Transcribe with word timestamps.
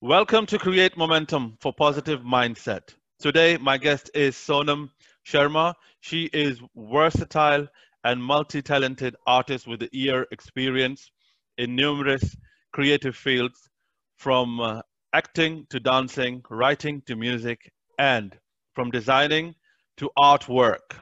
Welcome 0.00 0.46
to 0.46 0.58
Create 0.58 0.96
Momentum 0.96 1.56
for 1.60 1.72
Positive 1.72 2.20
Mindset. 2.20 2.94
Today, 3.20 3.56
my 3.56 3.78
guest 3.78 4.10
is 4.14 4.34
Sonam 4.34 4.90
Sharma. 5.24 5.74
She 6.00 6.24
is 6.32 6.60
versatile 6.76 7.68
and 8.02 8.22
multi-talented 8.22 9.14
artist 9.26 9.66
with 9.66 9.82
a 9.82 9.88
year 9.92 10.26
experience 10.32 11.10
in 11.56 11.76
numerous 11.76 12.36
creative 12.72 13.14
fields 13.14 13.68
from 14.16 14.60
uh, 14.60 14.82
acting 15.12 15.66
to 15.70 15.78
dancing, 15.78 16.42
writing 16.50 17.02
to 17.06 17.14
music, 17.14 17.72
and 17.98 18.36
from 18.74 18.90
designing 18.90 19.54
to 19.98 20.10
artwork. 20.18 20.96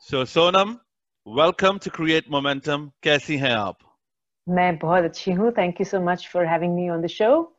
So 0.00 0.24
Sonam, 0.24 0.80
welcome 1.24 1.78
to 1.78 1.90
Create 1.90 2.28
Momentum. 2.28 2.92
कैसी 3.02 3.36
हैं 3.38 3.54
आप? 3.54 3.78
मैं 4.48 4.78
बहुत 4.78 5.04
अच्छी 5.04 5.32
हूँ. 5.32 5.54
Thank 5.54 5.78
you 5.78 5.84
so 5.84 6.00
much 6.00 6.28
for 6.28 6.44
having 6.44 6.74
me 6.76 6.90
on 6.90 7.00
the 7.00 7.08
show. 7.08 7.51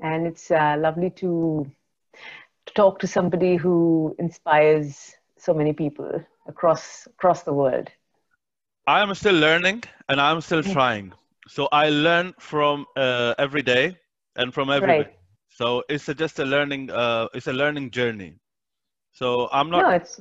and 0.00 0.26
it's 0.26 0.50
uh, 0.50 0.76
lovely 0.78 1.10
to, 1.10 1.70
to 2.66 2.74
talk 2.74 2.98
to 3.00 3.06
somebody 3.06 3.56
who 3.56 4.14
inspires 4.18 5.14
so 5.36 5.54
many 5.54 5.72
people 5.72 6.24
across 6.46 7.06
across 7.06 7.42
the 7.42 7.52
world. 7.52 7.88
I 8.86 9.02
am 9.02 9.14
still 9.14 9.34
learning 9.34 9.84
and 10.08 10.20
I'm 10.20 10.40
still 10.40 10.62
trying. 10.62 11.12
So 11.46 11.68
I 11.72 11.90
learn 11.90 12.34
from 12.38 12.86
uh, 12.96 13.34
every 13.38 13.62
day 13.62 13.98
and 14.36 14.52
from 14.52 14.70
everybody. 14.70 15.10
Right. 15.10 15.18
So 15.50 15.82
it's 15.88 16.08
a, 16.08 16.14
just 16.14 16.38
a 16.38 16.44
learning. 16.44 16.90
Uh, 16.90 17.28
it's 17.34 17.46
a 17.48 17.52
learning 17.52 17.90
journey. 17.90 18.34
So 19.12 19.48
I'm 19.52 19.70
not. 19.70 19.82
No, 19.84 19.90
it's. 19.90 20.20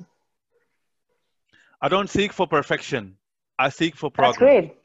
I 1.82 1.88
don't 1.88 2.10
seek 2.10 2.34
for 2.34 2.48
perfection. 2.48 3.18
I 3.60 3.70
seek 3.70 3.96
for 3.96 4.10
progress. 4.10 4.40
That's 4.40 4.62
great. 4.62 4.77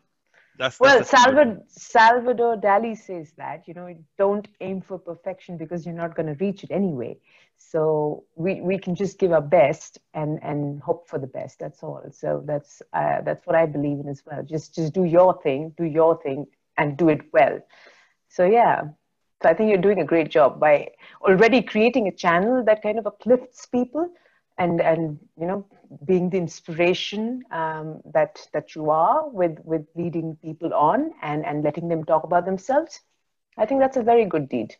That's, 0.63 0.79
well, 0.79 0.99
that's 0.99 1.11
Salvador, 1.11 1.61
Salvador 1.67 2.57
Dali 2.57 2.97
says 2.97 3.33
that, 3.37 3.67
you 3.67 3.75
know, 3.75 3.93
don't 4.17 4.47
aim 4.61 4.81
for 4.81 4.97
perfection 4.97 5.57
because 5.57 5.85
you're 5.85 5.93
not 5.93 6.15
going 6.15 6.29
to 6.29 6.35
reach 6.35 6.63
it 6.63 6.71
anyway. 6.71 7.19
So 7.59 8.23
we, 8.37 8.61
we 8.61 8.79
can 8.79 8.95
just 8.95 9.19
give 9.19 9.33
our 9.33 9.43
best 9.43 9.99
and, 10.15 10.39
and 10.41 10.81
hope 10.81 11.09
for 11.09 11.19
the 11.19 11.27
best. 11.27 11.59
That's 11.59 11.83
all. 11.83 12.05
So 12.13 12.45
that's, 12.47 12.81
uh, 12.93 13.23
that's 13.23 13.45
what 13.45 13.57
I 13.57 13.67
believe 13.67 13.99
in 13.99 14.09
as 14.09 14.23
well. 14.25 14.45
Just, 14.45 14.77
just 14.77 14.93
do 14.93 15.03
your 15.03 15.43
thing, 15.43 15.75
do 15.77 15.83
your 15.83 16.23
thing 16.23 16.47
and 16.79 16.97
do 16.97 17.09
it 17.09 17.23
well. 17.33 17.59
So 18.29 18.45
yeah, 18.45 18.83
so 19.43 19.49
I 19.49 19.55
think 19.55 19.69
you're 19.69 19.79
doing 19.79 20.01
a 20.01 20.05
great 20.05 20.31
job 20.31 20.61
by 20.61 20.91
already 21.23 21.61
creating 21.61 22.07
a 22.07 22.13
channel 22.13 22.63
that 22.67 22.85
kind 22.85 23.01
of 23.01 23.07
uplifts 23.09 23.67
people 23.67 24.09
and 24.62 24.82
and 24.82 25.20
you 25.40 25.48
know 25.48 25.66
being 26.06 26.30
the 26.30 26.38
inspiration 26.38 27.44
um, 27.52 28.02
that 28.14 28.48
that 28.54 28.76
you 28.76 28.90
are 28.90 29.30
with 29.30 29.60
with 29.64 29.86
leading 29.96 30.36
people 30.38 30.74
on 30.74 31.12
and 31.22 31.46
and 31.46 31.64
letting 31.64 31.88
them 31.88 32.04
talk 32.04 32.24
about 32.24 32.46
themselves 32.46 33.02
i 33.58 33.66
think 33.66 33.80
that's 33.80 33.98
a 33.98 34.04
very 34.04 34.26
good 34.26 34.50
deed 34.50 34.76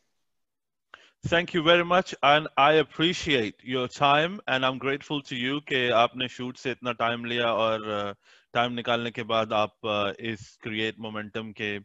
thank 1.28 1.54
you 1.54 1.62
very 1.64 1.84
much 1.84 2.14
and 2.24 2.48
i 2.58 2.74
appreciate 2.74 3.56
your 3.64 3.88
time 3.88 4.40
and 4.48 4.66
i'm 4.66 4.78
grateful 4.78 5.22
to 5.30 5.36
you 5.36 5.60
कि 5.72 5.88
आपने 6.02 6.28
shoot 6.38 6.58
से 6.58 6.72
इतना 6.72 6.92
time 7.02 7.26
लिया 7.26 7.54
और 7.54 8.14
time 8.54 8.74
निकालने 8.74 9.12
के 9.12 9.24
बाद 9.34 9.54
आप 9.54 10.16
इस 10.32 10.56
क्रिएट 10.64 11.00
मोमेंटम 11.08 11.52
के 11.62 11.78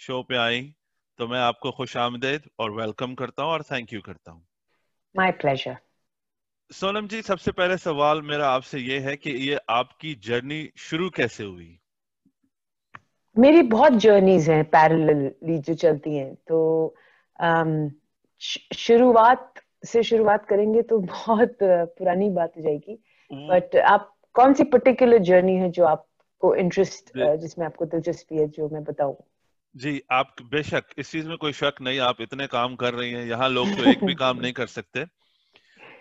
शो 0.00 0.22
पे 0.28 0.36
आई 0.36 0.62
तो 1.18 1.26
मैं 1.28 1.40
आपको 1.40 1.70
खुश 1.80 1.96
आमदेद 1.96 2.48
और 2.60 2.70
वेलकम 2.80 3.14
करता 3.14 3.42
हूँ 3.42 3.52
और 3.52 3.62
थैंक 3.70 3.92
यू 3.92 4.00
करता 4.10 4.32
हूँ 4.32 4.44
माय 5.14 5.32
प्लेजर 5.42 5.76
सोनम 6.71 7.07
जी 7.07 7.21
सबसे 7.21 7.51
पहले 7.51 7.77
सवाल 7.77 8.21
मेरा 8.21 8.49
आपसे 8.49 8.79
ये 8.79 8.99
है 8.99 9.15
कि 9.17 9.31
ये 9.31 9.59
आपकी 9.69 10.15
जर्नी 10.15 10.69
शुरू 10.77 11.09
कैसे 11.09 11.43
हुई? 11.43 11.79
मेरी 13.37 13.61
बहुत 13.61 13.93
जर्नीज 13.93 14.49
हैं 14.49 14.63
पैरेलली 14.65 15.57
जो 15.57 15.73
चलती 15.73 16.15
हैं। 16.15 16.35
तो 16.35 16.95
शुरुआत 18.73 19.53
से 19.85 20.03
शुरुआत 20.03 20.45
करेंगे 20.45 20.81
तो 20.81 20.99
बहुत 20.99 21.57
पुरानी 21.63 22.29
बात 22.29 22.53
हो 22.57 22.61
जाएगी। 22.61 22.99
बट 23.31 23.75
आप 23.75 24.17
कौन 24.33 24.53
सी 24.53 24.63
पर्टिकुलर 24.63 25.17
जर्नी 25.17 25.55
है 25.55 25.71
जो 25.71 25.85
आपको 25.85 26.55
इंटरेस्ट 26.55 27.11
जिसमें 27.17 27.65
आपको 27.65 27.85
दिलचस्पी 27.85 28.37
है 28.37 28.47
जो 28.47 28.69
मैं 28.69 28.83
बताऊँ? 28.83 29.17
जी 29.75 30.01
आप 30.11 30.35
बेशक 30.41 30.83
इस 30.97 31.11
चीज़ 31.11 31.27
में 31.27 31.37
कोई 31.37 31.53
शक 31.53 31.73
नहीं 31.81 31.99
आप 31.99 32.21
इतने 32.21 32.47
काम 32.47 32.75
कर 32.75 32.93
रही 32.93 33.11
हैं 33.11 33.25
यहाँ 33.25 33.49
लोग 33.49 33.67
तो 33.67 33.83
एक 33.83 34.05
भी 34.05 34.15
काम 34.25 34.41
नहीं 34.41 34.53
कर 34.53 34.67
सकते। 34.67 35.05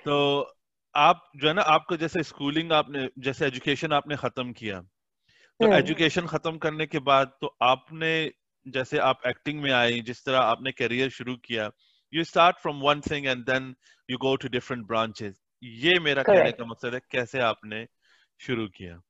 तो 0.04 0.55
आप 0.96 1.22
जो 1.36 1.48
है 1.48 1.54
ना 1.54 1.62
आपको 1.70 1.96
जैसे 1.96 2.22
स्कूलिंग 2.22 2.72
आपने 2.72 3.08
जैसे 3.24 3.46
एजुकेशन 3.46 3.92
आपने 3.92 4.16
खत्म 4.16 4.52
किया 4.52 4.80
तो 5.60 5.72
एजुकेशन 5.74 6.20
हम्म। 6.20 6.30
खत्म 6.30 6.58
करने 6.58 6.86
के 6.86 6.98
बाद 7.08 7.32
तो 7.40 7.54
आपने 7.62 8.12
जैसे 8.66 8.98
आप 9.08 9.26
एक्टिंग 9.26 9.60
में 9.62 9.70
आई 9.72 10.00
जिस 10.06 10.24
तरह 10.24 10.38
आपने 10.40 10.72
करियर 10.72 11.10
शुरू 11.10 11.36
किया 11.44 11.70
you 12.12 12.24
start 12.24 12.56
from 12.62 12.80
one 12.82 13.00
thing 13.10 13.26
and 13.26 13.44
then 13.46 13.74
you 14.08 14.18
go 14.18 14.34
to 14.36 14.48
different 14.48 14.86
branches 14.86 15.34
ये 15.82 15.98
मेरा 16.00 16.22
कहने 16.22 16.50
का 16.52 16.64
मकसद 16.64 16.94
है 16.94 17.00
कैसे 17.10 17.40
आपने 17.50 17.86
शुरू 18.40 18.68
किया 18.78 19.00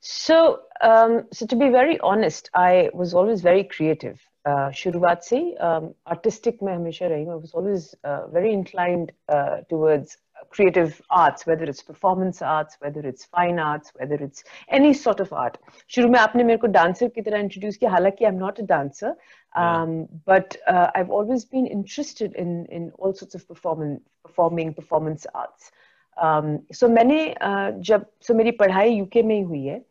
So, 0.00 0.34
um, 0.80 1.14
so 1.32 1.46
to 1.46 1.56
be 1.56 1.68
very 1.70 1.94
honest, 2.00 2.48
I 2.54 2.90
was 2.94 3.14
always 3.14 3.40
very 3.40 3.64
creative. 3.64 4.20
Uh, 4.44 4.70
शुरुआत 4.80 5.22
से 5.22 5.38
आर्टिस्टिक 5.60 6.54
um, 6.54 6.66
में 6.66 6.72
हमेशा 6.74 7.06
रही. 7.06 7.24
I 7.26 7.34
was 7.36 7.54
always 7.54 7.88
uh, 8.04 8.28
very 8.28 8.52
inclined 8.52 9.10
uh, 9.28 9.56
towards 9.70 10.16
creative 10.49 11.01
arts, 11.09 11.45
whether 11.45 11.63
it's 11.63 11.81
performance 11.81 12.41
arts, 12.41 12.77
whether 12.79 13.01
it's 13.01 13.25
fine 13.25 13.59
arts, 13.59 13.91
whether 13.95 14.15
it's 14.15 14.43
any 14.69 14.93
sort 14.93 15.19
of 15.19 15.33
art. 15.33 15.57
शुरू 15.87 16.09
में 16.09 16.19
आपने 16.19 16.43
मेरे 16.43 16.57
को 16.57 16.67
dancer 16.67 17.09
की 17.15 17.21
तरह 17.21 17.43
introduce 17.43 17.77
किया 17.77 17.91
हालांकि 17.91 18.25
I'm 18.25 18.39
not 18.39 18.59
a 18.59 18.63
dancer, 18.63 19.13
um, 19.55 19.99
yeah. 19.99 20.05
but 20.25 20.57
uh, 20.67 20.89
I've 20.95 21.09
always 21.09 21.45
been 21.45 21.67
interested 21.67 22.35
in 22.35 22.65
in 22.65 22.91
all 22.97 23.13
sorts 23.13 23.35
of 23.35 23.47
performance 23.47 24.01
performing 24.23 24.73
performance 24.73 25.27
arts. 25.35 25.71
Um, 26.17 26.59
so 26.71 26.89
मैंने 26.89 27.35
uh, 27.41 27.71
जब 27.89 28.05
so 28.21 28.35
मेरी 28.35 28.51
पढ़ाई 28.51 29.01
UK 29.01 29.23
में 29.23 29.35
ही 29.35 29.41
हुई 29.41 29.65
है 29.65 29.81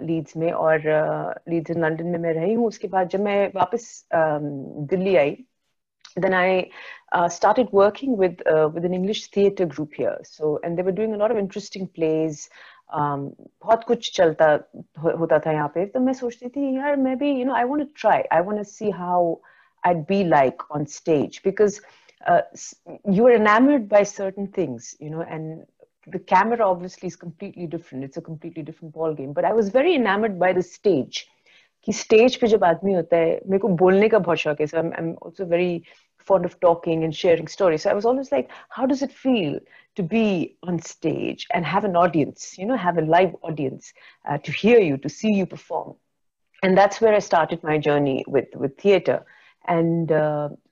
लीड्स 0.00 0.32
uh, 0.32 0.36
में 0.36 0.52
और 0.52 0.82
लीड्स 1.48 1.70
इन 1.70 1.84
लंदन 1.84 2.06
में 2.06 2.18
मैं 2.18 2.32
रही 2.32 2.54
हूँ 2.54 2.66
उसके 2.66 2.88
बाद 2.88 3.08
जब 3.08 3.20
मैं 3.20 3.52
वापस 3.54 4.06
um, 4.14 4.42
Delhi 4.90 5.16
I 5.16 5.44
then 6.16 6.34
I 6.34 6.70
uh, 7.12 7.28
started 7.28 7.68
working 7.72 8.16
with 8.16 8.40
uh, 8.46 8.68
with 8.72 8.84
an 8.84 8.94
English 8.94 9.28
theatre 9.28 9.66
group 9.66 9.94
here. 9.94 10.18
So 10.22 10.60
and 10.62 10.78
they 10.78 10.82
were 10.82 10.92
doing 10.92 11.14
a 11.14 11.16
lot 11.16 11.30
of 11.30 11.38
interesting 11.38 11.88
plays. 11.88 12.48
Um, 12.92 13.32
बहुत 13.64 13.84
कुछ 13.84 14.12
चलता 14.16 14.48
होता 15.02 15.38
था 15.46 15.52
यहाँ 15.52 15.68
पे 15.74 15.86
तो 15.92 16.00
मैं 16.00 16.12
सोचती 16.12 16.48
थी 16.56 16.76
यार 16.76 16.96
मैं 16.96 17.16
भी 17.18 17.34
you 17.38 17.44
know 17.44 17.54
I 17.54 17.64
want 17.64 17.82
to 17.82 17.88
try. 18.02 18.24
I 18.30 18.40
want 18.40 18.58
to 18.58 18.64
see 18.64 18.90
how 18.90 19.40
I'd 19.84 20.06
be 20.06 20.24
like 20.24 20.62
on 20.70 20.86
stage 20.86 21.42
because 21.42 21.80
uh, 22.26 22.42
you 23.10 23.26
are 23.26 23.34
enamored 23.34 23.88
by 23.88 24.02
certain 24.02 24.46
things, 24.48 24.96
you 24.98 25.10
know, 25.10 25.22
and 25.22 25.66
the 26.06 26.18
camera 26.18 26.66
obviously 26.66 27.06
is 27.06 27.16
completely 27.16 27.66
different. 27.66 28.04
It's 28.04 28.16
a 28.16 28.22
completely 28.22 28.62
different 28.62 28.94
ball 28.94 29.14
game. 29.14 29.32
But 29.32 29.44
I 29.44 29.52
was 29.52 29.68
very 29.68 29.94
enamored 29.94 30.38
by 30.38 30.52
the 30.52 30.62
stage. 30.62 31.26
कि 31.87 31.93
stage 31.93 32.35
पे 32.41 32.47
जब 32.47 32.63
आदमी 32.63 32.93
होता 32.93 33.17
है, 33.17 33.39
मेरे 33.47 33.59
को 33.59 33.67
बोलने 33.83 34.09
का 34.09 34.19
बहुत 34.19 34.37
शौक 34.37 34.59
है 34.61 34.67
so 34.67 34.77
I 34.77 34.83
am 34.99 35.09
also 35.25 35.45
very 35.45 35.81
fond 36.29 36.45
of 36.45 36.55
talking 36.61 37.03
and 37.03 37.13
sharing 37.13 37.47
story 37.47 37.77
so 37.77 37.89
I 37.89 37.95
was 37.95 38.05
always 38.05 38.29
like 38.33 38.47
how 38.71 38.85
does 38.87 39.03
it 39.03 39.11
feel 39.23 39.59
to 39.97 40.03
be 40.13 40.25
on 40.69 40.77
stage 40.87 41.47
and 41.55 41.65
have 41.65 41.85
an 41.85 41.95
audience 41.95 42.55
you 42.59 42.67
know 42.67 42.75
have 42.85 42.97
a 42.97 43.05
live 43.07 43.37
audience 43.43 43.93
to 44.27 44.53
hear 44.57 44.81
you 44.83 44.97
to 44.97 45.09
see 45.09 45.33
you 45.39 45.45
perform 45.45 45.93
and 46.63 46.75
that's 46.79 47.03
where 47.03 47.13
I 47.13 47.21
started 47.21 47.59
my 47.65 47.77
journey 47.79 48.23
with 48.29 48.49
with 48.57 48.71
theatre 48.85 49.21
and 49.69 50.09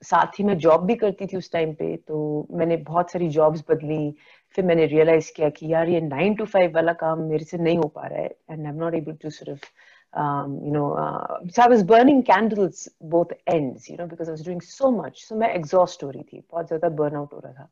साथ 0.04 0.38
ही 0.38 0.44
मैं 0.44 0.56
job 0.58 0.84
भी 0.86 0.94
करती 0.96 1.26
थी 1.26 1.36
उस 1.36 1.50
time 1.52 1.72
पे 1.74 1.96
तो 2.08 2.46
मैंने 2.50 2.76
बहुत 2.76 3.10
सारी 3.10 3.28
जॉब्स 3.30 3.64
बदली। 3.70 4.14
फिर 4.54 4.64
मैंने 4.64 4.86
रियलाइज़ 4.86 5.30
किया 5.36 5.48
कि 5.50 5.72
यार, 5.72 5.88
ये 5.88 6.00
नाइन 6.00 6.34
टू 6.34 6.44
फाइव 6.44 6.74
वाला 6.74 6.92
काम 7.02 7.20
मेरे 7.22 7.44
से 7.44 7.58
नहीं 7.58 7.76
हो 7.78 7.88
पा 7.94 8.06
रहा 8.06 8.20
है 8.20 8.28
and 8.50 8.60
I 8.60 8.72
am 8.72 8.78
not 8.78 8.94
able 8.94 9.12
to 9.22 9.30
सिर्फ़ 9.30 9.66
um, 10.13 10.59
you 10.63 10.71
know, 10.71 10.93
uh, 10.93 11.39
so 11.49 11.63
I 11.63 11.67
was 11.67 11.83
burning 11.83 12.23
candles 12.23 12.87
both 13.01 13.31
ends, 13.47 13.89
you 13.89 13.97
know, 13.97 14.05
because 14.05 14.29
I 14.29 14.31
was 14.31 14.41
doing 14.41 14.61
so 14.61 14.91
much. 14.91 15.25
So 15.25 15.35
my 15.35 15.47
exhaust 15.47 16.03
हो 16.03 16.09
रही 16.11 16.23
थी, 16.23 16.43
बहुत 16.51 16.67
ज़्यादा 16.67 16.95
burnout 16.95 17.33
हो 17.33 17.39
रहा 17.45 17.53
था. 17.53 17.67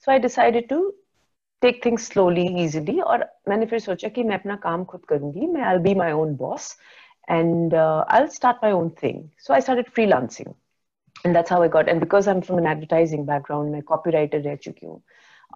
So 0.00 0.12
I 0.12 0.18
decided 0.18 0.68
to 0.68 0.92
take 1.62 1.82
things 1.82 2.06
slowly, 2.06 2.46
easily. 2.64 3.00
और 3.00 3.24
मैंने 3.48 3.66
फिर 3.66 3.78
सोचा 3.78 4.08
कि 4.08 4.22
मैं 4.24 4.38
अपना 4.38 4.56
काम 4.62 4.84
खुद 4.84 5.04
करूँगी. 5.08 5.46
मैं 5.46 5.62
I'll 5.64 5.82
be 5.82 5.94
my 5.94 6.10
own 6.12 6.34
boss, 6.34 6.76
and 7.28 7.74
uh, 7.74 8.04
I'll 8.08 8.28
start 8.28 8.56
my 8.62 8.72
own 8.72 8.90
thing. 8.90 9.30
So 9.38 9.54
I 9.54 9.60
started 9.60 9.86
freelancing, 9.86 10.54
and 11.24 11.34
that's 11.34 11.50
how 11.50 11.62
I 11.62 11.68
got. 11.68 11.88
And 11.88 12.00
because 12.00 12.28
I'm 12.28 12.42
from 12.42 12.58
an 12.58 12.66
advertising 12.66 13.24
background, 13.24 13.72
मैं 13.72 13.82
copywriter 13.82 14.44
रह 14.44 14.56
चुकी 14.56 14.86
हूँ, 14.86 15.00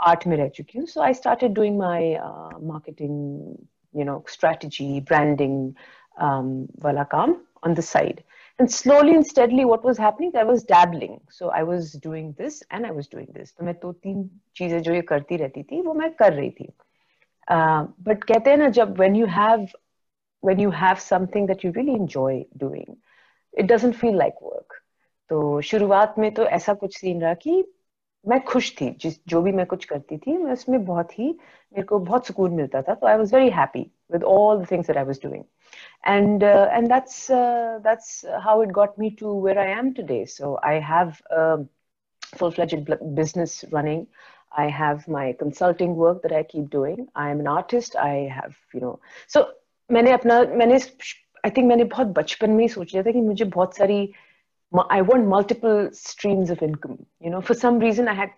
art 0.06 0.26
में 0.26 0.37
रह 0.37 0.49
चुकी 0.49 0.79
हूँ. 0.79 0.87
So 0.87 1.02
I 1.02 1.12
started 1.12 1.55
doing 1.55 1.76
my 1.79 2.14
uh, 2.14 2.58
marketing, 2.61 3.58
you 3.93 4.05
know, 4.05 4.23
strategy, 4.26 5.00
branding 5.00 5.76
um, 6.19 6.69
Valakam 6.81 7.37
on 7.62 7.75
the 7.75 7.82
side. 7.82 8.23
And 8.58 8.70
slowly 8.70 9.14
and 9.14 9.26
steadily, 9.26 9.64
what 9.64 9.85
was 9.85 9.97
happening, 9.97 10.32
I 10.37 10.44
was 10.44 10.64
dabbling. 10.64 11.20
So 11.31 11.49
I 11.49 11.62
was 11.62 11.93
doing 11.93 12.35
this 12.38 12.62
and 12.70 12.87
I 12.87 12.91
was 12.91 13.06
doing 13.08 13.29
this. 13.35 13.52
तो 13.52 13.64
मैं 13.64 13.75
दो 13.82 13.93
तीन 13.93 14.29
चीजें 14.56 14.81
जो 14.82 14.94
ये 14.94 15.02
करती 15.11 15.37
रहती 15.37 15.62
थी 15.62 15.81
वो 15.82 15.94
मैं 15.94 16.11
कर 16.14 16.32
रही 16.32 16.50
थी. 16.50 16.73
Uh, 17.50 17.87
but 18.08 18.25
कहते 18.25 18.50
हैं 18.50 18.56
ना 18.56 18.69
जब 18.69 18.97
when 18.97 19.14
you 19.14 19.26
have 19.26 19.73
when 20.41 20.58
you 20.58 20.70
have 20.70 21.00
something 21.00 21.47
that 21.47 21.64
you 21.64 21.73
really 21.73 21.94
enjoy 21.94 22.44
doing, 22.56 22.97
it 23.52 23.67
doesn't 23.67 23.97
feel 24.02 24.17
like 24.25 24.43
work. 24.43 24.81
तो 25.29 25.61
शुरुआत 25.61 26.14
में 26.19 26.35
तो 26.35 26.44
ऐसा 26.44 26.75
कुछ 26.75 26.99
सीन 26.99 27.20
रहा 27.23 27.35
कि 27.35 27.64
मैं 28.27 28.39
खुश 28.44 28.72
थी 28.81 28.89
जिस 29.01 29.19
जो 29.27 29.42
भी 29.42 29.51
मैं 29.51 29.66
कुछ 29.66 29.86
करती 29.86 30.18
थी 30.18 30.38
मैं 30.38 30.51
उसमें 30.54 30.83
बहुत 30.86 31.19
ही 31.19 31.27
मेरे 31.30 31.83
को 31.88 32.00
बहुत 32.00 32.27
सुकून 32.27 32.54
मिलता 32.54 32.81
था 32.81 32.94
तो 32.94 33.07
I 33.07 33.18
was 33.18 33.36
very 33.36 33.50
happy 33.60 33.89
with 34.10 34.24
all 34.24 34.60
the 34.60 34.66
things 34.66 34.88
that 34.88 34.98
I 34.98 35.04
was 35.04 35.18
doing, 35.18 35.45
and 36.04 36.44
uh, 36.44 36.69
and 36.72 36.89
that's 36.89 37.30
uh, 37.30 37.80
that's 37.83 38.24
how 38.44 38.62
it 38.62 38.72
got 38.72 38.98
me 38.98 39.12
to 39.22 39.33
where 39.45 39.57
I 39.60 39.68
am 39.68 39.94
today. 39.94 40.25
So 40.25 40.60
I 40.63 40.74
have 40.80 41.22
a 41.31 41.66
full-fledged 42.36 42.88
business 43.16 43.66
running. 43.72 44.07
I 44.56 44.69
have 44.69 45.07
my 45.07 45.33
consulting 45.33 45.95
work 45.95 46.22
that 46.22 46.31
I 46.31 46.44
keep 46.44 46.69
doing. 46.69 47.07
I 47.16 47.30
am 47.30 47.39
an 47.39 47.48
artist. 47.48 47.95
I 47.95 48.13
have 48.39 48.56
you 48.74 48.81
know 48.81 49.00
so 49.27 49.45
मैंने 49.89 50.12
अपना 50.12 50.42
मैंने 50.62 50.80
I 51.44 51.50
think 51.50 51.68
मैंने 51.68 51.83
बहुत 51.83 52.07
बचपन 52.19 52.51
में 52.51 52.63
ही 52.63 52.69
सोच 52.69 52.94
लिया 52.94 53.04
था 53.04 53.12
कि 53.12 53.22
मुझे 53.22 53.45
बहुत 53.45 53.75
सारी 53.77 54.00
I 54.92 55.01
want 55.01 55.27
multiple 55.27 55.89
streams 55.94 56.51
of 56.51 56.63
income 56.63 56.98
you 57.25 57.31
know 57.31 57.39
for 57.39 57.57
some 57.57 57.80
reason 57.81 58.07
I 58.07 58.16
had 58.16 58.30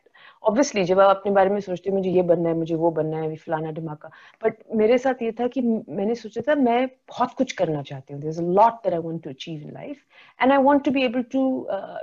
obviously 0.43 0.83
जब 0.85 0.99
आप 0.99 1.15
अपने 1.15 1.31
बारे 1.33 1.49
में 1.49 1.59
सोचते 1.61 1.91
मुझे 1.91 2.09
ये 2.09 2.21
बनना 2.21 2.49
है, 2.49 2.55
मुझे 2.55 2.75
वो 2.75 2.91
बनना 2.91 3.17
है 3.17 3.35
फलाना 3.35 3.71
धमाका। 3.71 4.09
बट 4.43 4.57
मेरे 4.75 4.97
साथ 4.97 5.21
ये 5.21 5.31
था 5.39 5.47
कि 5.47 5.61
मैंने 5.61 6.15
सोचा 6.15 6.41
था, 6.47 6.55
मैं 6.55 6.87
बहुत 6.87 7.33
कुछ 7.37 7.51
करना 7.51 7.81
चाहती 7.81 8.13
हूँ। 8.13 8.21
This 8.21 8.39
lot 8.39 8.73
that 8.83 8.93
I 8.93 8.99
want 8.99 9.23
to 9.23 9.29
achieve 9.29 9.61
in 9.61 9.73
life 9.73 9.97
and 10.39 10.51
I 10.51 10.57
want 10.63 10.83
to 10.85 10.91
be 10.91 11.03
able 11.05 11.23
to 11.31 11.41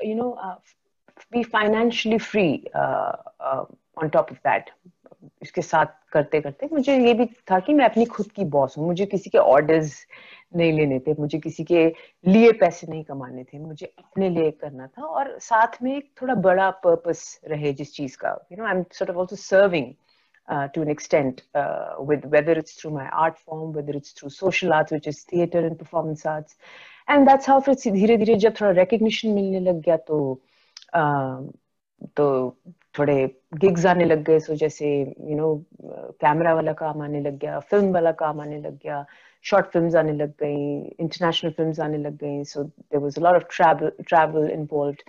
you 0.04 0.14
know 0.14 0.30
be 1.32 1.42
financially 1.42 2.18
free 2.18 2.48
on 2.76 4.08
top 4.08 4.30
of 4.30 4.38
that 4.48 4.70
इसके 5.42 5.62
साथ 5.62 5.86
करते 6.12 6.40
करते 6.40 6.68
मुझे 6.72 6.96
ये 6.96 7.12
भी 7.14 7.26
था 7.50 7.58
कि 7.60 7.74
मैं 7.74 7.84
अपनी 7.84 8.04
खुद 8.06 8.26
की 8.36 8.44
बॉस 8.50 8.76
हूँ। 8.78 8.86
मुझे 8.86 9.06
किसी 9.06 9.30
के 9.30 9.38
ऑर्डर्स 9.38 9.94
नहीं 10.56 10.72
लेने 10.72 10.98
थे 10.98 11.14
मुझे 11.18 11.38
किसी 11.38 11.64
के 11.64 11.86
लिए 12.26 12.52
पैसे 12.60 12.86
नहीं 12.86 13.02
कमाने 13.04 13.44
थे 13.44 13.58
मुझे 13.58 13.86
अपने 13.86 14.28
लिए 14.30 14.50
करना 14.50 14.86
था 14.86 15.04
और 15.04 15.38
साथ 15.40 15.82
में 15.82 15.96
एक 15.96 16.10
थोड़ा 16.22 16.34
बड़ा 16.46 16.70
पर्पस 16.84 17.24
रहे 17.48 17.72
जिस 17.72 17.94
चीज़ 17.94 18.16
का 18.18 18.38
you 18.52 18.58
know 18.58 18.64
I 18.64 18.76
am 18.76 18.82
sort 18.92 19.10
of 19.10 19.18
also 19.18 19.36
serving 19.36 19.92
to 20.74 20.82
an 20.82 20.90
extent 20.90 21.40
with 22.08 22.26
whether 22.34 22.58
it's 22.58 22.80
through 22.80 22.90
my 22.90 23.08
art 23.24 23.34
form 23.36 23.72
whether 23.76 23.96
it's 23.96 24.16
through 24.18 24.28
social 24.30 24.72
arts 24.72 24.92
which 24.92 25.08
is 25.08 25.24
theatre 25.32 25.64
and 25.64 25.76
performance 25.78 26.26
arts 26.26 26.56
and 27.08 27.28
that's 27.28 27.48
how 27.48 27.60
फिर 27.60 27.92
धीरे 27.92 28.16
धीरे 28.16 28.34
जब 28.46 28.54
थोड़ा 28.60 28.70
recognition 28.80 29.34
मिलने 29.34 29.60
लग 29.60 29.80
गया 29.80 29.96
तो 29.96 30.18
uh, 30.96 31.52
तो 32.06 32.56
थोड़े 32.97 33.15
गिग्स 33.63 33.85
आने 33.85 34.05
लग 34.05 34.23
गए 34.29 34.39
सो 34.47 34.55
जैसे 34.61 34.89
यू 35.29 35.35
नो 35.37 35.49
कैमरा 36.23 36.53
वाला 36.55 36.73
काम 36.83 37.01
आने 37.01 37.21
लग 37.21 37.37
गया 37.39 37.59
फिल्म 37.71 37.91
वाला 37.93 38.11
काम 38.23 38.41
आने 38.41 38.59
लग 38.67 38.77
गया 38.85 39.05
short 39.49 39.67
films 39.73 39.93
aane 39.99 40.09
lag 40.19 40.31
gayi, 40.41 40.63
international 41.03 41.53
films 41.59 41.77
aane 41.83 41.97
lag 42.05 42.15
gayi. 42.23 42.45
So 42.47 42.63
there 42.91 42.99
was 43.03 43.17
a 43.19 43.23
lot 43.25 43.37
of 43.39 43.45
travel 43.57 43.91
travel 44.11 44.47
involved. 44.55 45.03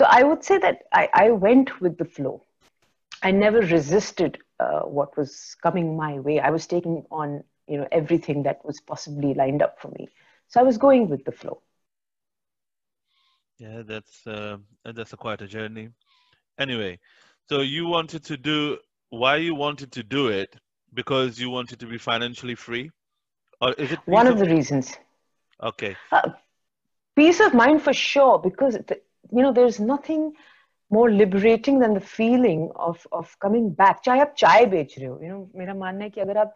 So 0.00 0.06
I 0.16 0.22
would 0.30 0.44
say 0.48 0.58
that 0.64 0.82
I, 1.00 1.08
I 1.22 1.30
went 1.46 1.72
with 1.80 1.96
the 2.02 2.04
flow. 2.16 2.34
I 3.22 3.30
never 3.30 3.60
resisted 3.60 4.38
uh, 4.60 4.80
what 4.98 5.16
was 5.16 5.56
coming 5.62 5.96
my 5.96 6.12
way. 6.28 6.38
I 6.40 6.50
was 6.50 6.66
taking 6.66 7.04
on 7.22 7.42
you 7.66 7.78
know 7.78 7.88
everything 8.00 8.42
that 8.44 8.64
was 8.64 8.80
possibly 8.92 9.34
lined 9.42 9.62
up 9.68 9.80
for 9.80 9.88
me. 9.98 10.08
So 10.48 10.60
I 10.60 10.64
was 10.64 10.78
going 10.88 11.08
with 11.08 11.24
the 11.24 11.32
flow. 11.32 11.58
Yeah, 13.58 13.82
that's 13.82 14.26
uh, 14.26 14.58
that's 14.84 15.12
a 15.12 15.16
quite 15.16 15.40
a 15.42 15.46
journey. 15.48 15.90
Anyway, 16.58 16.98
so 17.48 17.60
you 17.60 17.86
wanted 17.86 18.24
to 18.24 18.36
do 18.36 18.78
why 19.10 19.36
you 19.36 19.54
wanted 19.54 19.92
to 19.92 20.02
do 20.02 20.28
it 20.28 20.56
because 20.92 21.38
you 21.38 21.50
wanted 21.50 21.80
to 21.80 21.86
be 21.86 21.98
financially 21.98 22.54
free 22.54 22.90
or 23.60 23.72
is 23.72 23.92
it 23.92 23.98
one 24.06 24.26
of, 24.26 24.34
of 24.34 24.38
the 24.40 24.54
reasons? 24.54 24.96
Okay. 25.62 25.96
Uh, 26.12 26.30
peace 27.16 27.40
of 27.40 27.54
mind 27.54 27.82
for 27.82 27.92
sure, 27.92 28.38
because 28.38 28.76
you 29.32 29.42
know 29.42 29.52
there's 29.52 29.80
nothing 29.80 30.32
more 30.90 31.10
liberating 31.10 31.78
than 31.78 31.94
the 31.94 32.00
feeling 32.00 32.70
of 32.76 33.06
of 33.12 33.36
coming 33.40 33.70
back. 33.70 34.02
चाहे 34.04 34.20
आप 34.20 34.34
चाय 34.38 34.66
बेच 34.66 34.98
रहे 34.98 35.08
हो, 35.08 35.18
you 35.22 35.30
know 35.30 35.48
मेरा 35.56 35.74
मानना 35.74 36.04
है 36.04 36.10
कि 36.10 36.20
अगर 36.20 36.38
आप 36.38 36.54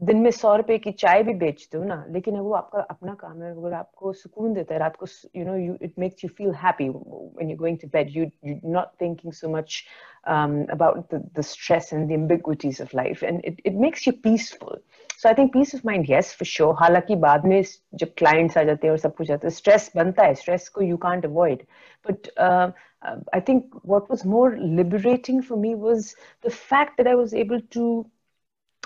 दिन 0.00 0.16
में 0.20 0.30
सौ 0.30 0.54
रुपए 0.56 0.76
की 0.78 0.90
चाय 0.92 1.22
भी 1.22 1.32
बेचते 1.34 1.78
हो 1.78 1.84
ना, 1.84 2.04
लेकिन 2.10 2.36
वो 2.36 2.52
आपका 2.54 2.80
अपना 2.90 3.12
काम 3.14 3.42
है, 3.42 3.50
अगर 3.50 3.72
आपको 3.74 4.12
सुकून 4.12 4.54
देता 4.54 4.74
है, 4.74 4.80
रात 4.80 4.96
को 4.96 5.06
you 5.36 5.44
know 5.44 5.56
you 5.56 5.76
it 5.82 5.92
makes 5.98 6.24
you 6.24 6.30
feel 6.38 6.54
happy 6.64 6.88
when 6.88 7.50
you 7.50 7.56
going 7.56 7.78
to 7.78 7.88
bed 7.92 8.10
you 8.16 8.24
you 8.46 8.58
not 8.72 8.88
thinking 9.00 9.32
so 9.32 9.48
much 9.48 9.82
about 10.26 11.14
the 11.14 11.40
stress 11.40 11.90
and 11.94 12.08
the 12.08 12.12
ambiguities 12.12 12.80
of 12.82 12.96
life 12.96 13.22
and 13.24 13.40
it 13.44 13.60
it 13.66 13.74
makes 13.80 14.06
you 14.08 14.12
peaceful 14.24 14.80
so 15.18 15.28
I 15.28 15.34
think 15.34 15.52
peace 15.52 15.74
of 15.74 15.82
mind 15.86 16.06
yes 16.10 16.34
for 16.38 16.46
sure 16.46 16.74
हालाँकि 16.80 17.16
बाद 17.26 17.44
में 17.46 17.62
जब 17.94 18.14
clients 18.18 18.58
आ 18.58 18.62
जाते 18.62 18.86
हैं 18.86 18.92
और 18.92 18.98
सब 18.98 19.14
कुछ 19.14 19.30
आता 19.30 19.46
है 19.46 19.50
स्ट्रेस 19.54 19.90
बनता 19.96 20.24
है 20.24 20.34
स्ट्रेस 20.34 20.68
को 20.68 20.82
you 20.82 20.96
can't 21.06 21.24
avoid 21.26 21.62
but 22.06 22.28
I 22.40 23.40
think 23.48 23.80
what 23.86 24.10
was 24.10 24.26
more 24.28 24.56
liberating 24.58 25.42
for 25.42 25.58
me 25.58 25.74
was 25.86 26.14
the 26.46 26.50
fact 26.50 26.96
that 26.96 27.08
I 27.08 27.14
was 27.14 27.36
able 27.36 27.62
to 27.74 28.04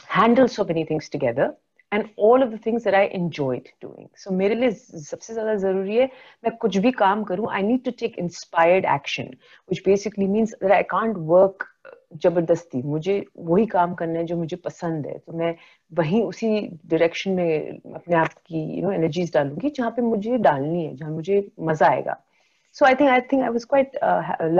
handle 0.08 0.48
so 0.48 0.64
many 0.64 0.84
things 0.84 1.08
together 1.08 1.54
and 1.92 2.10
all 2.16 2.42
of 2.42 2.50
the 2.50 2.58
things 2.58 2.84
that 2.84 2.94
I 2.94 3.04
enjoyed 3.18 3.68
doing. 3.80 4.08
So 4.16 4.32
मेरे 4.32 4.54
लिए 4.54 4.70
सबसे 4.70 5.32
ज़्यादा 5.32 5.54
ज़रूरी 5.64 5.96
है 5.96 6.06
मैं 6.44 6.56
कुछ 6.64 6.76
भी 6.86 6.92
काम 7.00 7.24
करूँ 7.30 7.48
I 7.58 7.62
need 7.62 7.84
to 7.84 7.92
take 8.02 8.18
inspired 8.18 8.84
action, 8.98 9.34
which 9.68 9.82
basically 9.84 10.28
means 10.36 10.54
that 10.60 10.72
I 10.72 10.82
can't 10.94 11.18
work 11.34 11.68
ज़बरदस्ती 12.16 12.82
मुझे 12.82 13.14
वही 13.36 13.64
काम 13.72 13.94
करना 13.94 14.18
है 14.18 14.24
जो 14.26 14.36
मुझे 14.36 14.56
पसंद 14.64 15.06
है 15.06 15.16
तो 15.18 15.32
मैं 15.38 15.54
वही 15.92 16.20
उसी 16.22 16.60
डायरेक्शन 16.92 17.30
में 17.32 17.78
अपने 17.94 18.16
आप 18.16 18.32
की 18.46 18.62
यू 18.76 18.82
नो 18.82 18.92
एनर्जीज 18.92 19.32
डालूँगी 19.34 19.70
जहाँ 19.78 19.90
पे 19.96 20.02
मुझे 20.02 20.38
डालनी 20.46 20.84
है 20.84 20.94
जहाँ 20.96 21.10
मुझे 21.12 21.46
मज़ा 21.68 21.88
आएगा 21.88 22.16
so 22.76 22.86
I 22.86 22.94
think 22.94 23.10
I 23.10 23.20
think 23.32 23.42
I 23.42 23.48
was 23.48 23.66
quite 23.66 23.98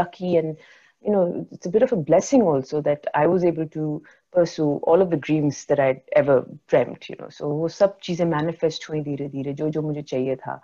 lucky 0.01 0.35
and 0.37 0.55
you 1.03 1.13
know 1.13 1.47
it's 1.53 1.67
a 1.67 1.71
bit 1.71 1.83
of 1.83 1.93
a 1.93 1.97
blessing 1.97 2.43
also 2.43 2.81
that 2.83 3.07
I 3.15 3.27
was 3.27 3.45
able 3.45 3.67
to 3.69 4.03
pursue 4.33 4.81
all 4.83 5.01
of 5.03 5.11
the 5.11 5.17
dreams 5.17 5.65
that 5.67 5.81
I'd 5.81 6.01
ever 6.15 6.47
dreamt, 6.69 7.09
you 7.09 7.17
know. 7.21 7.29
So 7.31 7.49
वो 7.49 7.69
सब 7.69 7.99
चीज़ें 8.03 8.27
manifest 8.31 8.89
हुई 8.91 9.01
धीरे 9.03 9.29
धीरे 9.29 9.53
जो 9.61 9.69
जो 9.71 9.83
मुझे 9.83 10.03
चाहिए 10.03 10.37
था 10.37 10.61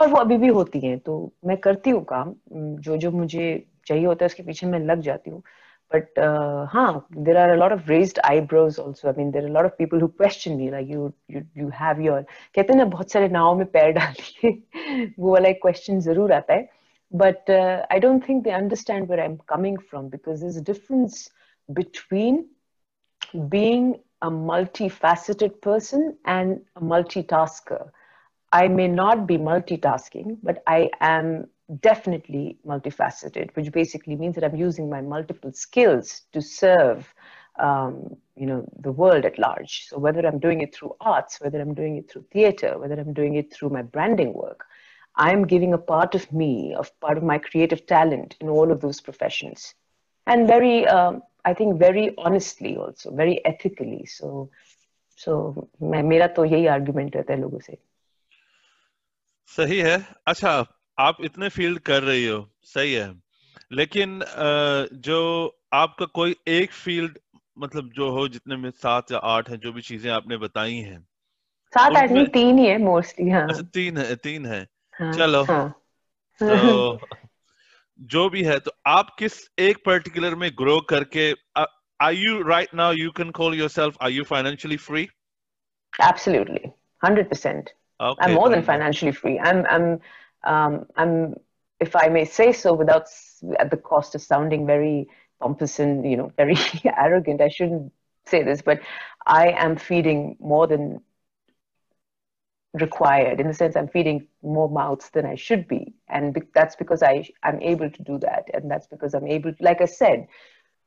और 0.00 0.08
वो 0.08 0.16
अभी 0.16 0.36
भी 0.38 0.48
होती 0.58 0.80
हैं 0.80 0.98
तो 0.98 1.14
मैं 1.46 1.56
करती 1.66 1.90
हूँ 1.90 2.04
काम 2.12 2.34
जो 2.86 2.96
जो 3.04 3.10
मुझे 3.10 3.46
चाहिए 3.86 4.04
होता 4.06 4.24
है 4.24 4.26
उसके 4.26 4.42
पीछे 4.42 4.66
मैं 4.66 4.80
लग 4.86 5.00
जाती 5.00 5.30
हूँ 5.30 5.42
but 5.90 6.08
uh, 6.18 6.66
huh, 6.66 7.00
there 7.10 7.38
are 7.38 7.54
a 7.54 7.56
lot 7.56 7.72
of 7.72 7.88
raised 7.88 8.18
eyebrows 8.24 8.78
also. 8.78 9.08
I 9.08 9.12
mean, 9.12 9.30
there 9.30 9.44
are 9.44 9.48
a 9.48 9.52
lot 9.52 9.64
of 9.64 9.78
people 9.78 10.00
who 10.00 10.08
question 10.08 10.56
me, 10.56 10.70
like 10.70 10.88
you, 10.88 11.14
you, 11.28 11.44
you 11.54 11.68
have 11.70 12.00
your. 12.00 12.22
कहते 12.54 12.72
हैं 12.72 12.78
ना 12.78 12.84
बहुत 12.84 13.10
सारे 13.12 13.28
नाव 13.28 13.56
में 13.58 13.66
पैर 13.76 13.92
डालिए 13.98 14.50
वो 15.18 15.32
वाला 15.32 15.48
एक 15.48 15.60
question 15.66 16.00
ज़रूर 16.08 16.32
आता 16.32 16.54
है. 16.54 16.68
But 17.16 17.48
uh, 17.48 17.86
I 17.90 17.98
don't 17.98 18.24
think 18.24 18.44
they 18.44 18.52
understand 18.52 19.08
where 19.08 19.20
I'm 19.20 19.38
coming 19.46 19.78
from 19.78 20.08
because 20.08 20.40
there's 20.40 20.56
a 20.56 20.68
difference 20.72 21.28
between 21.72 22.48
being 23.48 24.00
a 24.22 24.30
multifaceted 24.30 25.60
person 25.60 26.16
and 26.24 26.60
a 26.76 26.80
multitasker. 26.80 27.90
I 28.52 28.68
may 28.68 28.88
not 28.88 29.26
be 29.26 29.38
multitasking, 29.38 30.38
but 30.42 30.62
I 30.66 30.90
am 31.00 31.46
definitely 31.80 32.58
multifaceted, 32.66 33.50
which 33.54 33.72
basically 33.72 34.16
means 34.16 34.34
that 34.34 34.44
I'm 34.44 34.56
using 34.56 34.88
my 34.88 35.00
multiple 35.00 35.52
skills 35.52 36.22
to 36.32 36.40
serve 36.40 37.12
um, 37.58 38.16
you 38.36 38.46
know, 38.46 38.68
the 38.80 38.92
world 38.92 39.24
at 39.24 39.38
large. 39.38 39.86
So 39.88 39.98
whether 39.98 40.26
I'm 40.26 40.38
doing 40.38 40.60
it 40.60 40.74
through 40.74 40.94
arts, 41.00 41.40
whether 41.40 41.60
I'm 41.60 41.74
doing 41.74 41.96
it 41.96 42.10
through 42.10 42.26
theater, 42.30 42.78
whether 42.78 42.94
I'm 43.00 43.14
doing 43.14 43.36
it 43.36 43.52
through 43.52 43.70
my 43.70 43.82
branding 43.82 44.34
work, 44.34 44.66
I'm 45.16 45.46
giving 45.46 45.72
a 45.72 45.78
part 45.78 46.14
of 46.14 46.30
me, 46.32 46.74
of 46.74 46.90
part 47.00 47.16
of 47.16 47.24
my 47.24 47.38
creative 47.38 47.86
talent 47.86 48.36
in 48.40 48.48
all 48.48 48.70
of 48.70 48.80
those 48.80 49.00
professions. 49.00 49.74
And 50.26 50.46
very 50.46 50.86
um, 50.86 51.22
I 51.44 51.54
think 51.54 51.78
very 51.78 52.14
honestly 52.18 52.76
also, 52.76 53.14
very 53.14 53.44
ethically. 53.44 54.06
So, 54.06 54.50
so 55.18 55.68
मैं 55.82 56.02
मेरा 56.02 56.26
तो 56.38 56.44
यही 56.44 56.66
argument 56.66 57.16
रहता 57.16 57.32
है 57.32 57.40
लोगों 57.40 57.58
से 57.58 57.78
सही 59.46 59.78
है 59.78 59.96
अच्छा 60.26 60.52
आप 60.98 61.16
इतने 61.24 61.48
फ़ील्ड 61.48 61.78
कर 61.78 62.02
रही 62.02 62.26
हो 62.26 62.48
सही 62.64 62.92
है 62.92 63.08
लेकिन 63.72 64.20
जो 65.08 65.20
आपका 65.72 66.06
कोई 66.06 66.36
एक 66.48 66.72
फ़ील्ड 66.72 67.18
मतलब 67.58 67.90
जो 67.92 68.10
हो 68.10 68.28
जितने 68.28 68.56
में 68.56 68.70
सात 68.70 69.12
या 69.12 69.18
आठ 69.18 69.50
है 69.50 69.56
जो 69.56 69.72
भी 69.72 69.82
चीज़ें 69.82 70.10
आपने 70.10 70.36
बताई 70.36 70.74
हैं 70.74 71.00
सात 71.72 71.96
आठ 71.96 72.10
नहीं 72.10 72.26
तीन 72.26 72.58
ही 72.58 72.66
है 72.66 72.78
मोस्टली 72.78 73.30
हाँ 73.30 73.48
अच्छा 73.48 73.62
तीन 73.74 73.98
है 73.98 74.16
तीन 74.16 74.46
है 74.46 74.66
हाँ, 74.99 75.11
चलो 75.13 75.43
हाँ. 75.43 75.69
तो 76.41 76.99
जो 77.99 78.29
भी 78.29 78.43
है 78.43 78.59
तो 78.59 78.71
आप 78.87 79.15
किस 79.19 79.33
एक 79.59 79.77
पर्टिकुलर 79.85 80.35
में 80.35 80.49
ग्रो 80.57 80.79
करके 80.93 81.33
are 82.01 82.13
you 82.13 82.41
right 82.41 82.71
now 82.73 82.89
you 82.89 83.11
can 83.17 83.31
call 83.31 83.55
yourself 83.55 83.97
are 84.01 84.09
you 84.09 84.23
financially 84.25 84.77
free 84.77 85.07
absolutely 85.99 86.73
100% 87.03 87.67
okay. 87.99 88.25
i'm 88.25 88.33
more 88.33 88.49
than 88.49 88.63
financially 88.63 89.11
free 89.11 89.39
i'm 89.39 89.65
i'm 89.69 89.99
um, 90.43 90.85
i'm 90.95 91.35
if 91.79 91.95
i 91.95 92.07
may 92.07 92.25
say 92.25 92.51
so 92.51 92.73
without 92.73 93.13
at 93.59 93.69
the 93.69 93.77
cost 93.77 94.15
of 94.15 94.21
sounding 94.21 94.65
very 94.65 95.07
pompous 95.39 95.79
and 95.79 96.09
you 96.09 96.17
know 96.17 96.31
very 96.37 96.57
arrogant 96.97 97.41
i 97.41 97.49
shouldn't 97.49 97.91
say 98.25 98.41
this 98.41 98.61
but 98.61 98.79
i 99.27 99.49
am 99.49 99.75
feeding 99.75 100.35
more 100.39 100.65
than 100.67 100.99
required 102.80 103.40
in 103.40 103.48
the 103.48 103.54
sense 103.54 103.76
i'm 103.76 103.88
feeding 103.88 104.26
more 104.42 104.68
mouths 104.68 105.10
than 105.10 105.26
i 105.26 105.34
should 105.34 105.66
be. 105.68 105.94
And 106.08 106.34
be- 106.34 106.42
that's 106.54 106.76
because 106.76 107.02
i 107.02 107.28
i'm 107.42 107.60
able 107.62 107.90
to 107.90 108.02
do 108.02 108.18
that. 108.18 108.44
And 108.54 108.70
that's 108.70 108.86
because 108.86 109.14
i'm 109.14 109.26
able 109.26 109.52
to, 109.52 109.62
like 109.62 109.80
i 109.80 109.86
said 109.86 110.26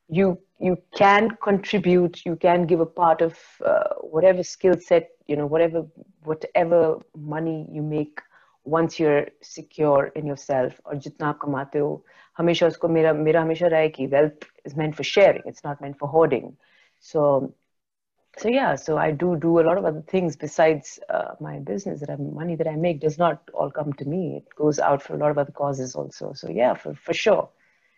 you 0.08 0.38
you 0.60 0.78
can 0.96 1.30
contribute 1.44 2.26
you 2.26 2.36
can 2.36 2.66
give 2.66 2.80
a 2.80 2.86
part 2.86 3.22
of 3.22 3.38
uh, 3.66 3.94
whatever 4.02 4.44
skill 4.44 4.76
set 4.80 5.10
you 5.28 5.36
know 5.36 5.46
whatever 5.46 5.86
whatever 6.24 6.98
money 7.16 7.68
you 7.72 7.82
make 7.82 8.20
once 8.64 9.00
you're 9.00 9.28
secure 9.42 10.08
in 10.16 10.26
yourself. 10.26 10.80
Or 10.86 10.94
kamate 10.96 11.80
ho 11.80 12.04
hamesha 12.38 12.68
usko 12.72 12.90
mera 12.90 13.14
mera 13.14 13.42
hamesha 13.44 13.72
raha 13.72 13.86
hai 13.86 13.90
ki 13.90 14.08
wealth 14.08 14.44
is 14.66 14.76
meant 14.76 14.96
for 14.96 15.04
sharing. 15.04 15.42
It's 15.46 15.64
not 15.64 15.82
meant 15.82 15.98
for 15.98 16.08
hoarding. 16.08 16.58
So 17.00 17.54
so 18.37 18.49
yeah 18.49 18.75
so 18.75 18.97
i 18.99 19.11
do 19.11 19.37
do 19.37 19.61
a 19.61 19.65
lot 19.69 19.79
of 19.79 19.85
other 19.85 20.03
things 20.09 20.37
besides 20.37 20.99
uh, 21.09 21.35
my 21.41 21.59
business 21.59 22.01
that 22.01 22.11
i 22.11 22.17
money 22.17 22.57
that 22.57 22.67
i 22.69 22.77
make 22.77 23.01
does 23.01 23.19
not 23.19 23.49
all 23.55 23.71
come 23.71 23.93
to 23.93 24.05
me 24.05 24.37
it 24.37 24.55
goes 24.57 24.79
out 24.79 25.03
for 25.03 25.15
a 25.15 25.19
lot 25.19 25.31
of 25.31 25.39
other 25.39 25.53
causes 25.53 25.95
also 25.95 26.33
so 26.33 26.51
yeah 26.51 26.75
for, 26.75 26.95
for 26.95 27.15
sure 27.15 27.49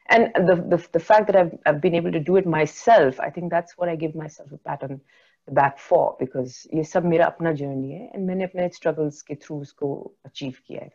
and 0.09 0.31
the, 0.49 0.55
the, 0.55 0.89
the 0.93 1.01
fact 1.01 1.27
that 1.27 1.35
I've, 1.35 1.59
I've 1.67 1.81
been 1.81 1.95
able 1.95 2.13
to 2.13 2.21
do 2.21 2.37
it 2.37 2.47
myself 2.47 3.19
i 3.21 3.31
think 3.31 3.51
that's 3.51 3.79
what 3.79 3.89
i 3.89 3.97
give 3.97 4.15
myself 4.15 4.53
a 4.53 4.59
pat 4.59 4.83
on 4.83 5.01
the 5.47 5.53
back 5.53 5.79
for 5.79 6.17
because 6.21 6.67
ये 6.75 6.85
सब 6.85 7.05
मेरा 7.05 7.27
अपना 7.27 7.53
journey 7.57 7.93
है 7.93 8.11
and 8.15 8.27
मैंने 8.27 8.45
अपने 8.45 8.71
struggles 8.75 9.23
के 9.23 9.35
through 9.41 9.61
उसको 9.63 10.13
achieve 10.29 10.59
किया 10.67 10.85
है 10.85 10.91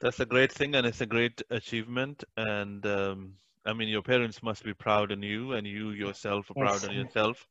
That's 0.00 0.20
a 0.20 0.26
great 0.26 0.52
thing 0.52 0.76
and 0.76 0.86
it's 0.86 1.00
a 1.00 1.06
great 1.06 1.42
achievement 1.50 2.22
and 2.36 2.86
um, 2.86 3.34
I 3.66 3.72
mean 3.72 3.88
your 3.88 4.02
parents 4.02 4.42
must 4.42 4.64
be 4.64 4.72
proud 4.72 5.10
on 5.10 5.22
you 5.22 5.54
and 5.54 5.66
you 5.66 5.90
yourself 5.90 6.50
are 6.52 6.54
proud 6.54 6.74
Yes. 6.74 6.84
on 6.84 6.94
yourself. 6.94 7.46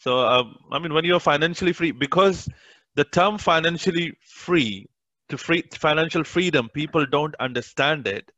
So 0.00 0.18
um, 0.26 0.56
I 0.72 0.78
mean 0.78 0.94
when 0.94 1.04
you're 1.04 1.20
financially 1.20 1.72
free 1.74 1.92
because 1.92 2.48
the 2.94 3.04
term 3.04 3.38
financially 3.38 4.16
free 4.24 4.88
to 5.28 5.38
free 5.38 5.62
financial 5.74 6.24
freedom 6.24 6.68
people 6.70 7.06
don't 7.06 7.34
understand 7.48 8.06
it. 8.08 8.32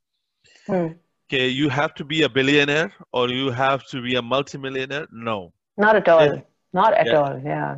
Hmm. 0.67 0.89
okay 1.27 1.49
you 1.49 1.69
have 1.69 1.95
to 2.01 2.05
be 2.05 2.23
a 2.23 2.29
billionaire 2.29 2.93
or 3.13 3.29
you 3.29 3.51
have 3.51 3.87
to 3.93 4.03
be 4.03 4.17
a 4.17 4.23
multimillionaire? 4.23 5.07
No. 5.13 5.53
Not 5.77 5.97
at 5.97 6.09
all. 6.09 6.43
Not 6.73 6.95
at 6.95 7.07
Yeah. 7.07 7.19
all 7.21 7.39
yeah. 7.45 7.77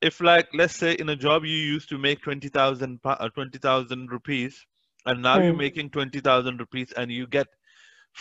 If 0.00 0.20
like 0.20 0.48
let's 0.54 0.76
say 0.76 0.94
in 0.94 1.08
a 1.10 1.16
job 1.16 1.44
you 1.44 1.56
used 1.74 1.88
to 1.90 1.98
make 1.98 2.22
20000 2.22 3.02
pa- 3.02 3.18
uh, 3.20 3.28
20000 3.28 4.10
rupees 4.10 4.66
and 5.04 5.22
now 5.22 5.38
you're 5.38 5.52
Hmm. 5.52 5.58
making 5.68 5.90
20000 5.90 6.58
rupees 6.58 6.92
and 6.96 7.10
you 7.12 7.26
get 7.26 7.46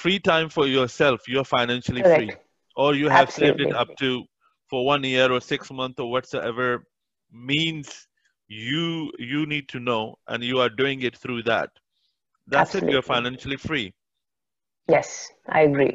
free 0.03 0.19
time 0.19 0.49
for 0.49 0.67
yourself 0.67 1.27
you're 1.27 1.49
financially 1.57 2.03
free. 2.03 2.31
Or 2.75 2.93
you 2.95 3.09
have 3.09 3.31
saved 3.31 3.61
it 3.61 3.71
up 3.73 3.95
to 3.99 4.25
for 4.72 4.84
one 4.86 5.04
year 5.04 5.30
or 5.32 5.40
six 5.40 5.70
months 5.70 5.98
or 5.98 6.10
whatsoever 6.10 6.66
means 7.32 7.92
you 8.48 9.10
you 9.18 9.46
need 9.46 9.68
to 9.68 9.80
know 9.80 10.02
and 10.28 10.44
you 10.50 10.60
are 10.60 10.68
doing 10.82 11.02
it 11.10 11.16
through 11.16 11.42
that 11.42 11.70
that's 12.48 12.74
it 12.74 12.88
you're 12.92 13.02
Absolutely. 13.02 13.08
financially 13.08 13.56
free 13.56 13.84
yes 14.88 15.10
i 15.48 15.60
agree 15.62 15.92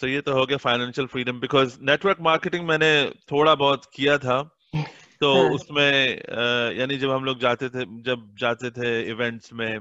so 0.00 0.06
ये 0.06 0.20
तो 0.20 0.32
हो 0.32 0.44
गया 0.46 0.56
financial 0.58 1.06
freedom 1.06 1.40
because 1.40 1.76
network 1.90 2.20
marketing 2.20 2.66
मैंने 2.68 2.90
थोड़ा 3.32 3.54
बहुत 3.54 3.84
किया 3.94 4.18
था 4.18 4.42
तो 5.20 5.32
हाँ. 5.34 5.50
उसमें 5.54 6.16
अ, 6.16 6.72
यानी 6.78 6.96
जब 6.98 7.10
हम 7.10 7.24
लोग 7.24 7.38
जाते 7.40 7.68
थे 7.68 7.84
जब 8.02 8.34
जाते 8.38 8.70
थे 8.70 8.90
इवेंट्स 9.10 9.52
में 9.52 9.80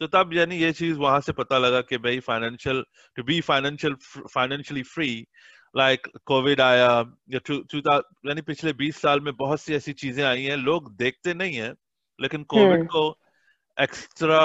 तो 0.00 0.06
तब 0.06 0.32
यानी 0.34 0.56
ये 0.56 0.72
चीज 0.72 0.96
वहां 0.96 1.20
से 1.20 1.32
पता 1.32 1.58
लगा 1.58 1.80
कि 1.80 1.98
भाई 2.06 2.20
financial 2.28 2.84
to 3.16 3.22
be 3.22 3.40
financial 3.40 3.94
financially 4.34 4.82
free 4.82 5.08
like 5.75 6.07
Covid 6.25 6.61
आया 6.61 6.89
या 7.33 7.39
टू 7.47 7.57
टू 7.71 7.77
यानी 7.77 8.41
पिछले 8.41 8.73
20 8.73 8.99
साल 9.01 9.19
में 9.19 9.35
बहुत 9.37 9.61
सी 9.61 9.75
ऐसी 9.75 9.93
चीज़ें 9.93 10.23
आई 10.23 10.43
हैं 10.43 10.57
लोग 10.57 10.95
देखते 10.97 11.33
नहीं 11.33 11.55
है 11.55 11.73
लेकिन 12.19 12.43
कोविड 12.43 12.79
हम्म. 12.79 12.87
को 12.87 13.17
एक्स्ट्रा 13.77 14.43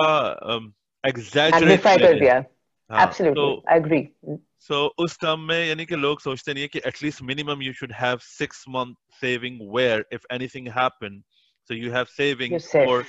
एग्जैजरेट 1.05 1.83
कर 1.83 2.19
दिया 2.19 2.45
absolutely 2.91 4.05
तो 4.25 4.37
सो 4.61 4.85
उस 4.99 5.19
टर्म 5.21 5.41
में 5.41 5.67
यानी 5.67 5.85
कि 5.87 5.97
लोग 5.97 6.21
सोचते 6.21 6.52
नहीं 6.52 6.62
है 6.62 6.69
कि 6.69 6.81
at least 6.87 7.23
minimum 7.23 7.62
you 7.62 7.73
should 7.73 7.93
have 7.93 8.19
six 8.23 8.64
month 8.69 8.95
saving 9.21 9.61
where 9.75 10.05
if 10.12 10.26
anything 10.35 10.69
happen 10.79 11.23
so 11.71 11.75
you 11.75 11.93
have 11.93 12.05
saving 12.17 12.59
और 12.88 13.05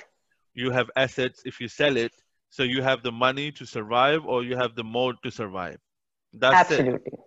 you 0.56 0.72
have 0.72 0.90
assets 0.96 1.42
if 1.46 1.60
you 1.60 1.68
sell 1.68 1.98
it 1.98 2.12
so 2.50 2.64
you 2.64 2.82
have 2.84 3.02
the 3.04 3.12
money 3.12 3.52
to 3.52 3.66
survive 3.66 4.26
or 4.26 4.44
you 4.44 4.56
have 4.56 4.76
the 4.76 4.84
mode 4.84 5.16
to 5.24 5.32
survive. 5.32 5.78
That's 6.34 6.72
absolutely. 6.72 7.12
Hmm. 7.12 7.22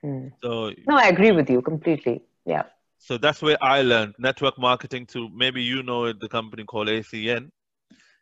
it 0.00 0.32
so 0.42 0.70
no 0.86 0.96
i 0.96 1.08
agree 1.08 1.32
with 1.32 1.50
you 1.50 1.60
completely 1.62 2.22
yeah 2.44 2.62
so 2.98 3.16
that's 3.18 3.42
where 3.42 3.56
i 3.62 3.82
learned 3.82 4.14
network 4.18 4.58
marketing 4.58 5.06
to 5.06 5.28
maybe 5.44 5.62
you 5.62 5.82
know 5.82 6.04
it 6.04 6.20
the 6.20 6.28
company 6.28 6.64
called 6.64 6.88
acn 6.88 7.50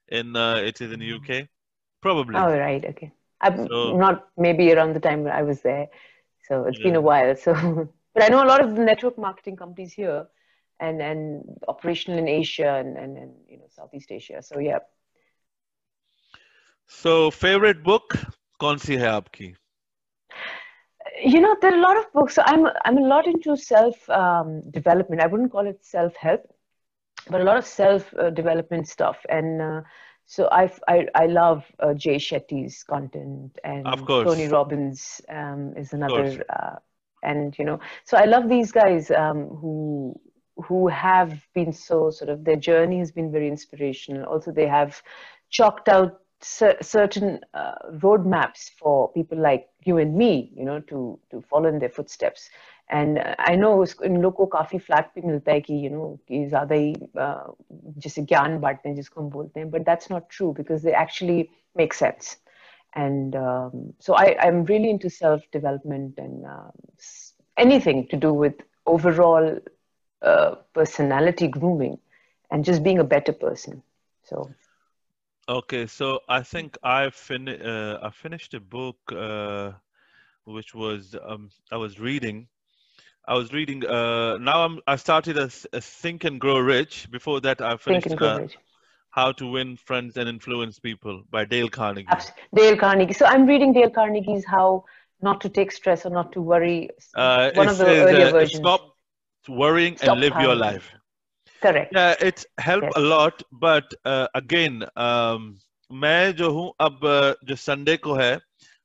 in 0.08 0.36
uh, 0.36 0.56
it 0.56 0.80
is 0.80 0.92
in 0.92 1.00
the 1.00 1.12
uk 1.14 1.48
probably 2.02 2.40
Oh, 2.40 2.56
right. 2.58 2.84
Okay. 2.84 3.12
I'm 3.40 3.56
So- 3.68 3.96
not 3.98 4.28
maybe 4.36 4.72
around 4.72 4.94
the 4.94 5.00
time 5.00 5.22
when 5.24 5.32
I 5.32 5.42
was 5.42 5.62
there. 5.62 5.88
So 6.48 6.64
it's 6.64 6.78
been 6.80 6.94
Yeah. 6.94 6.98
a 6.98 7.00
while. 7.00 7.34
So, 7.36 7.52
but 8.14 8.22
I 8.24 8.28
know 8.28 8.44
a 8.44 8.50
lot 8.52 8.60
of 8.64 8.74
the 8.76 8.82
network 8.84 9.18
marketing 9.18 9.56
companies 9.56 9.92
here 9.92 10.26
and, 10.80 11.00
and 11.02 11.44
operational 11.68 12.18
in 12.18 12.28
Asia 12.28 12.74
and, 12.74 12.96
and, 12.96 13.16
and, 13.16 13.32
you 13.48 13.58
know, 13.58 13.66
Southeast 13.68 14.10
Asia. 14.10 14.42
So 14.42 14.58
yeah. 14.58 14.78
so 17.00 17.30
favorite 17.30 17.82
book 17.88 18.16
कौन 18.60 18.78
सी 18.84 18.96
है 18.96 19.08
आपकी 19.08 19.54
You 21.21 21.41
know, 21.41 21.55
there 21.61 21.73
are 21.73 21.77
a 21.77 21.81
lot 21.81 21.97
of 21.97 22.11
books. 22.13 22.35
So 22.35 22.43
I'm, 22.45 22.67
I'm 22.85 22.97
a 22.97 23.07
lot 23.07 23.27
into 23.27 23.55
self 23.57 24.09
um, 24.09 24.61
development. 24.71 25.21
I 25.21 25.27
wouldn't 25.27 25.51
call 25.51 25.67
it 25.67 25.83
self 25.83 26.15
help, 26.15 26.41
but 27.29 27.41
a 27.41 27.43
lot 27.43 27.57
of 27.57 27.65
self 27.65 28.13
uh, 28.17 28.29
development 28.29 28.87
stuff. 28.87 29.17
And 29.29 29.61
uh, 29.61 29.81
so 30.25 30.47
I, 30.51 30.71
I, 30.87 31.07
I 31.15 31.25
love 31.25 31.65
uh, 31.79 31.93
Jay 31.93 32.15
Shetty's 32.17 32.83
content 32.83 33.57
and 33.63 33.85
Of 33.87 34.05
course. 34.05 34.29
Tony 34.29 34.47
Robbins 34.47 35.21
um, 35.29 35.73
is 35.75 35.93
another, 35.93 36.43
uh, 36.49 36.75
and 37.23 37.57
you 37.57 37.65
know, 37.65 37.79
so 38.05 38.17
I 38.17 38.25
love 38.25 38.47
these 38.47 38.71
guys 38.71 39.11
um, 39.11 39.47
who 39.47 40.19
who 40.65 40.87
have 40.89 41.41
been 41.53 41.71
so 41.71 42.09
sort 42.11 42.29
of 42.29 42.43
their 42.43 42.57
journey 42.57 42.99
has 42.99 43.11
been 43.11 43.31
very 43.31 43.47
inspirational. 43.47 44.25
Also, 44.25 44.51
they 44.51 44.67
have 44.67 45.01
chalked 45.49 45.89
out 45.89 46.19
certain 46.40 47.40
uh, 47.54 47.74
roadmaps 48.02 48.70
for 48.78 49.10
people 49.12 49.38
like 49.38 49.68
you 49.84 49.98
and 49.98 50.14
me, 50.14 50.52
you 50.54 50.64
know, 50.64 50.80
to 50.80 51.18
to 51.30 51.40
follow 51.40 51.68
in 51.68 51.78
their 51.78 51.88
footsteps. 51.88 52.50
And 52.90 53.18
uh, 53.18 53.34
I 53.38 53.54
know 53.56 53.72
उस- 53.82 54.02
इन 54.04 54.16
लोग 54.22 54.34
को 54.36 54.46
काफी 54.56 54.78
flat 54.78 55.06
भी 55.14 55.22
मिलता 55.26 55.52
है 55.52 55.60
कि 55.68 55.74
you 55.84 55.90
know 55.90 56.08
कि 56.28 56.44
ज्यादा 56.48 56.74
ही 56.74 56.92
uh, 57.26 57.52
जैसे 58.06 58.22
ज्ञान 58.32 58.58
बांटते 58.60 58.88
हैं 58.88 58.96
जिसको 58.96 59.20
हम 59.20 59.30
बोलते 59.30 59.60
हैं 59.60 59.70
but 59.70 59.84
that's 59.90 60.10
not 60.14 60.28
true 60.38 60.52
because 60.60 60.82
they 60.82 60.92
actually 61.04 61.50
make 61.82 61.94
sense. 61.94 62.36
And 62.94 63.34
um, 63.36 63.92
so 63.98 64.14
I, 64.14 64.36
I'm 64.40 64.64
really 64.64 64.90
into 64.90 65.10
self 65.10 65.42
development 65.52 66.18
and 66.18 66.44
um, 66.46 66.72
s- 66.98 67.32
anything 67.56 68.06
to 68.08 68.16
do 68.16 68.32
with 68.32 68.54
overall 68.86 69.58
uh, 70.22 70.54
personality 70.74 71.48
grooming 71.48 71.98
and 72.50 72.64
just 72.64 72.82
being 72.82 72.98
a 72.98 73.04
better 73.04 73.32
person. 73.32 73.82
So 74.24 74.50
Okay, 75.49 75.87
so 75.87 76.19
I 76.29 76.43
think 76.43 76.77
I 76.83 77.09
fin 77.09 77.49
uh, 77.49 77.99
I 78.03 78.11
finished 78.11 78.53
a 78.53 78.59
book 78.59 78.97
uh, 79.11 79.71
which 80.45 80.75
was 80.75 81.15
um, 81.25 81.49
I 81.71 81.77
was 81.77 81.99
reading. 81.99 82.47
I 83.27 83.33
was 83.33 83.51
reading. 83.51 83.83
Uh, 83.83 84.37
now 84.37 84.63
I'm 84.65 84.79
I 84.85 84.95
started 84.95 85.39
as 85.39 85.65
a 85.73 85.81
Think 85.81 86.23
and 86.23 86.39
Grow 86.39 86.59
Rich. 86.59 87.09
Before 87.09 87.41
that, 87.41 87.61
I 87.61 87.77
finished 87.77 88.21
uh. 88.21 88.39
How 89.11 89.31
to 89.31 89.47
Win 89.47 89.75
Friends 89.75 90.17
and 90.17 90.29
Influence 90.29 90.77
People 90.77 91.23
by 91.31 91.43
Dale 91.43 91.67
Carnegie. 91.67 92.05
Dale 92.53 92.77
Carnegie. 92.77 93.13
So 93.13 93.25
I'm 93.25 93.47
reading 93.47 93.73
Dale 93.73 93.89
Carnegie's 93.89 94.45
How 94.45 94.85
Not 95.19 95.41
to 95.41 95.49
Take 95.49 95.71
Stress 95.71 96.05
or 96.05 96.11
Not 96.11 96.31
to 96.33 96.41
Worry. 96.41 96.91
Uh, 97.15 97.49
One 97.55 97.69
of 97.69 97.79
the 97.79 97.87
earlier 97.87 98.27
uh, 98.27 98.31
versions. 98.31 98.59
Stop 98.59 98.81
worrying 99.47 99.97
Stop 99.97 100.09
and 100.09 100.19
live 100.21 100.39
your 100.39 100.53
life. 100.53 100.91
Yes. 101.63 102.93
a 102.95 102.99
lot, 102.99 103.43
but 103.51 103.93
uh, 104.05 104.27
again, 104.33 104.85
um, 104.95 105.55
मैं 105.91 106.35
जो 106.35 106.51
हूँ 106.51 106.71
अब 106.79 106.99
uh, 107.03 107.35
जो 107.43 107.55
Sunday 107.55 107.97
को 107.97 108.13
है 108.13 108.39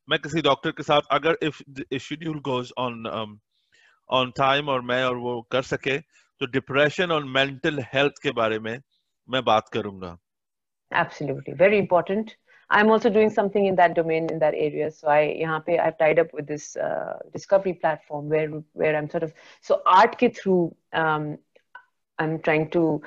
मैं 0.08 0.18
किसी 0.18 0.42
doctor 0.42 0.70
के 0.70 0.82
साथ 0.82 1.00
अगर 1.10 1.36
schedule 1.98 2.40
goes 2.40 2.72
on 2.78 3.06
um, 3.12 3.38
on 4.10 4.32
time 4.40 4.68
और 4.68 4.80
मैं 4.80 5.04
और 5.04 5.16
वो 5.16 5.40
कर 5.52 5.62
सके 5.62 5.98
तो 6.40 6.46
डिप्रेशन 6.46 7.12
और 7.12 7.24
मेंटल 7.24 7.80
हेल्थ 7.94 8.22
के 8.22 8.30
बारे 8.30 8.58
में 8.58 8.78
मैं 9.28 9.44
बात 9.44 9.68
करूँगा 9.68 10.18
Absolutely. 10.92 11.54
Very 11.54 11.78
important. 11.78 12.36
I'm 12.70 12.90
also 12.90 13.10
doing 13.10 13.30
something 13.30 13.66
in 13.66 13.76
that 13.76 13.94
domain, 13.94 14.28
in 14.30 14.38
that 14.38 14.54
area. 14.54 14.90
So 14.90 15.08
I, 15.08 15.36
यहाँ 15.40 15.64
पे 15.66 15.78
I've 15.78 15.98
tied 15.98 16.18
up 16.18 16.32
with 16.32 16.46
this 16.46 16.76
uh, 16.76 17.18
discovery 17.32 17.74
platform 17.74 18.28
where, 18.28 18.48
where 18.72 18.96
I'm 18.96 19.10
sort 19.10 19.22
of, 19.22 19.32
so 19.60 19.82
art 19.86 20.16
ke 20.18 20.34
through, 20.34 20.74
um, 20.92 21.38
I'm 22.17 22.39
trying 22.39 22.69
to 22.71 23.01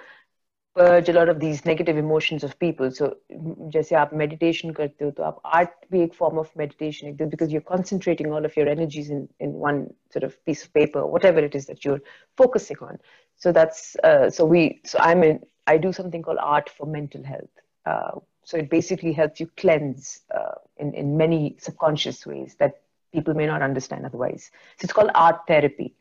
purge 0.74 1.08
a 1.10 1.12
lot 1.12 1.28
of 1.28 1.38
these 1.38 1.66
negative 1.66 1.98
emotions 1.98 2.44
of 2.44 2.58
people. 2.58 2.90
So 2.90 3.16
जैसे 3.30 3.94
आप 3.96 4.14
meditation 4.14 4.74
करते 4.74 5.04
हो 5.04 5.10
तो 5.10 5.22
आप 5.22 5.40
art 5.44 5.74
भी 5.92 6.02
एक 6.02 6.14
form 6.14 6.38
of 6.38 6.48
meditation 6.56 7.08
है, 7.08 7.30
because 7.30 7.52
you're 7.52 7.60
concentrating 7.60 8.32
all 8.32 8.44
of 8.44 8.56
your 8.56 8.68
energies 8.68 9.10
in, 9.10 9.28
in 9.38 9.52
one 9.52 9.92
sort 10.10 10.24
of 10.24 10.42
piece 10.46 10.64
of 10.64 10.72
paper, 10.72 11.06
whatever 11.06 11.40
it 11.40 11.54
is 11.54 11.66
that 11.66 11.84
you're 11.84 12.00
focusing 12.36 12.76
on. 12.80 12.98
So 13.36 13.52
that's 13.52 13.96
uh, 13.96 14.30
so 14.30 14.46
we 14.46 14.80
so 14.84 14.98
I'm 15.00 15.22
in 15.22 15.40
I 15.66 15.78
do 15.78 15.92
something 15.92 16.22
called 16.22 16.38
art 16.40 16.70
for 16.70 16.86
mental 16.86 17.22
health. 17.22 17.50
Uh, 17.84 18.20
so 18.44 18.56
it 18.56 18.70
basically 18.70 19.12
helps 19.12 19.40
you 19.40 19.48
cleanse 19.56 20.20
uh, 20.34 20.54
in, 20.76 20.94
in 20.94 21.16
many 21.16 21.56
subconscious 21.58 22.26
ways 22.26 22.56
that 22.58 22.80
people 23.12 23.34
may 23.34 23.46
not 23.46 23.62
understand 23.62 24.06
otherwise. 24.06 24.50
So 24.78 24.84
it's 24.84 24.92
called 24.92 25.10
art 25.14 25.40
therapy. 25.46 25.94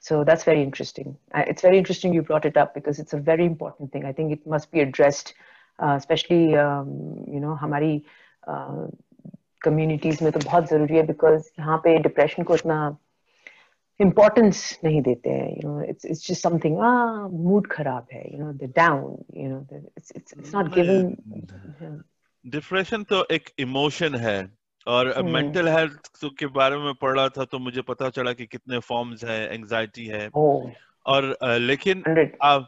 So 0.00 0.22
that's 0.22 0.44
very 0.44 0.62
interesting. 0.62 1.16
Uh, 1.32 1.44
it's 1.46 1.62
very 1.62 1.78
interesting 1.78 2.12
you 2.12 2.22
brought 2.22 2.44
it 2.44 2.56
up 2.56 2.74
because 2.74 2.98
it's 2.98 3.14
a 3.14 3.18
very 3.18 3.46
important 3.46 3.92
thing. 3.92 4.04
I 4.04 4.12
think 4.12 4.32
it 4.32 4.46
must 4.46 4.70
be 4.70 4.80
addressed, 4.80 5.32
uh, 5.78 5.94
especially 5.98 6.54
um, 6.56 7.24
you 7.26 7.40
know 7.40 7.54
हमारी 7.62 8.02
communities 9.64 10.20
में 10.22 10.30
तो 10.32 10.40
बहुत 10.40 10.68
ज़रूरी 10.68 10.96
है 10.96 11.06
because 11.06 11.48
यहाँ 11.58 11.78
पे 11.84 11.98
depression 12.02 12.44
को 12.44 12.54
इतना 12.54 12.96
importance 14.02 14.60
नहीं 14.84 15.00
देते 15.02 15.30
हैं 15.30 15.56
you 15.56 15.68
know 15.68 15.78
it's 15.92 16.04
it's 16.04 16.26
just 16.28 16.42
something 16.48 16.76
ah 16.90 17.28
mood 17.46 17.70
खराब 17.76 18.06
है 18.12 18.24
you 18.32 18.38
know 18.38 18.52
the 18.62 18.68
down 18.80 19.24
you 19.32 19.48
know 19.48 19.66
the, 19.70 19.80
it's 19.96 20.10
it's 20.10 20.32
it's 20.32 20.52
not 20.52 20.74
given 20.74 21.16
yeah. 21.80 21.96
Depression 22.46 23.02
तो 23.10 23.26
एक 23.32 23.48
इमोशन 23.58 24.14
है 24.14 24.38
और 24.87 25.23
मेंटल. 25.23 25.67
हेल्थ 25.67 26.11
के 26.25 26.47
बारे 26.47 26.77
में 26.77 26.93
पढ़ 26.93 27.17
रहा 27.17 27.29
था 27.29 27.45
तो 27.45 27.59
मुझे 27.59 27.81
पता 27.81 28.09
चला 28.09 28.33
कि 28.33 28.45
कितने 28.45 28.79
फॉर्म्स 28.79 29.23
है 29.23 29.53
एंजाइटी 29.53 30.05
है. 30.05 30.27
और 31.05 31.37
लेकिन 31.43 32.03
आप 32.43 32.67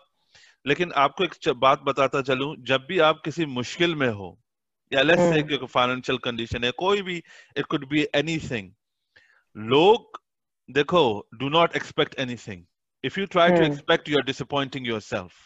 लेकिन 0.68 0.92
आपको 0.92 1.24
एक 1.24 1.50
बात 1.50 1.82
बताता 1.82 2.22
चलूँ 2.22 2.56
जब 2.60 2.86
भी 2.90 3.00
आप 3.00 3.22
किसी 3.26 3.46
मुश्किल 3.46 3.96
में 3.96 4.10
हो 4.10 4.40
या 4.94 5.02
लेट्स 5.02 5.22
से. 5.22 5.66
फाइनेंशियल 5.66 6.18
कंडीशन 6.18 6.64
है 6.64 6.72
कोई 6.72 7.02
भी 7.02 7.24
इट 7.58 7.66
कुड 7.66 7.90
बी 7.90 8.08
एनीथिंग 8.16 8.72
लोग 9.58 10.22
देखो 10.72 11.28
do 11.34 11.50
not 11.50 11.76
expect 11.76 12.20
anything 12.20 12.66
you 13.04 13.26
try 13.28 13.50
mm. 13.50 13.56
to 13.58 13.64
expect 13.66 14.10
you're 14.10 14.26
disappointing 14.26 14.84
yourself 14.86 15.38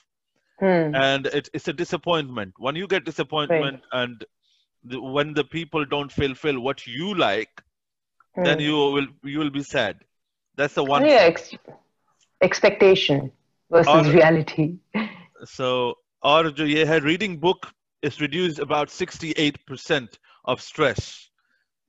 mm. 0.61 0.95
and 1.01 1.27
it, 1.27 1.49
it's 1.53 1.67
a 1.67 1.73
disappointment 1.73 2.53
when 2.59 2.75
you 2.75 2.87
get 2.87 3.05
disappointment 3.05 3.83
right. 3.83 4.01
and 4.01 4.25
the, 4.85 5.01
when 5.01 5.33
the 5.33 5.43
people 5.43 5.85
don't 5.85 6.11
fulfill 6.11 6.59
what 6.59 6.85
you 6.87 7.15
like 7.15 7.61
then 8.43 8.59
you 8.59 8.75
will 8.75 9.07
you 9.23 9.39
will 9.39 9.49
be 9.49 9.63
sad. 9.63 9.97
That's 10.55 10.73
the 10.73 10.83
one 10.83 11.05
yeah, 11.05 11.23
ex- 11.31 11.55
expectation 12.41 13.31
versus 13.69 14.07
or, 14.07 14.11
reality. 14.11 14.77
so 15.45 15.95
or 16.21 16.51
hai 16.51 16.97
reading 16.97 17.37
book 17.37 17.71
is 18.01 18.19
reduced 18.19 18.59
about 18.59 18.89
68% 18.89 20.09
of 20.45 20.61
stress. 20.61 21.29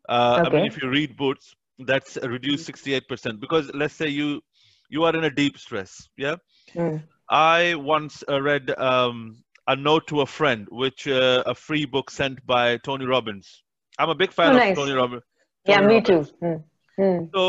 Uh, 0.08 0.38
okay. 0.40 0.48
i 0.48 0.60
mean 0.60 0.66
if 0.66 0.80
you 0.80 0.88
read 0.88 1.16
books 1.16 1.56
that's 1.80 2.16
reduced 2.18 2.70
68% 2.70 3.40
because 3.40 3.68
let's 3.74 3.92
say 3.94 4.06
you 4.06 4.40
you 4.88 5.02
are 5.02 5.16
in 5.16 5.24
a 5.24 5.30
deep 5.30 5.58
stress 5.58 6.08
yeah? 6.16 6.36
Mm. 6.74 7.02
i 7.28 7.74
once 7.74 8.22
uh, 8.28 8.40
read 8.40 8.70
um, 8.78 9.42
a 9.67 9.75
note 9.75 10.07
to 10.07 10.21
a 10.21 10.25
friend 10.25 10.67
which 10.71 11.07
uh, 11.07 11.43
a 11.45 11.55
free 11.55 11.85
book 11.85 12.09
sent 12.09 12.45
by 12.45 12.77
tony 12.77 13.05
robbins 13.05 13.63
i'm 13.99 14.09
a 14.09 14.15
big 14.15 14.31
fan 14.31 14.53
oh, 14.53 14.57
nice. 14.57 14.71
of 14.71 14.77
tony 14.77 14.91
robbins 14.91 15.23
yeah 15.65 15.81
me 15.81 15.95
robbins. 15.95 16.29
too 16.29 16.45
mm. 16.45 16.63
Mm. 16.99 17.27
तो 17.33 17.43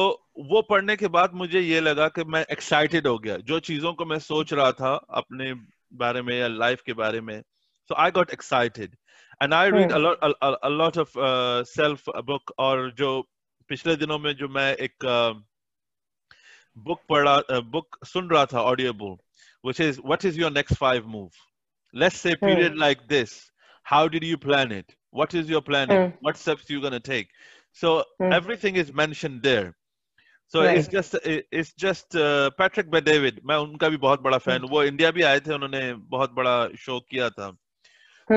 वो 0.50 0.60
पढ़ने 0.62 0.96
के 0.96 1.08
बाद 1.14 1.32
मुझे 1.34 1.60
ये 1.60 1.80
लगा 1.80 2.08
कि 2.08 2.24
मैं 2.24 2.44
एक्साइटेड 2.52 3.06
हो 3.06 3.18
गया 3.18 3.36
जो 3.48 3.58
चीजों 3.68 3.92
को 3.94 4.04
मैं 4.04 4.18
सोच 4.18 4.52
रहा 4.52 4.70
था 4.72 4.94
अपने 5.20 5.52
बारे 5.92 6.22
में 6.22 6.38
या 6.38 6.48
लाइफ 6.48 6.82
के 6.86 6.92
बारे 6.92 7.20
में 7.20 7.42
so 7.90 7.96
i 7.98 8.10
got 8.10 8.32
excited 8.34 8.94
and 9.40 9.54
i 9.54 9.64
read 9.74 9.92
a 9.92 9.98
lot 9.98 10.18
a, 10.22 10.56
a 10.62 10.70
lot 10.70 10.96
of 10.96 11.16
uh, 11.28 11.64
self 11.64 12.08
book 12.30 12.52
और 12.58 12.90
जो 12.98 13.10
पिछले 13.68 13.96
दिनों 13.96 14.18
में 14.18 14.32
जो 14.36 14.48
मैं 14.48 14.74
एक 14.86 15.06
बुक 16.76 17.00
पढ़ा 17.08 17.60
बुक 17.74 17.98
सुन 18.04 18.28
रहा 18.30 18.44
था 18.52 18.62
audio 18.62 18.92
book 18.92 19.20
which 19.66 19.80
is 19.80 19.98
what 20.10 20.24
is 20.24 20.36
your 20.36 20.50
next 20.50 20.74
five 20.74 21.04
move 21.06 21.34
let's 21.93 22.17
say 22.17 22.35
period 22.35 22.75
like 22.75 23.07
this. 23.07 23.51
How 23.83 24.07
did 24.07 24.23
you 24.23 24.37
plan 24.37 24.71
it? 24.71 24.95
What 25.11 25.33
is 25.33 25.49
your 25.49 25.61
plan? 25.61 25.97
What 26.19 26.37
steps 26.37 26.69
are 26.69 26.73
you 26.73 26.81
going 26.81 26.93
to 26.93 26.99
take? 26.99 27.29
So 27.71 28.03
everything 28.31 28.75
is 28.75 28.93
mentioned 28.93 29.43
there. 29.43 29.75
So 30.47 30.61
it's 30.63 30.87
just 30.87 31.15
it's 31.23 31.73
just 31.73 32.15
uh, 32.15 32.49
patrick 32.57 32.89
bet-david 32.91 33.41
main 33.43 33.57
unka 33.67 33.89
bhi 33.93 33.97
bahut 34.05 34.23
bada 34.27 34.41
fan 34.41 34.67
wo 34.73 34.83
india 34.91 35.11
bhi 35.17 35.25
aaye 35.29 35.41
the 35.47 35.55
unhone 35.55 36.01
bahut 36.13 36.35
bada 36.37 36.53
show 36.83 36.99
kiya 37.01 37.29
tha 37.39 37.47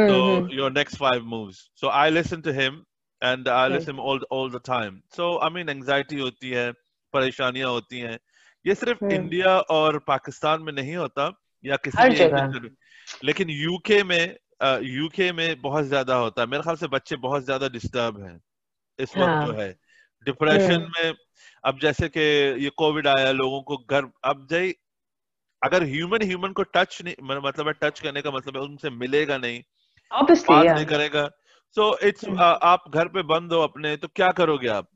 so 0.09 0.43
your 0.49 0.71
next 0.71 0.97
five 0.97 1.25
moves. 1.25 1.71
So 1.75 1.89
i 1.89 2.11
listen 2.11 2.43
to 2.43 2.53
him 2.53 2.85
and 3.23 3.49
i 3.49 3.69
listen 3.69 3.99
all 3.99 4.21
all 4.31 4.49
the 4.49 4.61
time. 4.61 5.03
So 5.19 5.41
i 5.41 5.49
mean 5.49 5.69
anxiety 5.69 6.21
hoti 6.21 6.55
hai 6.55 6.73
pareshaniyan 7.15 7.73
hoti 7.77 8.01
hain 8.07 8.19
ye 8.71 8.75
sirf 8.83 9.03
india 9.21 9.55
aur 9.79 10.01
pakistan 10.13 10.65
mein 10.65 10.81
nahi 10.83 10.99
hota 11.05 11.33
लेकिन 13.25 13.51
UK 13.51 14.03
में 14.05 14.37
UK 14.62 15.31
में 15.33 15.61
बहुत 15.61 15.85
ज़्यादा 15.85 16.14
होता 16.14 16.42
है। 16.42 16.49
मेरे 16.49 16.62
ख्याल 16.62 16.77
से 16.77 16.87
बच्चे 16.88 17.16
बहुत 17.16 17.44
ज़्यादा 17.44 17.68
डिस्टर्ब 17.68 18.20
हैं। 18.23 18.40
इस 18.99 19.16
वक्त 19.16 19.29
हाँ. 19.29 19.46
जो 19.46 19.53
है। 19.53 19.70
डिप्रेशन 20.27 20.90
में 20.96 21.14
अब 21.64 21.79
जैसे 21.79 22.09
कि 22.09 22.20
ये 22.64 22.70
कोविड 22.77 23.07
आया 23.09 23.31
लोगों 23.33 23.61
को 23.62 23.77
घर 23.90 24.11
अब 24.25 24.46
जाए 24.51 24.73
अगर 25.62 25.83
ह्यूमन 25.83 26.23
ह्यूमन 26.23 26.53
को 26.53 26.62
टच 26.62 26.99
नहीं 27.03 27.14
मतलब 27.23 27.68
है 27.68 27.73
टच 27.83 28.01
करने 28.01 28.23
का 28.23 28.31
मतलब 28.31 28.57
है 28.57 28.62
उनसे 28.62 28.90
मिलेगा 28.90 29.38
नहीं। 29.38 29.62
Obviously, 30.11 30.51
बात 30.51 30.64
yeah. 30.64 30.75
नहीं 30.75 30.87
करेगा। 30.87 31.27
सो 31.77 31.90
so, 31.90 32.03
इट्स 32.03 32.25
uh, 32.25 32.40
आप 32.40 32.85
घर 32.88 33.09
पे 33.09 33.23
बंद 33.23 33.53
हो 33.53 33.61
अपने 33.61 33.96
तो 33.96 34.09
क्या 34.09 34.31
करोगे 34.33 34.68
आप? 34.68 34.88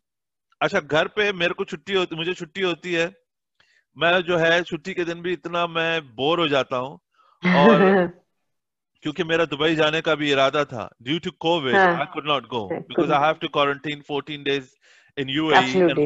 अच्छा 0.61 0.81
घर 0.81 1.09
पे 1.09 1.33
मेरे 1.33 1.55
को 1.55 1.65
छुट्टी 1.65 1.93
होती 1.93 2.17
मुझे 2.17 2.35
छुट्टी 2.35 2.61
होती 2.61 2.93
है। 2.93 3.13
मैं 3.97 4.21
जो 4.21 4.37
है 4.37 4.63
छुट्टी 4.63 4.95
के 4.95 5.05
दिन 5.05 5.23
भी 5.23 5.33
इतना 5.33 5.67
मैं 5.67 6.15
बोर 6.15 6.41
हो 6.41 6.49
जाता 6.49 6.77
हूँ। 6.77 6.99
और 7.44 8.08
क्योंकि 9.04 9.24
मेरा 9.24 9.46
दुबई 9.52 9.76
जाने 9.76 10.02
का 10.02 10.16
भी 10.22 10.32
इरादा 10.32 10.64
था 10.72 10.90
due 11.04 11.20
to 11.28 11.32
Covid 11.40 11.76
I 11.76 12.06
could 12.14 12.28
not 12.28 12.48
go 12.48 12.68
because 12.72 13.12
I 13.12 13.26
have 13.26 13.36
to 13.42 13.48
quarantine 13.58 14.02
14 14.12 14.44
days 14.44 14.74
in 15.18 15.30
UAE 15.30 15.58
and 15.58 16.00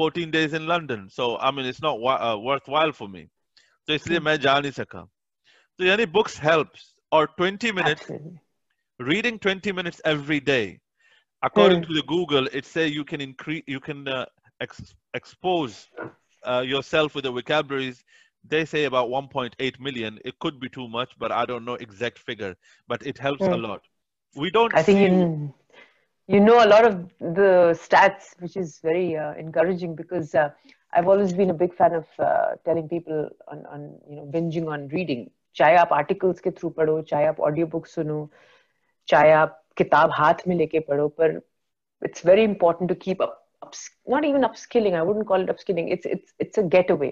14 0.00 0.30
days 0.32 0.54
in 0.54 0.66
London 0.72 1.06
so 1.16 1.34
I 1.36 1.52
mean 1.56 1.68
it's 1.68 1.82
not 1.84 2.00
worth 2.46 2.68
while 2.68 2.92
for 2.98 3.08
me 3.08 3.24
तो 3.24 3.94
इसलिए 3.94 4.18
hmm. 4.18 4.26
मैं 4.26 4.40
जा 4.40 4.58
नहीं 4.58 4.72
सका 4.72 5.06
तो 5.78 5.84
यानी 5.84 6.06
बुक्स 6.18 6.40
हेल्प्स 6.42 6.94
और 7.12 7.34
20 7.40 7.72
minutes 7.74 8.10
reading 9.00 9.38
20 9.38 9.72
minutes 9.72 10.00
every 10.04 10.40
day 10.40 10.80
according 11.42 11.82
mm. 11.82 11.86
to 11.86 11.94
the 11.94 12.02
google 12.02 12.48
it 12.52 12.64
says 12.64 12.90
you 12.90 13.04
can 13.04 13.20
increase 13.20 13.62
you 13.66 13.80
can 13.80 14.06
uh, 14.08 14.24
ex- 14.60 14.94
expose 15.14 15.88
uh, 16.42 16.64
yourself 16.66 17.14
with 17.14 17.24
the 17.24 17.30
vocabularies 17.30 18.04
they 18.44 18.64
say 18.64 18.84
about 18.84 19.08
1.8 19.08 19.80
million 19.80 20.18
it 20.24 20.38
could 20.38 20.60
be 20.60 20.68
too 20.68 20.88
much 20.88 21.10
but 21.18 21.32
i 21.32 21.44
don't 21.44 21.64
know 21.64 21.74
exact 21.74 22.18
figure 22.18 22.56
but 22.86 23.06
it 23.06 23.18
helps 23.18 23.42
mm. 23.42 23.52
a 23.52 23.56
lot 23.56 23.82
we 24.36 24.50
don't 24.50 24.74
i 24.74 24.82
think 24.82 25.00
you, 25.00 25.54
you 26.28 26.40
know 26.40 26.64
a 26.64 26.68
lot 26.74 26.84
of 26.84 26.94
the 27.20 27.50
stats 27.84 28.34
which 28.40 28.56
is 28.56 28.78
very 28.82 29.16
uh, 29.16 29.32
encouraging 29.34 29.94
because 29.94 30.34
uh, 30.34 30.50
i've 30.92 31.08
always 31.08 31.32
been 31.32 31.50
a 31.50 31.58
big 31.64 31.74
fan 31.74 31.94
of 31.94 32.06
uh, 32.18 32.52
telling 32.64 32.88
people 32.88 33.28
on, 33.48 33.66
on 33.66 33.90
you 34.08 34.16
know 34.16 34.26
binging 34.36 34.68
on 34.76 34.88
reading 34.88 35.28
चाहे 35.56 35.76
आप 35.76 35.92
articles 35.92 36.40
के 36.40 36.50
through 36.58 36.68
पढ़ो 36.70 37.00
चाहे 37.10 37.26
आप 37.26 37.40
audio 37.46 37.66
book 37.66 37.86
सुनो 37.86 38.18
चाहे 39.08 39.30
आप 39.32 39.62
किताब 39.76 40.10
हाथ 40.14 40.46
में 40.48 40.54
लेके 40.56 40.80
पढ़ो 40.90 41.08
पर 41.20 41.40
it's 42.04 42.26
very 42.26 42.42
important 42.42 42.88
to 42.90 42.94
keep 43.04 43.22
up 43.22 43.72
not 44.10 44.24
even 44.24 44.42
upskilling 44.48 44.94
I 44.96 45.00
wouldn't 45.06 45.26
call 45.26 45.42
it 45.42 45.50
upskilling 45.50 45.90
it's 45.92 46.06
it's 46.06 46.34
it's 46.40 46.58
a 46.58 46.62
get 46.76 46.90
away 46.92 47.10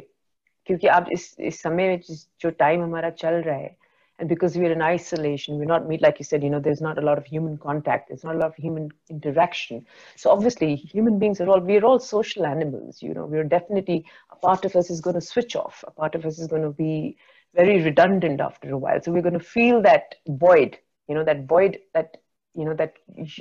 क्योंकि 0.67 0.87
आप 0.87 1.07
इस 1.13 1.37
इस 1.41 1.61
समय 1.63 1.89
में 1.89 2.01
जो 2.41 2.51
टाइम 2.51 2.83
हमारा 2.83 3.11
चल 3.11 3.35
रहा 3.35 3.57
है 3.57 3.77
and 4.19 4.29
because 4.29 4.57
we're 4.57 4.73
in 4.73 4.83
isolation 4.83 5.59
we're 5.59 5.65
not 5.65 5.87
meet 5.87 6.01
like 6.01 6.19
you 6.19 6.25
said 6.25 6.43
you 6.43 6.51
know 6.51 6.61
there's 6.61 6.81
not 6.81 6.99
a 6.99 7.03
lot 7.03 7.19
of 7.19 7.27
human 7.27 7.57
contact 7.59 8.09
there's 8.09 8.25
not 8.25 8.35
a 8.35 8.39
lot 8.39 8.49
of 8.49 8.57
human 8.57 8.89
interaction 9.11 9.85
so 10.17 10.31
obviously 10.31 10.75
human 10.75 11.19
beings 11.19 11.41
are 11.41 11.49
all 11.49 11.61
we're 11.61 11.85
all 11.85 11.99
social 11.99 12.47
animals 12.47 13.03
you 13.03 13.13
know 13.13 13.27
we're 13.27 13.45
definitely 13.45 14.05
a 14.31 14.37
part 14.37 14.65
of 14.65 14.75
us 14.75 14.91
is 14.91 15.01
going 15.01 15.15
to 15.15 15.21
switch 15.21 15.55
off 15.55 15.85
a 15.87 15.91
part 15.91 16.15
of 16.15 16.25
us 16.25 16.39
is 16.39 16.47
going 16.47 16.63
to 16.63 16.71
be 16.71 17.17
very 17.55 17.83
redundant 17.83 18.41
after 18.41 18.71
a 18.71 18.79
while 18.79 19.01
so 19.03 19.13
we're 19.13 19.23
going 19.23 19.39
to 19.39 19.51
feel 19.57 19.83
that 19.83 20.15
void 20.29 20.79
you 21.09 21.15
know 21.15 21.25
that 21.25 21.45
void 21.47 21.79
that 21.93 22.17
you 22.55 22.65
know 22.65 22.75
that 22.75 22.95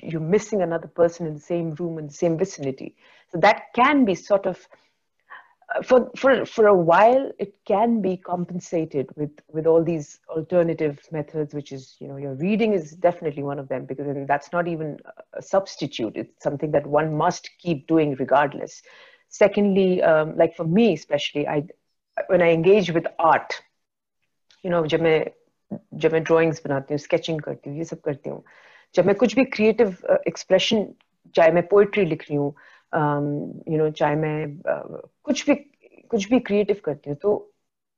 you're 0.03 0.19
missing 0.19 0.61
another 0.61 0.87
person 0.87 1.25
in 1.25 1.33
the 1.33 1.39
same 1.39 1.73
room 1.75 1.97
in 1.97 2.07
the 2.07 2.13
same 2.13 2.37
vicinity 2.37 2.95
so 3.31 3.37
that 3.37 3.63
can 3.73 4.03
be 4.03 4.13
sort 4.13 4.45
of 4.45 4.57
uh, 4.57 4.75
for 5.83 6.11
for 6.15 6.45
for 6.45 6.67
a 6.67 6.73
while 6.73 7.31
it 7.39 7.55
can 7.65 8.01
be 8.01 8.17
compensated 8.17 9.09
with 9.15 9.31
with 9.51 9.65
all 9.65 9.83
these 9.83 10.19
alternative 10.29 10.99
methods 11.11 11.53
which 11.53 11.71
is 11.71 11.95
you 11.99 12.07
know 12.07 12.17
your 12.17 12.35
reading 12.35 12.73
is 12.73 12.91
definitely 12.91 13.43
one 13.43 13.57
of 13.59 13.67
them 13.67 13.85
because 13.85 14.05
that's 14.27 14.51
not 14.51 14.67
even 14.67 14.97
a 15.33 15.41
substitute 15.41 16.15
it's 16.15 16.43
something 16.43 16.71
that 16.71 16.85
one 16.85 17.17
must 17.17 17.49
keep 17.59 17.87
doing 17.87 18.15
regardless 18.19 18.83
secondly 19.29 20.03
um, 20.03 20.37
like 20.37 20.55
for 20.55 20.65
me 20.65 20.93
especially 20.93 21.47
i 21.47 21.63
when 22.27 22.41
i 22.41 22.51
engage 22.51 22.91
with 22.91 23.07
art 23.19 23.61
you 24.63 24.69
know 24.69 24.83
जब 25.93 26.11
मैं 26.11 26.23
drawings 26.23 26.61
बनाती 26.65 26.93
हूँ 26.93 26.97
sketching 26.97 27.41
करती 27.41 27.69
हूँ 27.69 27.77
ये 27.77 27.83
सब 27.83 28.01
करती 28.01 28.29
हूँ 28.29 28.43
जब 28.95 29.05
मैं 29.05 29.15
कुछ 29.15 29.35
भी 29.35 29.45
क्रिएटिव 29.45 29.97
एक्सप्रेशन 30.27 30.93
चाहे 31.35 31.51
मैं 31.51 31.67
पोइट्री 31.67 32.05
लिख 32.05 32.21
रही 32.21 32.35
हूँ 32.35 32.55
यू 32.93 33.77
नो 33.77 33.89
चाहे 33.89 34.15
मैं 34.15 34.61
कुछ 35.23 35.45
भी 35.49 35.55
कुछ 36.09 36.29
भी 36.29 36.39
क्रिएटिव 36.39 36.81
करती 36.85 37.09
हूँ 37.09 37.17
तो 37.21 37.51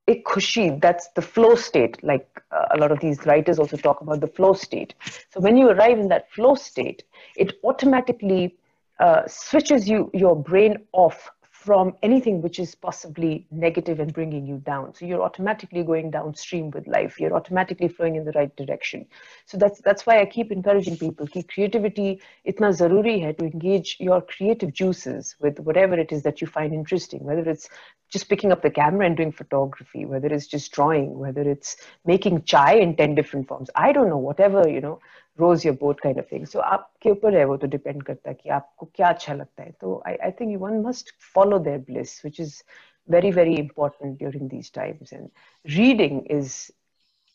a 0.07 0.21
khushi, 0.23 0.79
that's 0.81 1.09
the 1.15 1.21
flow 1.21 1.55
state. 1.55 2.01
Like 2.01 2.27
uh, 2.51 2.67
a 2.71 2.77
lot 2.77 2.91
of 2.91 2.99
these 2.99 3.25
writers 3.25 3.59
also 3.59 3.77
talk 3.77 4.01
about 4.01 4.21
the 4.21 4.27
flow 4.27 4.53
state. 4.53 4.93
So 5.33 5.41
when 5.41 5.57
you 5.57 5.69
arrive 5.69 5.99
in 5.99 6.07
that 6.09 6.31
flow 6.31 6.55
state, 6.55 7.03
it 7.35 7.59
automatically 7.63 8.55
uh, 8.99 9.23
switches 9.27 9.87
you 9.87 10.09
your 10.13 10.35
brain 10.35 10.77
off 10.93 11.29
from 11.62 11.94
anything 12.02 12.42
which 12.42 12.58
is 12.58 12.74
possibly 12.74 13.46
negative 13.50 14.00
and 14.00 14.12
bringing 14.12 14.46
you 14.46 14.58
down. 14.58 14.94
So 14.94 15.06
you're 15.06 15.22
automatically 15.22 15.84
going 15.84 16.10
downstream 16.10 16.70
with 16.72 16.88
life. 16.88 17.20
You're 17.20 17.34
automatically 17.34 17.88
flowing 17.88 18.16
in 18.16 18.24
the 18.24 18.32
right 18.32 18.54
direction. 18.56 19.06
So 19.46 19.56
that's 19.56 19.80
that's 19.80 20.04
why 20.04 20.20
I 20.20 20.26
keep 20.26 20.50
encouraging 20.50 20.96
people. 20.96 21.28
Ki 21.28 21.44
creativity 21.44 22.20
itna 22.52 22.72
zaruri 22.80 23.16
hai 23.24 23.32
to 23.32 23.44
engage 23.44 23.96
your 24.00 24.20
creative 24.34 24.72
juices 24.72 25.36
with 25.40 25.60
whatever 25.60 25.98
it 25.98 26.10
is 26.10 26.22
that 26.24 26.40
you 26.40 26.48
find 26.48 26.74
interesting. 26.74 27.22
Whether 27.22 27.48
it's 27.48 27.68
just 28.10 28.28
picking 28.28 28.52
up 28.52 28.62
the 28.62 28.70
camera 28.70 29.06
and 29.06 29.16
doing 29.16 29.32
photography, 29.32 30.04
whether 30.04 30.28
it's 30.28 30.46
just 30.46 30.72
drawing, 30.72 31.18
whether 31.18 31.42
it's 31.42 31.76
making 32.04 32.42
chai 32.44 32.74
in 32.74 32.96
ten 32.96 33.14
different 33.14 33.48
forms. 33.48 33.70
I 33.76 33.92
don't 33.92 34.08
know. 34.08 34.18
Whatever 34.18 34.68
you 34.68 34.80
know 34.80 34.98
rows 35.40 35.66
your 35.66 35.76
boat 35.80 36.00
kind 36.00 36.18
of 36.18 36.26
thing 36.32 36.46
so 36.46 36.58
आपके 36.60 37.10
ऊपर 37.10 37.36
है 37.36 37.44
वो 37.44 37.56
तो 37.56 37.66
depend 37.66 38.02
करता 38.02 38.30
है 38.30 38.34
कि 38.34 38.48
आपको 38.48 38.86
क्या 38.94 39.08
अच्छा 39.08 39.34
लगता 39.34 39.62
है। 39.62 39.70
तो 39.80 40.02
I 40.06 40.16
I 40.16 40.30
think 40.30 40.58
one 40.60 40.80
must 40.80 41.10
follow 41.34 41.58
their 41.58 41.78
bliss 41.78 42.24
which 42.24 42.40
is 42.40 42.62
very 43.10 43.30
very 43.30 43.54
important 43.54 44.18
during 44.18 44.48
these 44.50 44.72
times 44.74 45.12
and 45.12 45.28
reading 45.66 46.20
is 46.30 46.54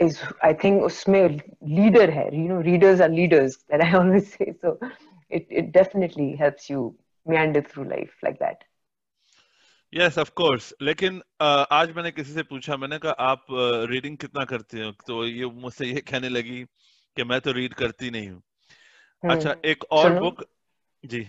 is 0.01 0.21
I 0.43 0.53
think 0.53 0.83
उसमें 0.83 1.27
लीडर 1.29 2.09
है। 2.09 2.25
You 2.35 2.47
know 2.49 2.61
readers 2.61 3.01
are 3.01 3.09
leaders 3.09 3.57
that 3.71 3.81
I 3.81 3.93
always 3.93 4.23
say 4.23 4.51
so 4.51 4.79
it 5.31 5.47
it 5.51 5.65
definitely 5.65 6.31
helps 6.35 6.71
you 6.71 6.95
meander 7.27 7.61
through 7.61 7.83
life 7.83 8.19
like 8.23 8.35
that 8.35 8.63
yes 9.93 10.17
of 10.17 10.31
course 10.35 10.73
लेकिन 10.81 11.19
uh, 11.19 11.65
आज 11.71 11.95
मैंने 11.95 12.11
किसी 12.11 12.33
से 12.33 12.43
पूछा 12.43 12.77
मैंने 12.77 12.97
कहा 12.97 13.11
आप 13.11 13.45
रीडिंग 13.89 14.15
uh, 14.15 14.21
कितना 14.21 14.43
करते 14.45 14.81
हो? 14.81 14.91
तो 14.91 15.25
ये 15.25 15.45
मुझसे 15.45 15.85
ये 15.85 16.01
कहने 16.01 16.29
लगी 16.29 16.65
कि 17.17 17.23
मैं 17.23 17.39
तो 17.41 17.51
रीड 17.51 17.73
करती 17.73 18.09
नहीं 18.11 18.29
हूँ 18.29 18.41
हम्म। 19.23 19.33
अच्छा 19.33 19.55
एक 19.65 19.83
और 19.91 20.19
बुक 20.19 20.43
जी 21.03 21.21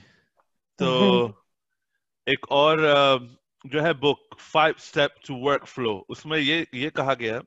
तो 0.78 0.88
हम्म। 0.96 2.32
एक 2.32 2.50
और 2.52 2.80
जो 3.64 3.82
है 3.82 3.92
book 4.00 4.36
five 4.40 4.74
step 4.78 5.14
to 5.26 5.36
work 5.36 5.64
flow 5.66 5.94
उसमें 6.08 6.38
ये 6.38 6.66
ये 6.74 6.90
कहा 6.90 7.14
गया 7.14 7.40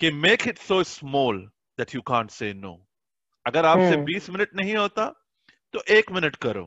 कि 0.00 0.10
make 0.18 0.46
it 0.48 0.58
so 0.60 0.82
small 0.86 1.38
that 1.78 1.94
you 1.94 2.00
can't 2.06 2.30
say 2.30 2.52
no 2.56 2.74
अगर 3.46 3.66
आपसे 3.66 3.94
हम्म। 3.94 4.04
बीस 4.04 4.28
मिनट 4.30 4.54
नहीं 4.54 4.76
होता 4.76 5.06
तो 5.74 5.82
एक 5.90 6.10
मिनट 6.12 6.36
करो 6.36 6.64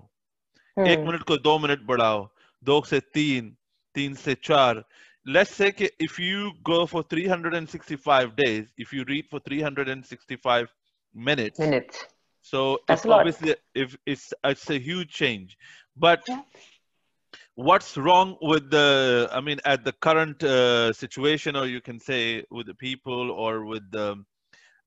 एक 0.77 0.99
मिनट 0.99 1.23
को 1.23 1.37
दो 1.39 1.57
मिनट 1.59 1.81
बढ़ाओ 1.85 2.27
दो 2.63 2.81
से 2.85 2.99
तीन 3.13 3.55
तीन 3.95 4.13
से 4.15 4.35
चार 4.43 4.83
let's 5.25 5.53
say 5.53 5.73
if 5.99 6.19
you 6.19 6.51
go 6.63 6.85
for 6.85 7.03
365 7.03 8.35
days, 8.35 8.67
if 8.77 8.91
you 8.93 9.03
read 9.07 9.25
for 9.29 9.39
365 9.39 10.73
minutes, 11.13 11.59
minutes. 11.59 12.05
So 12.41 12.79
That's 12.87 13.05
obviously 13.05 13.55
if 13.75 13.95
it's 14.05 14.33
it's 14.43 14.69
a 14.69 14.79
huge 14.79 15.09
change, 15.09 15.57
but 15.95 16.23
yeah. 16.27 16.41
what's 17.55 17.97
wrong 17.97 18.37
with 18.41 18.71
the? 18.71 19.29
I 19.31 19.41
mean, 19.41 19.59
at 19.63 19.83
the 19.83 19.91
current 19.91 20.43
uh, 20.43 20.91
situation, 20.91 21.55
or 21.55 21.67
you 21.67 21.81
can 21.81 21.99
say 21.99 22.43
with 22.49 22.65
the 22.65 22.73
people, 22.73 23.29
or 23.31 23.65
with 23.65 23.89
the 23.91 24.23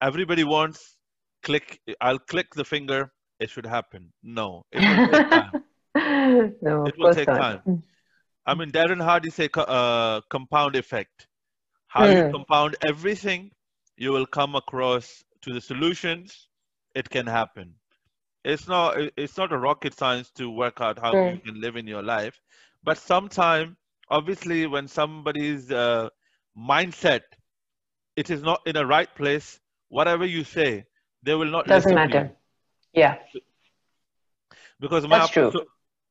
everybody 0.03 0.43
wants 0.43 0.97
click. 1.45 1.81
I'll 2.01 2.19
click 2.19 2.55
the 2.55 2.65
finger. 2.65 3.13
It 3.39 3.51
should 3.51 3.67
happen. 3.67 4.13
No, 4.23 4.65
it 4.73 4.81
will 4.81 5.09
take 5.09 5.31
time. 5.31 6.55
no, 6.61 6.87
it 6.87 6.99
will 6.99 7.15
take 7.15 7.29
not. 7.29 7.65
time. 7.65 7.83
I 8.47 8.55
mean, 8.55 8.71
Darren 8.71 9.03
Hardy 9.03 9.31
say 9.31 9.49
uh, 9.55 10.21
compound 10.29 10.77
effect. 10.77 11.27
How 11.87 12.03
mm. 12.05 12.15
you 12.15 12.25
hmm. 12.25 12.33
compound 12.33 12.77
everything, 12.87 13.51
you 13.97 14.11
will 14.11 14.27
come 14.27 14.55
across 14.55 15.25
to 15.43 15.53
the 15.53 15.61
solutions. 15.61 16.49
It 16.95 17.09
can 17.09 17.27
happen. 17.27 17.75
It's 18.45 18.69
not. 18.69 18.97
It's 19.17 19.37
not 19.39 19.53
a 19.53 19.59
rocket 19.59 19.95
science 19.95 20.31
to 20.33 20.51
work 20.51 20.81
out 20.81 20.99
how 20.99 21.13
mm. 21.13 21.35
you 21.35 21.41
can 21.41 21.61
live 21.61 21.77
in 21.77 21.87
your 21.87 22.03
life, 22.03 22.39
but 22.83 22.99
sometimes, 22.99 23.75
obviously, 24.11 24.67
when 24.67 24.87
somebody's 24.87 25.71
uh, 25.73 26.11
mindset, 26.59 27.23
it 28.17 28.31
is 28.31 28.43
not 28.43 28.61
in 28.67 28.75
the 28.75 28.87
right 28.87 29.13
place. 29.15 29.59
Whatever 29.89 30.27
you 30.27 30.45
say, 30.45 30.85
they 31.23 31.35
will 31.35 31.51
not. 31.51 31.67
Doesn't 31.67 31.95
matter. 31.95 32.33
Yeah. 32.93 33.17
Because 34.81 35.09
That's 35.09 35.31
true. 35.31 35.53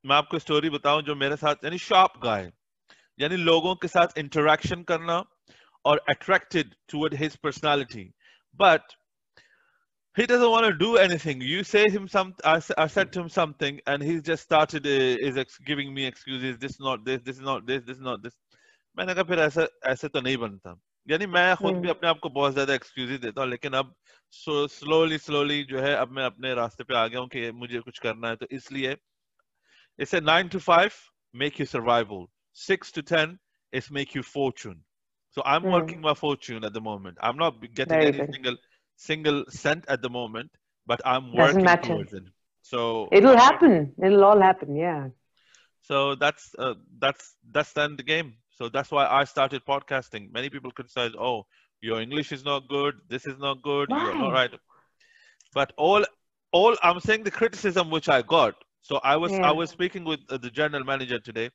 मैं 0.06 0.16
आपको 0.16 0.40
story 0.40 0.70
बताऊँ 0.70 1.02
जो 1.04 1.16
मेरे 1.16 1.36
साथ 1.36 1.64
यानी 1.64 1.78
shop 1.80 2.18
गाय 2.24 2.52
यानी 3.20 3.38
लोगों 3.38 3.76
के 3.76 3.88
साथ 3.88 4.18
इंटरेक्शन 4.18 4.84
करना 4.84 5.24
और 5.86 6.04
attracted 6.10 6.74
toward 6.92 7.14
his 7.16 7.36
personality 7.44 8.10
but 8.60 8.96
he 10.16 10.26
doesn't 10.28 10.52
want 10.52 10.66
to 10.66 10.74
do 10.74 10.98
anything. 10.98 11.42
You 11.42 11.64
say 11.64 11.90
him 11.90 12.08
some, 12.08 12.36
I, 12.46 12.62
I 12.78 12.86
said 12.88 13.12
to 13.14 13.22
him 13.22 13.30
something, 13.30 13.80
and 13.88 14.04
he's 14.04 14.22
just 14.22 14.44
started 14.44 14.86
uh, 14.86 15.28
is 15.30 15.38
ex, 15.38 15.58
giving 15.60 15.94
me 15.94 16.06
excuses. 16.06 16.58
This 16.60 16.80
not 16.80 17.04
this, 17.04 17.22
this 17.26 17.38
is 17.38 17.42
not 17.42 17.66
this, 17.66 17.82
this 17.88 17.98
is 17.98 18.04
not 18.04 18.22
this. 18.24 18.36
मैंने 18.98 19.14
कहा 19.14 19.24
फिर 19.28 19.40
ऐसा 19.40 19.66
ऐसे 19.92 20.08
तो 20.08 20.22
नहीं 20.22 20.38
बनता 20.38 20.76
यानी 21.08 21.26
मैं 21.28 21.56
खुद 21.56 21.78
भी 21.82 21.90
अपने 21.90 22.10
आप 22.10 22.20
को 22.24 22.30
बहुत 22.30 22.54
ज़्यादा 22.54 22.74
एक्सक्यूजेस 22.74 23.20
देता 23.20 23.42
हूँ 23.42 23.50
लेकिन 23.50 23.74
अब 23.74 23.94
स्लोली 24.34 25.18
स्लोली 25.18 25.64
जो 25.72 25.80
है 25.82 25.96
अब 25.96 26.12
मैं 26.18 26.26
अपने 26.26 26.54
रास्ते 26.56 26.84
पे 26.84 26.96
आ 26.98 27.06
गया 27.08 27.20
हूँ 27.20 27.28
कि 27.30 27.50
मुझे 27.62 27.80
कुछ 27.80 28.00
करना 28.00 28.30
है 28.30 28.36
तो 28.36 28.48
इसलिए 28.58 28.96
It 29.98 30.08
said 30.10 30.24
nine 30.24 30.50
to 30.50 30.60
five, 30.60 30.96
make 31.34 31.60
you 31.60 31.66
survival. 31.66 32.30
Six 32.54 32.92
to 32.94 33.02
10 33.02 33.40
is 33.72 33.92
make 33.92 34.16
you 34.16 34.24
fortune. 34.24 34.84
So 35.32 35.42
I'm 35.46 35.64
mm. 35.64 35.72
working 35.72 36.02
my 36.02 36.14
fortune 36.14 36.64
at 36.64 36.74
the 36.74 36.82
moment. 36.82 37.18
I'm 37.22 37.38
not 37.38 37.60
getting 37.74 37.90
Very 37.90 38.08
any 38.08 38.18
good. 38.18 38.34
single 38.34 38.56
single 38.96 39.46
cent 39.50 39.86
at 39.88 40.02
the 40.02 40.10
moment, 40.10 40.52
but 40.86 41.02
I'm 41.06 41.32
Doesn't 41.32 41.38
working 41.38 41.64
matter. 41.64 41.88
towards 41.88 42.14
it. 42.14 42.24
So 42.62 43.10
it'll 43.12 43.38
happen. 43.38 43.94
It'll 44.02 44.24
all 44.24 44.40
happen. 44.40 44.76
Yeah. 44.76 45.10
So 45.82 46.16
that's 46.16 46.56
uh, 46.58 46.76
that's 47.00 47.36
that's 47.52 47.74
then 47.74 47.96
the 47.96 48.04
game. 48.04 48.36
So 48.52 48.70
that's 48.70 48.92
why 48.92 49.08
I 49.08 49.24
started 49.24 49.66
podcasting. 49.66 50.32
Many 50.32 50.50
people 50.50 50.72
criticize, 50.72 51.12
oh, 51.20 51.46
your 51.82 52.00
English 52.00 52.32
is 52.32 52.46
not 52.46 52.70
good. 52.70 52.96
This 53.10 53.26
is 53.26 53.38
not 53.40 53.62
good. 53.64 53.90
Why? 53.90 54.04
You're 54.06 54.16
not 54.16 54.32
right. 54.32 54.52
But 55.54 55.74
all 55.78 56.06
all 56.52 56.78
I'm 56.84 57.00
saying 57.00 57.24
the 57.24 57.32
criticism 57.32 57.90
which 57.90 58.08
I 58.08 58.22
got 58.22 58.56
so 58.84 59.00
I 59.04 59.16
was 59.16 59.32
yeah. 59.32 59.50
I 59.50 59.52
was 59.52 59.70
speaking 59.70 60.04
with 60.04 60.20
uh, 60.30 60.38
the 60.38 60.52
general 60.52 60.84
manager 60.84 61.18
today. 61.18 61.50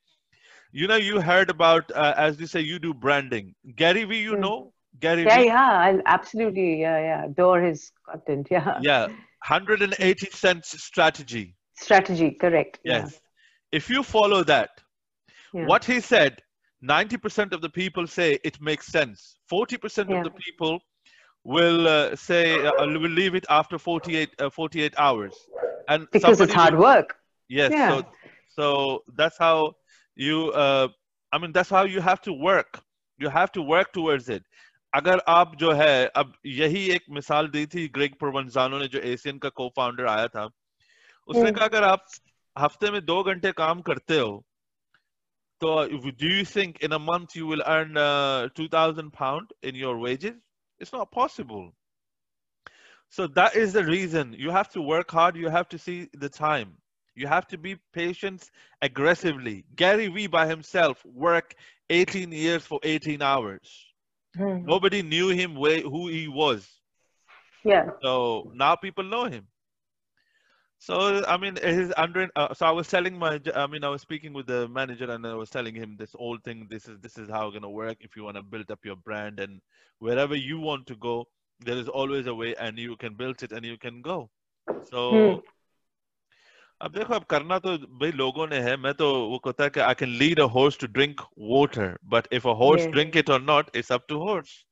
You 0.71 0.87
know, 0.87 0.95
you 0.95 1.21
heard 1.21 1.49
about 1.49 1.91
uh, 1.95 2.13
as 2.17 2.39
you 2.39 2.47
say, 2.47 2.61
you 2.61 2.79
do 2.79 2.93
branding. 2.93 3.53
Gary 3.75 4.03
Vee, 4.03 4.19
you 4.19 4.33
mm. 4.33 4.39
know 4.39 4.73
Gary. 4.99 5.23
Yeah, 5.23 5.37
Vee? 5.37 5.45
yeah, 5.45 5.71
I, 5.87 5.99
absolutely. 6.07 6.81
Yeah, 6.81 6.99
yeah. 6.99 7.25
Adore 7.25 7.61
his 7.61 7.91
content. 8.09 8.47
Yeah. 8.49 8.79
Yeah, 8.81 9.05
180 9.05 10.29
cents 10.31 10.83
strategy. 10.83 11.55
Strategy, 11.75 12.31
correct. 12.31 12.79
Yes. 12.83 13.11
Yeah. 13.11 13.77
If 13.77 13.89
you 13.89 14.01
follow 14.01 14.43
that, 14.45 14.71
yeah. 15.53 15.65
what 15.65 15.85
he 15.85 15.99
said, 15.99 16.41
90% 16.83 17.53
of 17.53 17.61
the 17.61 17.69
people 17.69 18.07
say 18.07 18.39
it 18.43 18.59
makes 18.59 18.87
sense. 18.87 19.37
40% 19.51 20.17
of 20.17 20.23
the 20.23 20.31
people 20.31 20.81
will 21.43 21.87
uh, 21.87 22.15
say 22.15 22.65
uh, 22.65 22.85
will 22.85 23.09
leave 23.09 23.35
it 23.35 23.45
after 23.49 23.77
48 23.77 24.29
uh, 24.39 24.49
48 24.49 24.93
hours 24.97 25.33
and 25.87 26.07
because 26.11 26.41
it's 26.41 26.53
hard 26.53 26.73
will, 26.73 26.81
work 26.81 27.15
yes 27.48 27.70
yeah. 27.70 27.90
so 27.90 28.04
so 28.56 29.02
that's 29.16 29.38
how 29.38 29.72
you 30.16 30.50
uh, 30.52 30.88
i 31.32 31.38
mean 31.38 31.52
that's 31.52 31.70
how 31.70 31.84
you 31.84 32.00
have 32.00 32.20
to 32.20 32.32
work 32.32 32.80
you 33.18 33.28
have 33.28 33.52
to 33.52 33.62
work 33.62 33.92
towards 33.92 34.28
it 34.28 34.42
अगर 34.94 35.20
आप 35.28 35.54
जो 35.58 35.72
है 35.72 36.06
अब 36.16 36.32
यही 36.46 36.88
एक 36.94 37.04
मिसाल 37.10 37.48
दी 37.54 37.64
थी 37.66 37.86
Greg 37.94 38.14
प्रोवंजानो 38.18 38.78
ने 38.78 38.86
जो 38.88 39.00
एशियन 39.12 39.38
का 39.44 39.48
को 39.60 39.68
फाउंडर 39.76 40.06
आया 40.06 40.28
था 40.34 40.48
उसने 41.28 41.50
कहा 41.52 41.64
अगर 41.64 41.84
आप 41.84 42.04
हफ्ते 42.58 42.90
में 42.90 43.04
दो 43.04 43.22
घंटे 43.22 43.52
काम 43.60 43.80
करते 43.88 44.18
हो 44.18 44.44
तो 45.64 45.72
do 46.20 46.26
you 46.26 46.44
think 46.44 46.80
in 46.80 46.92
a 46.92 46.98
month 46.98 47.34
you 47.34 47.46
will 47.46 47.62
earn 47.66 47.96
uh, 47.96 48.48
2000 48.54 49.10
pound 49.12 49.52
in 49.62 49.74
your 49.74 49.96
wages 49.98 50.36
it's 50.78 50.92
not 50.92 51.10
possible 51.10 51.72
so 53.08 53.26
that 53.26 53.56
is 53.56 53.72
the 53.72 53.84
reason 53.84 54.32
you 54.44 54.50
have 54.50 54.70
to 54.76 54.82
work 54.82 55.10
hard 55.10 55.36
you 55.36 55.48
have 55.48 55.68
to 55.68 55.78
see 55.78 56.08
the 56.24 56.28
time 56.28 56.76
you 57.19 57.27
have 57.27 57.47
to 57.47 57.57
be 57.57 57.75
patient 57.93 58.49
aggressively. 58.81 59.65
Gary 59.75 60.07
Vee 60.07 60.27
by 60.27 60.47
himself 60.47 61.03
worked 61.05 61.55
18 61.89 62.31
years 62.31 62.65
for 62.65 62.79
18 62.83 63.21
hours. 63.21 63.87
Hmm. 64.37 64.65
Nobody 64.65 65.01
knew 65.01 65.27
him 65.29 65.55
where, 65.55 65.81
who 65.81 66.07
he 66.07 66.27
was. 66.29 66.67
Yeah. 67.65 67.89
So 68.01 68.51
now 68.53 68.75
people 68.75 69.03
know 69.03 69.25
him. 69.25 69.47
So 70.81 71.25
I 71.25 71.35
mean, 71.35 71.57
his 71.57 71.93
under. 71.97 72.29
Uh, 72.37 72.53
so 72.53 72.65
I 72.65 72.71
was 72.71 72.87
telling 72.87 73.19
my. 73.19 73.41
I 73.53 73.67
mean, 73.67 73.83
I 73.83 73.89
was 73.89 74.01
speaking 74.01 74.31
with 74.31 74.47
the 74.47 74.69
manager, 74.69 75.11
and 75.11 75.27
I 75.27 75.33
was 75.33 75.49
telling 75.49 75.75
him 75.75 75.97
this 75.99 76.15
old 76.17 76.41
thing. 76.45 76.67
This 76.69 76.87
is 76.87 76.97
this 77.01 77.17
is 77.17 77.29
how 77.29 77.47
it's 77.47 77.53
gonna 77.53 77.69
work. 77.69 77.97
If 77.99 78.15
you 78.15 78.23
want 78.23 78.37
to 78.37 78.43
build 78.43 78.71
up 78.71 78.79
your 78.85 78.95
brand, 78.95 79.41
and 79.41 79.59
wherever 79.97 80.35
you 80.35 80.57
want 80.57 80.87
to 80.87 80.95
go, 80.95 81.27
there 81.59 81.75
is 81.75 81.89
always 81.89 82.27
a 82.27 82.33
way, 82.33 82.55
and 82.55 82.79
you 82.79 82.95
can 82.95 83.15
build 83.15 83.43
it, 83.43 83.51
and 83.51 83.65
you 83.65 83.77
can 83.77 84.01
go. 84.01 84.29
So. 84.89 85.33
Hmm 85.33 85.39
अब 86.80 86.92
देखो 86.92 87.14
अब 87.14 87.24
करना 87.30 87.58
तो 87.64 87.76
भाई 88.00 88.12
लोगों 88.20 88.46
ने 88.46 88.56
है 88.68 88.76
मैं 88.76 88.92
तो 88.94 89.12
वो 89.30 89.38
कहता 89.44 89.64
है 89.64 89.70
कि 89.70 89.80
I 89.80 89.94
can 89.98 90.08
lead 90.22 90.40
a 90.40 90.46
horse 90.58 90.78
to 90.78 90.86
drink 90.98 91.20
water 91.52 91.96
but 92.14 92.28
if 92.32 92.46
a 92.46 92.54
horse 92.62 92.82
Yeah. 92.82 92.92
Drink 92.92 93.16
it 93.16 93.30
or 93.30 93.42
not 93.42 93.76
it's 93.76 93.92
up 93.92 94.06
to 94.08 94.18
horse 94.28 94.62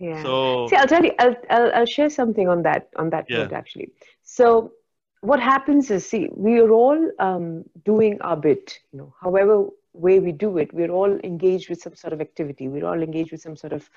Yeah. 0.00 0.22
So 0.22 0.30
See, 0.70 0.76
I'll 0.76 0.88
tell 0.90 1.04
you, 1.04 1.10
I'll, 1.24 1.34
I'll, 1.56 1.72
I'll 1.80 1.90
share 1.90 2.10
something 2.10 2.48
on 2.48 2.62
that, 2.62 2.88
on 3.02 3.10
that 3.10 3.28
Yeah. 3.32 3.42
note, 3.42 3.52
actually. 3.58 3.84
So 4.30 4.72
what 5.20 5.40
happens 5.40 5.90
is, 5.96 6.06
see, 6.12 6.28
we 6.46 6.58
are 6.62 6.70
all 6.78 7.04
um, 7.26 7.44
doing 7.84 8.16
our 8.30 8.36
bit, 8.36 8.74
you 8.92 8.98
know, 8.98 9.14
however 9.20 9.58
way 10.06 10.18
we 10.18 10.32
do 10.32 10.58
it, 10.58 10.72
we're 10.74 10.90
all 10.90 11.14
engaged 11.28 11.68
with 11.70 11.80
some 11.80 11.94
sort 11.94 12.12
of 12.16 12.20
activity. 12.20 12.68
We're 12.68 12.88
all 12.94 13.02
engaged 13.02 13.30
with 13.36 13.42
some 13.42 13.54
sort 13.54 13.72
of 13.72 13.88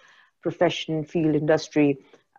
profession, 0.43 1.03
field, 1.05 1.35
industry. 1.35 1.87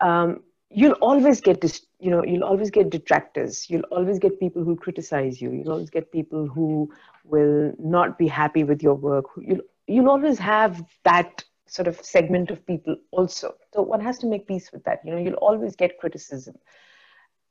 Um, 0.00 0.42
you'll 0.73 0.97
always 1.01 1.41
get 1.41 1.61
this 1.61 1.85
you 1.99 2.09
know 2.09 2.23
you'll 2.23 2.43
always 2.43 2.71
get 2.71 2.89
detractors. 2.89 3.69
You'll 3.69 3.89
always 3.91 4.19
get 4.19 4.39
people 4.39 4.63
who 4.63 4.75
criticize 4.75 5.41
you. 5.41 5.51
You'll 5.51 5.71
always 5.71 5.89
get 5.89 6.11
people 6.11 6.47
who 6.47 6.91
will 7.23 7.73
not 7.79 8.17
be 8.17 8.27
happy 8.27 8.63
with 8.63 8.81
your 8.81 8.95
work. 8.95 9.25
You'll 9.37 9.61
you'll 9.87 10.09
always 10.09 10.39
have 10.39 10.83
that 11.03 11.43
sort 11.67 11.87
of 11.87 12.03
segment 12.03 12.49
of 12.51 12.65
people 12.65 12.95
also. 13.11 13.55
So 13.73 13.81
one 13.81 14.01
has 14.01 14.17
to 14.19 14.27
make 14.27 14.47
peace 14.47 14.71
with 14.71 14.83
that 14.85 15.01
you 15.05 15.11
know 15.11 15.17
you'll 15.19 15.35
always 15.35 15.75
get 15.75 15.99
criticism. 15.99 16.55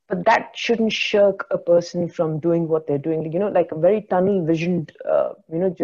But 0.09 0.25
that 0.27 0.51
shouldn't 0.57 0.93
shirk 0.93 1.47
a 1.53 1.59
person 1.59 2.09
from 2.09 2.41
doing 2.41 2.67
what 2.67 2.89
they're 2.89 2.99
doing. 2.99 3.33
You 3.33 3.39
know 3.39 3.49
like 3.49 3.71
a 3.71 3.79
very 3.79 4.03
tunnel 4.03 4.45
visioned 4.45 4.93
uh, 5.09 5.35
you 5.53 5.59
know 5.59 5.75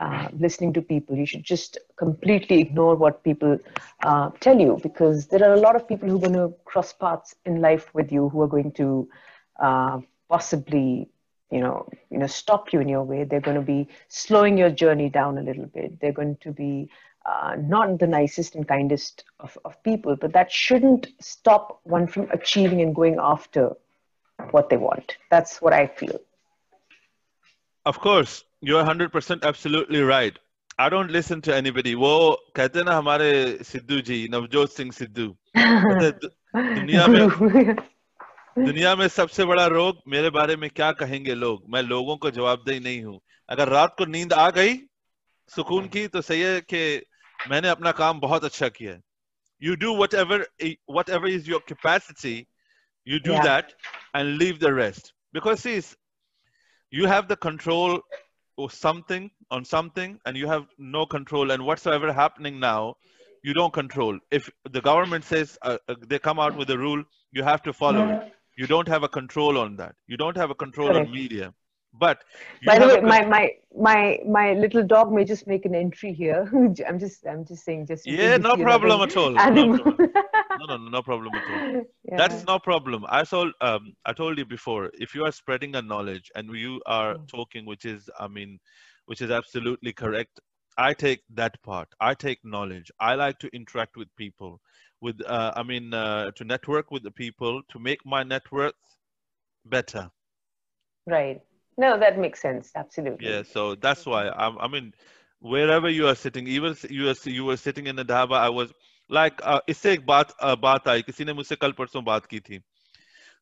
uh, 0.00 0.28
listening 0.44 0.72
to 0.78 0.82
people. 0.82 1.16
You 1.16 1.26
should 1.26 1.44
just 1.50 1.78
completely 2.02 2.60
ignore 2.60 2.94
what 2.96 3.22
people 3.22 3.56
uh, 4.02 4.30
tell 4.40 4.58
you 4.58 4.78
because 4.82 5.26
there 5.28 5.44
are 5.48 5.54
a 5.54 5.60
lot 5.66 5.76
of 5.76 5.86
people 5.88 6.08
who 6.08 6.16
are 6.16 6.26
going 6.28 6.38
to 6.40 6.52
cross 6.64 6.92
paths 6.92 7.34
in 7.44 7.60
life 7.60 7.88
with 7.94 8.12
you 8.12 8.28
who 8.28 8.42
are 8.42 8.48
going 8.56 8.72
to 8.80 9.08
uh, 9.62 9.98
possibly, 10.28 11.08
you 11.50 11.60
know, 11.60 11.86
you 12.10 12.18
know, 12.18 12.26
stop 12.26 12.72
you 12.72 12.80
in 12.80 12.88
your 12.88 13.02
way. 13.02 13.24
They're 13.24 13.40
going 13.48 13.60
to 13.64 13.68
be 13.74 13.88
slowing 14.08 14.58
your 14.58 14.70
journey 14.70 15.08
down 15.08 15.38
a 15.38 15.42
little 15.42 15.66
bit. 15.66 16.00
They're 16.00 16.12
going 16.22 16.36
to 16.42 16.52
be 16.52 16.88
uh, 17.26 17.56
not 17.58 17.98
the 17.98 18.06
nicest 18.06 18.54
and 18.54 18.66
kindest 18.66 19.24
of, 19.40 19.58
of 19.64 19.82
people, 19.82 20.16
but 20.16 20.32
that 20.32 20.50
shouldn't 20.50 21.08
stop 21.20 21.80
one 21.84 22.06
from 22.06 22.28
achieving 22.30 22.80
and 22.80 22.94
going 22.94 23.16
after 23.18 23.76
what 24.50 24.70
they 24.70 24.76
want. 24.76 25.16
That's 25.30 25.60
what 25.60 25.72
I 25.72 25.86
feel. 25.86 26.18
Of 27.86 27.98
course, 28.00 28.44
you're 28.60 28.84
100% 28.84 29.42
absolutely 29.44 30.00
right. 30.00 30.38
I 30.78 30.88
don't 30.88 31.10
listen 31.10 31.40
to 31.42 31.54
anybody. 31.54 31.94
वो 31.94 32.10
कहते 32.56 32.78
हैं 32.78 32.86
ना 32.86 32.96
हमारे 32.96 33.30
सिद्धू 33.64 34.00
जी 34.00 34.28
नवजोत 34.32 34.72
सिंह 34.72 34.90
सिद्धू 34.92 35.28
कहते 35.56 36.04
हैं, 36.04 36.12
दु- 36.12 36.30
दुनिया 36.78 37.06
में 37.06 37.28
Guru. 37.28 37.76
दुनिया 38.58 38.94
में 38.96 39.08
सबसे 39.08 39.44
बड़ा 39.44 39.66
रोग 39.66 39.98
मेरे 40.08 40.30
बारे 40.30 40.56
में 40.56 40.70
क्या 40.70 40.92
कहेंगे 40.92 41.34
लोग 41.34 41.64
मैं 41.68 41.82
लोगों 41.82 42.16
को 42.16 42.30
जवाबदेही 42.30 42.80
नहीं 42.80 43.02
हूँ 43.04 43.20
अगर 43.50 43.68
रात 43.68 43.94
को 43.98 44.04
नींद 44.04 44.32
आ 44.32 44.50
गई 44.50 44.76
सुकून 45.48 45.88
की 45.88 46.06
तो 46.08 46.20
सही 46.20 46.40
है 46.40 46.60
कि 46.60 47.06
मैंने 47.50 47.68
अपना 47.68 47.92
काम 48.00 48.20
बहुत 48.20 48.44
अच्छा 48.44 48.68
किया 48.78 48.92
है 48.92 49.02
you 49.66 49.74
do 49.82 49.92
whatever 50.00 50.36
whatever 50.96 51.28
is 51.36 51.46
your 51.52 51.58
capacity 51.68 52.34
you 53.12 53.18
do 53.28 53.32
Yeah. 53.36 53.46
that 53.46 53.72
and 54.18 54.36
leave 54.42 54.60
the 54.64 54.70
rest 54.74 55.12
because 55.38 55.62
see 55.66 55.72
it's- 55.78 55.96
you 56.98 57.08
have 57.12 57.26
the 57.32 57.36
control 57.46 57.96
or 58.62 58.68
something 58.76 59.26
on 59.56 59.64
something 59.70 60.14
and 60.26 60.40
you 60.42 60.46
have 60.52 60.66
no 60.96 61.04
control 61.16 61.54
and 61.56 61.66
whatsoever 61.70 62.12
happening 62.20 62.60
now 62.66 62.80
you 63.48 63.54
don't 63.60 63.74
control 63.80 64.18
if 64.38 64.48
the 64.76 64.80
government 64.90 65.24
says 65.32 65.56
uh, 65.62 65.76
uh, 65.88 65.94
they 66.12 66.18
come 66.28 66.38
out 66.46 66.56
with 66.62 66.70
a 66.76 66.78
rule 66.84 67.02
you 67.38 67.42
have 67.50 67.62
to 67.68 67.72
follow 67.82 68.04
it 68.14 68.32
you 68.62 68.66
don't 68.74 68.88
have 68.94 69.08
a 69.08 69.12
control 69.20 69.58
on 69.64 69.76
that 69.82 69.94
you 70.14 70.16
don't 70.24 70.36
have 70.44 70.50
a 70.56 70.60
control 70.64 70.88
Correct. 70.92 71.08
on 71.08 71.18
media 71.20 71.52
but 71.93 72.23
By 72.65 72.79
the 72.79 72.87
way, 72.87 73.01
my, 73.01 73.25
my 73.25 73.51
my 73.77 74.19
my 74.27 74.53
little 74.53 74.83
dog 74.83 75.11
may 75.11 75.23
just 75.25 75.47
make 75.47 75.65
an 75.65 75.75
entry 75.75 76.13
here. 76.13 76.49
I'm 76.87 76.99
just 76.99 77.25
I'm 77.27 77.45
just 77.45 77.63
saying 77.63 77.87
just 77.87 78.05
yeah 78.05 78.37
no 78.37 78.55
problem 78.57 79.01
at 79.01 79.15
all 79.17 79.41
no, 79.49 79.65
animal. 79.65 79.79
problem. 79.81 79.99
no 80.55 80.65
no 80.65 80.77
no 80.77 80.89
no 80.89 81.01
problem 81.01 81.35
at 81.35 81.49
all 81.49 81.63
Yeah. 82.05 82.21
that 82.21 82.31
is 82.31 82.43
no 82.45 82.59
problem 82.59 83.05
i 83.09 83.23
saw 83.23 83.45
um, 83.61 83.93
i 84.05 84.13
told 84.13 84.37
you 84.37 84.45
before 84.45 84.89
if 84.95 85.13
you 85.15 85.23
are 85.25 85.31
spreading 85.31 85.75
a 85.75 85.81
knowledge 85.81 86.31
and 86.35 86.49
you 86.55 86.81
are 86.85 87.15
Mm. 87.15 87.27
talking 87.27 87.65
which 87.65 87.85
is 87.85 88.09
i 88.19 88.27
mean 88.27 88.59
which 89.05 89.21
is 89.21 89.31
absolutely 89.31 89.93
correct 89.93 90.39
i 90.77 90.93
take 90.93 91.21
that 91.29 91.61
part 91.63 91.87
i 91.99 92.13
take 92.13 92.39
knowledge 92.43 92.91
i 92.99 93.15
like 93.15 93.37
to 93.39 93.49
interact 93.53 93.95
with 93.97 94.07
people 94.17 94.59
with 95.01 95.21
uh, 95.27 95.51
i 95.55 95.63
mean 95.63 95.93
uh, 95.93 96.31
to 96.35 96.43
network 96.43 96.91
with 96.91 97.03
the 97.03 97.11
people 97.23 97.61
to 97.69 97.79
make 97.79 98.05
my 98.05 98.23
net 98.23 98.51
worth 98.51 98.73
better 99.65 100.09
right. 101.07 101.41
No, 101.77 101.97
that 101.99 102.17
makes 102.17 102.41
sense. 102.41 102.71
Absolutely. 102.75 103.27
yeah 103.27 103.43
so 103.43 103.75
that's 103.75 104.05
why 104.05 104.29
I'm, 104.29 104.57
i 104.59 104.67
mean 104.67 104.93
wherever 105.41 105.89
you 105.89 106.07
are 106.07 106.15
sitting 106.15 106.47
even 106.47 106.75
you 106.89 107.09
are 107.09 107.15
you 107.25 107.45
were 107.45 107.57
sitting 107.57 107.87
in 107.87 107.99
a 107.99 108.05
dhaba 108.05 108.37
i 108.37 108.49
was 108.49 108.71
like 109.09 109.41
uh, 109.43 109.59
इससे 109.69 109.93
एक 109.93 110.05
बात 110.05 110.33
uh, 110.43 110.55
बात 110.59 110.87
आई 110.87 111.01
किसी 111.01 111.25
ने 111.25 111.33
मुझसे 111.33 111.55
कल 111.55 111.71
परसों 111.71 112.03
बात 112.03 112.25
की 112.25 112.39
थी 112.39 112.59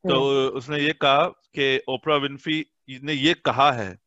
तो 0.08 0.20
उसने 0.50 0.80
ये 0.80 0.94
कहा 0.94 1.26
कि 1.58 1.82
ओपरा 1.90 2.16
विनफी 2.16 2.66
ने 3.04 3.14
ये 3.14 3.34
कहा 3.34 3.72
है 3.72 3.98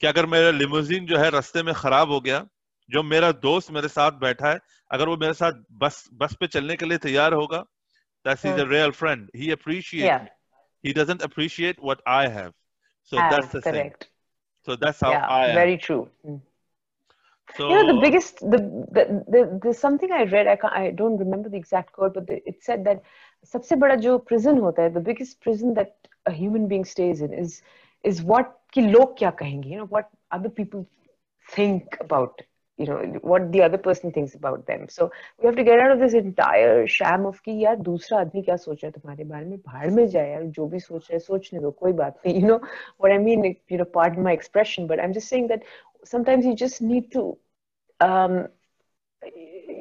कि 0.00 0.06
अगर 0.06 0.26
मेरा 0.26 0.50
लिमोजिन 0.50 1.06
जो 1.06 1.18
है 1.18 1.30
रास्ते 1.30 1.62
में 1.62 1.74
खराब 1.74 2.10
हो 2.10 2.20
गया 2.20 2.46
जो 2.90 3.02
मेरा 3.02 3.32
दोस्त 3.32 3.70
मेरे 3.70 3.88
साथ 3.88 4.12
बैठा 4.12 4.50
है 4.50 4.58
अगर 4.90 5.08
वो 5.08 5.16
मेरे 5.16 5.34
साथ 5.34 5.52
बस 5.72 6.04
बस 6.12 6.34
पे 6.40 6.46
चलने 6.46 6.76
के 6.76 6.86
लिए 6.86 6.98
तैयार 6.98 7.32
होगा 7.32 7.64
a 8.26 8.64
real 8.64 8.92
friend 8.92 9.30
he 9.34 9.50
appreciates 9.50 10.06
Yeah. 10.06 10.22
me. 10.22 10.28
he 10.84 10.92
doesn't 10.92 11.22
appreciate 11.22 11.80
what 11.88 12.02
i 12.06 12.28
have 12.28 12.52
so 13.03 13.17
Have, 13.17 13.31
that's 13.31 13.51
the 13.51 13.61
thing 13.61 13.73
correct. 13.73 14.09
so 14.65 14.75
that's 14.75 14.99
how 15.01 15.11
yeah. 15.11 15.25
i 15.27 15.47
am 15.47 15.55
Very 15.55 15.77
true. 15.77 16.09
Mm. 16.25 16.41
so 17.57 17.69
you 17.69 17.75
know 17.75 17.87
the 17.93 18.01
biggest 18.01 18.39
the, 18.53 18.57
the, 18.97 19.03
the 19.35 19.59
there's 19.63 19.77
something 19.77 20.11
i 20.11 20.23
read 20.23 20.47
i 20.47 20.55
can't, 20.55 20.73
i 20.73 20.91
don't 20.91 21.17
remember 21.17 21.49
the 21.49 21.57
exact 21.57 21.93
quote 21.93 22.13
but 22.13 22.27
the, 22.27 22.41
it 22.53 22.63
said 22.63 22.83
that 22.85 23.01
सबसे 23.45 23.75
बड़ा 23.79 23.95
जो 23.95 24.17
prison 24.29 24.59
होता 24.61 24.81
है 24.83 24.93
the 24.93 25.05
biggest 25.09 25.39
prison 25.45 25.73
that 25.73 25.95
a 26.25 26.31
human 26.31 26.67
being 26.67 26.85
stays 26.93 27.21
in 27.21 27.33
is 27.33 27.61
is 28.03 28.21
what 28.33 28.53
कि 28.73 28.81
लोग 28.81 29.17
क्या 29.17 29.29
कहेंगे 29.41 29.69
you 29.69 29.77
know 29.81 29.89
what 29.95 30.09
other 30.37 30.49
people 30.59 30.85
think 31.55 31.97
about 32.01 32.41
you 32.82 32.86
know 32.90 32.98
what 33.32 33.50
the 33.56 33.62
other 33.66 33.78
person 33.86 34.12
thinks 34.16 34.34
about 34.40 34.66
them. 34.66 34.86
So 34.96 35.10
we 35.38 35.46
have 35.46 35.56
to 35.60 35.64
get 35.70 35.80
out 35.84 35.92
of 35.96 36.00
this 36.04 36.14
entire 36.20 36.86
sham 36.96 37.26
of 37.32 37.42
ki 37.48 37.56
yaar 37.64 37.76
dusra 37.90 38.20
aadmi 38.22 38.44
kya 38.48 38.58
soch 38.64 38.84
raha 38.86 38.92
tumhare 38.98 39.28
bare 39.34 39.44
mein? 39.52 39.62
Bhaad 39.70 39.96
mein 40.00 40.10
jaye 40.16 40.32
yaar 40.34 40.44
jo 40.60 40.68
bhi 40.74 40.82
soch 40.88 41.10
raha 41.10 41.18
hai 41.18 41.22
sochne 41.28 41.64
do 41.66 41.72
koi 41.84 41.92
baat 42.02 42.18
nahi. 42.24 42.36
You 42.42 42.46
know 42.52 42.60
what 42.98 43.12
i 43.18 43.18
mean? 43.28 43.48
You 43.74 43.82
know 43.82 43.88
pardon 43.98 44.28
my 44.30 44.32
expression 44.40 44.88
but 44.92 45.00
i'm 45.06 45.12
just 45.20 45.28
saying 45.34 45.48
that 45.54 45.62
sometimes 46.04 46.50
you 46.50 46.54
just 46.64 46.82
need 46.82 47.10
to 47.12 47.38
um 48.00 48.48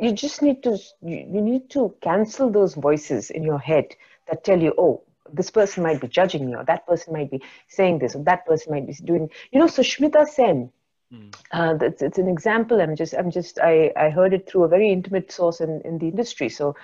you 0.02 0.12
just 0.14 0.42
need 0.42 0.64
to 0.64 0.78
you 1.02 1.42
need 1.42 1.70
to 1.70 1.96
cancel 2.02 2.50
those 2.50 2.76
voices 2.76 3.30
in 3.30 3.44
your 3.44 3.60
head 3.60 3.96
that 4.30 4.44
tell 4.44 4.62
you 4.62 4.74
oh 4.78 5.02
this 5.34 5.50
person 5.50 5.84
might 5.84 6.02
be 6.02 6.08
judging 6.08 6.46
me 6.46 6.56
or 6.56 6.64
that 6.66 6.86
person 6.86 7.14
might 7.14 7.32
be 7.32 7.42
saying 7.68 8.00
this 8.00 8.16
or 8.16 8.24
that 8.24 8.46
person 8.46 8.72
might 8.74 8.88
be 8.88 8.94
doing 9.12 9.30
you 9.52 9.60
know 9.60 9.66
sushmita 9.66 10.26
sen 10.28 10.72
Hmm. 11.12 11.30
uh, 11.52 11.78
it's, 11.82 12.02
it's 12.02 12.18
an 12.18 12.28
example. 12.28 12.82
I'm 12.82 12.96
just 12.96 13.14
i'm 13.14 13.32
just 13.32 13.60
i 13.60 13.92
i 13.98 14.10
heard 14.10 14.34
it 14.34 14.48
through 14.48 14.64
a 14.64 14.70
very 14.70 14.90
intimate 14.92 15.32
source 15.32 15.60
in, 15.60 15.82
in 15.84 15.98
the 15.98 16.08
industry. 16.08 16.50
So 16.50 16.76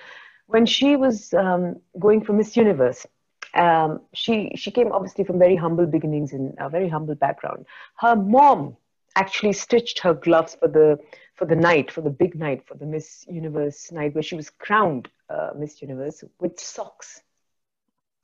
when 0.46 0.66
she 0.66 0.96
was 0.96 1.32
um, 1.34 1.76
going 1.98 2.24
for 2.24 2.32
miss 2.32 2.56
universe 2.56 3.06
um, 3.54 4.00
she 4.14 4.52
she 4.56 4.70
came 4.70 4.92
obviously 4.92 5.24
from 5.24 5.38
very 5.38 5.56
humble 5.56 5.86
beginnings 5.86 6.32
and 6.32 6.54
a 6.58 6.68
very 6.68 6.88
humble 6.88 7.14
background. 7.14 7.66
Her 7.96 8.14
mom 8.16 8.76
actually 9.16 9.52
stitched 9.52 9.98
her 10.00 10.14
gloves 10.14 10.56
for 10.60 10.68
the 10.68 10.98
for 11.34 11.44
the 11.44 11.56
night 11.56 11.90
for 11.90 12.02
the 12.02 12.10
big 12.10 12.34
night 12.34 12.62
for 12.66 12.74
the 12.74 12.86
miss 12.86 13.24
universe 13.28 13.90
night 13.90 14.14
where 14.14 14.22
she 14.22 14.36
was 14.36 14.50
crowned 14.50 15.08
uh, 15.30 15.50
miss 15.56 15.80
universe 15.80 16.22
with 16.40 16.58
socks. 16.58 17.22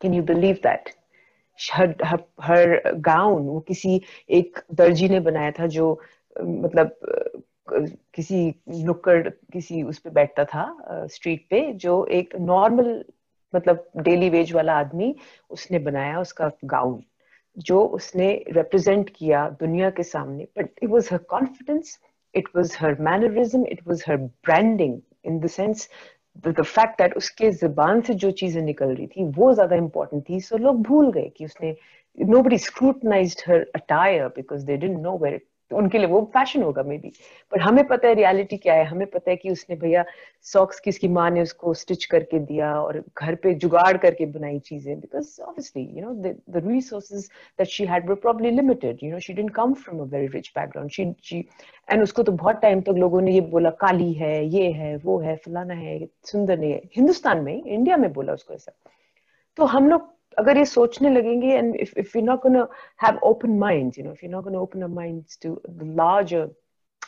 Can 0.01 0.13
you 0.13 0.23
believe 0.23 0.63
that 0.63 0.95
her, 1.59 1.95
her, 2.05 2.19
her 2.43 2.95
gown 3.01 3.47
वो 3.47 3.61
किसी 3.61 4.01
एक 4.31 4.59
दर्जी 4.75 5.09
ने 5.09 5.21
बनाया 5.21 5.51
था 5.51 5.67
जो 5.67 6.01
मतलब 6.41 6.97
किसी 8.15 8.55
नुक्कड़ 8.69 9.29
किसी 9.29 9.83
उस 9.83 9.99
पर 9.99 10.11
बैठता 10.11 10.45
था 10.45 10.65
स्ट्रीट 11.07 11.47
पे 11.51 11.73
जो 11.73 12.05
एक 12.07 12.37
नॉर्मल 12.37 13.05
मतलब 13.55 13.89
डेली 13.97 14.29
वेज 14.31 14.53
वाला 14.53 14.75
आदमी 14.75 15.15
उसने 15.51 15.79
बनाया 15.79 16.21
उसका 16.21 16.51
गाउन 16.65 17.03
जो 17.59 17.85
उसने 17.87 18.45
रिप्रेजेंट 18.49 19.11
किया 19.17 19.49
दुनिया 19.61 19.91
के 19.91 20.03
सामने। 20.03 20.45
But 20.59 20.69
it 20.83 20.89
was 20.91 21.09
her 21.13 21.19
confidence 21.19 21.99
it 22.35 22.49
was 22.57 22.77
her 22.81 22.97
mannerism 23.01 23.67
it 23.67 23.81
was 23.89 24.05
her 24.09 24.17
branding 24.17 25.01
in 25.25 25.41
the 25.41 25.47
sense 25.47 25.89
the 26.37 26.63
fact 26.63 26.99
that 26.99 27.17
उसके 27.17 27.51
जबान 27.51 28.01
से 28.01 28.15
जो 28.15 28.31
चीज़ें 28.31 28.63
निकल 28.63 28.95
रही 28.95 29.07
थी, 29.07 29.25
वो 29.25 29.53
ज़्यादा 29.55 29.77
इंपॉर्टेंट 29.77 30.29
थी 30.29 30.41
सो 30.41 30.57
लोग 30.59 30.83
भूल 30.83 31.13
गए 31.13 31.29
कि 31.37 31.45
उसने 31.45 31.75
nobody 32.43 32.59
scrutinize 32.59 33.43
her 33.49 33.67
attire 33.75 34.29
because 34.29 34.65
they 34.67 34.77
didn't 34.77 34.99
know 35.01 35.17
where 35.19 35.35
it 35.35 35.47
उनके 35.75 35.99
लिए 35.99 36.07
वो 36.07 36.21
फ़ैशन 36.35 36.63
होगा 36.63 36.83
मे 36.83 36.99
बी 36.99 37.13
बट 37.53 37.61
हमें 37.61 37.87
पता 37.87 38.09
है 38.09 38.15
रियलिटी 38.15 38.57
क्या 38.57 38.75
है? 38.75 38.85
हमें 38.85 39.07
पता 39.07 39.31
है 39.31 39.37
कि 39.37 39.51
उसने 39.51 39.77
भैया 39.77 40.05
सॉक्स 40.43 40.81
किसकी 40.81 41.09
माँ 41.09 41.31
ने 41.31 41.43
उसको 41.43 41.75
स्टिच 41.75 42.05
करके 42.05 42.39
दिया 42.39 42.81
और 42.81 43.05
घर 43.19 43.35
पे 43.35 43.55
जुगाड़ 43.55 43.97
करके 43.97 44.27
बनाई 44.27 44.59
चीज़ें 44.59 45.01
because 45.01 45.41
obviously 45.43 45.83
you 45.83 46.07
know 46.07 46.15
the 46.15 46.43
resources 46.57 47.25
that 47.59 47.69
she 47.69 47.85
had 47.85 48.09
were 48.09 48.15
probably 48.15 48.51
limited 48.51 48.99
you 49.03 49.13
know 49.13 49.19
she 49.19 49.33
didn't 49.33 49.51
come 49.51 49.75
from 49.75 50.01
a 50.01 50.05
very 50.05 50.27
rich 50.27 50.53
background 50.57 50.91
she 50.91 51.15
she 51.25 51.49
and 51.91 52.03
उसको 52.03 52.23
तो 52.23 52.33
बहुत 52.33 52.57
टाइम 52.57 52.81
तक 52.81 52.87
तो 52.87 52.93
लोगों 52.93 53.21
ने 53.21 53.33
ये 53.33 53.41
बोला, 53.41 53.71
काली 53.71 54.13
है, 54.13 54.47
ये 54.47 54.71
है, 54.71 54.97
वो 54.97 55.19
है, 55.19 55.37
फलाना 55.37 55.75
है, 55.75 56.09
सुंदर 56.25 56.59
नहीं 56.59 56.73
है. 56.73 56.83
हिंदुस्तान 56.97 57.39
में 57.39 57.65
इंडिया 57.65 57.97
में 57.97 58.13
बोला 58.13 58.33
उसको 58.33 58.55
ऐसा। 58.55 58.73
तो 59.57 59.65
हम 59.65 59.89
लोग 59.89 60.14
अगर 60.40 60.58
ये 60.58 60.66
सोचने 60.66 61.10
लगेंगे 61.10 61.54
and 61.54 61.76
if 61.76 61.98
if 61.98 62.16
you 62.16 62.22
not 62.22 62.42
gonna 62.44 62.68
have 63.04 63.20
open 63.30 63.58
minds 63.60 64.00
you 64.00 64.06
know 64.06 64.12
if 64.12 64.24
you 64.24 64.30
not 64.30 64.44
gonna 64.44 64.60
open 64.60 64.82
a 64.82 64.88
minds 65.02 65.40
to 65.44 65.62
the 65.70 65.94
larger 65.98 66.50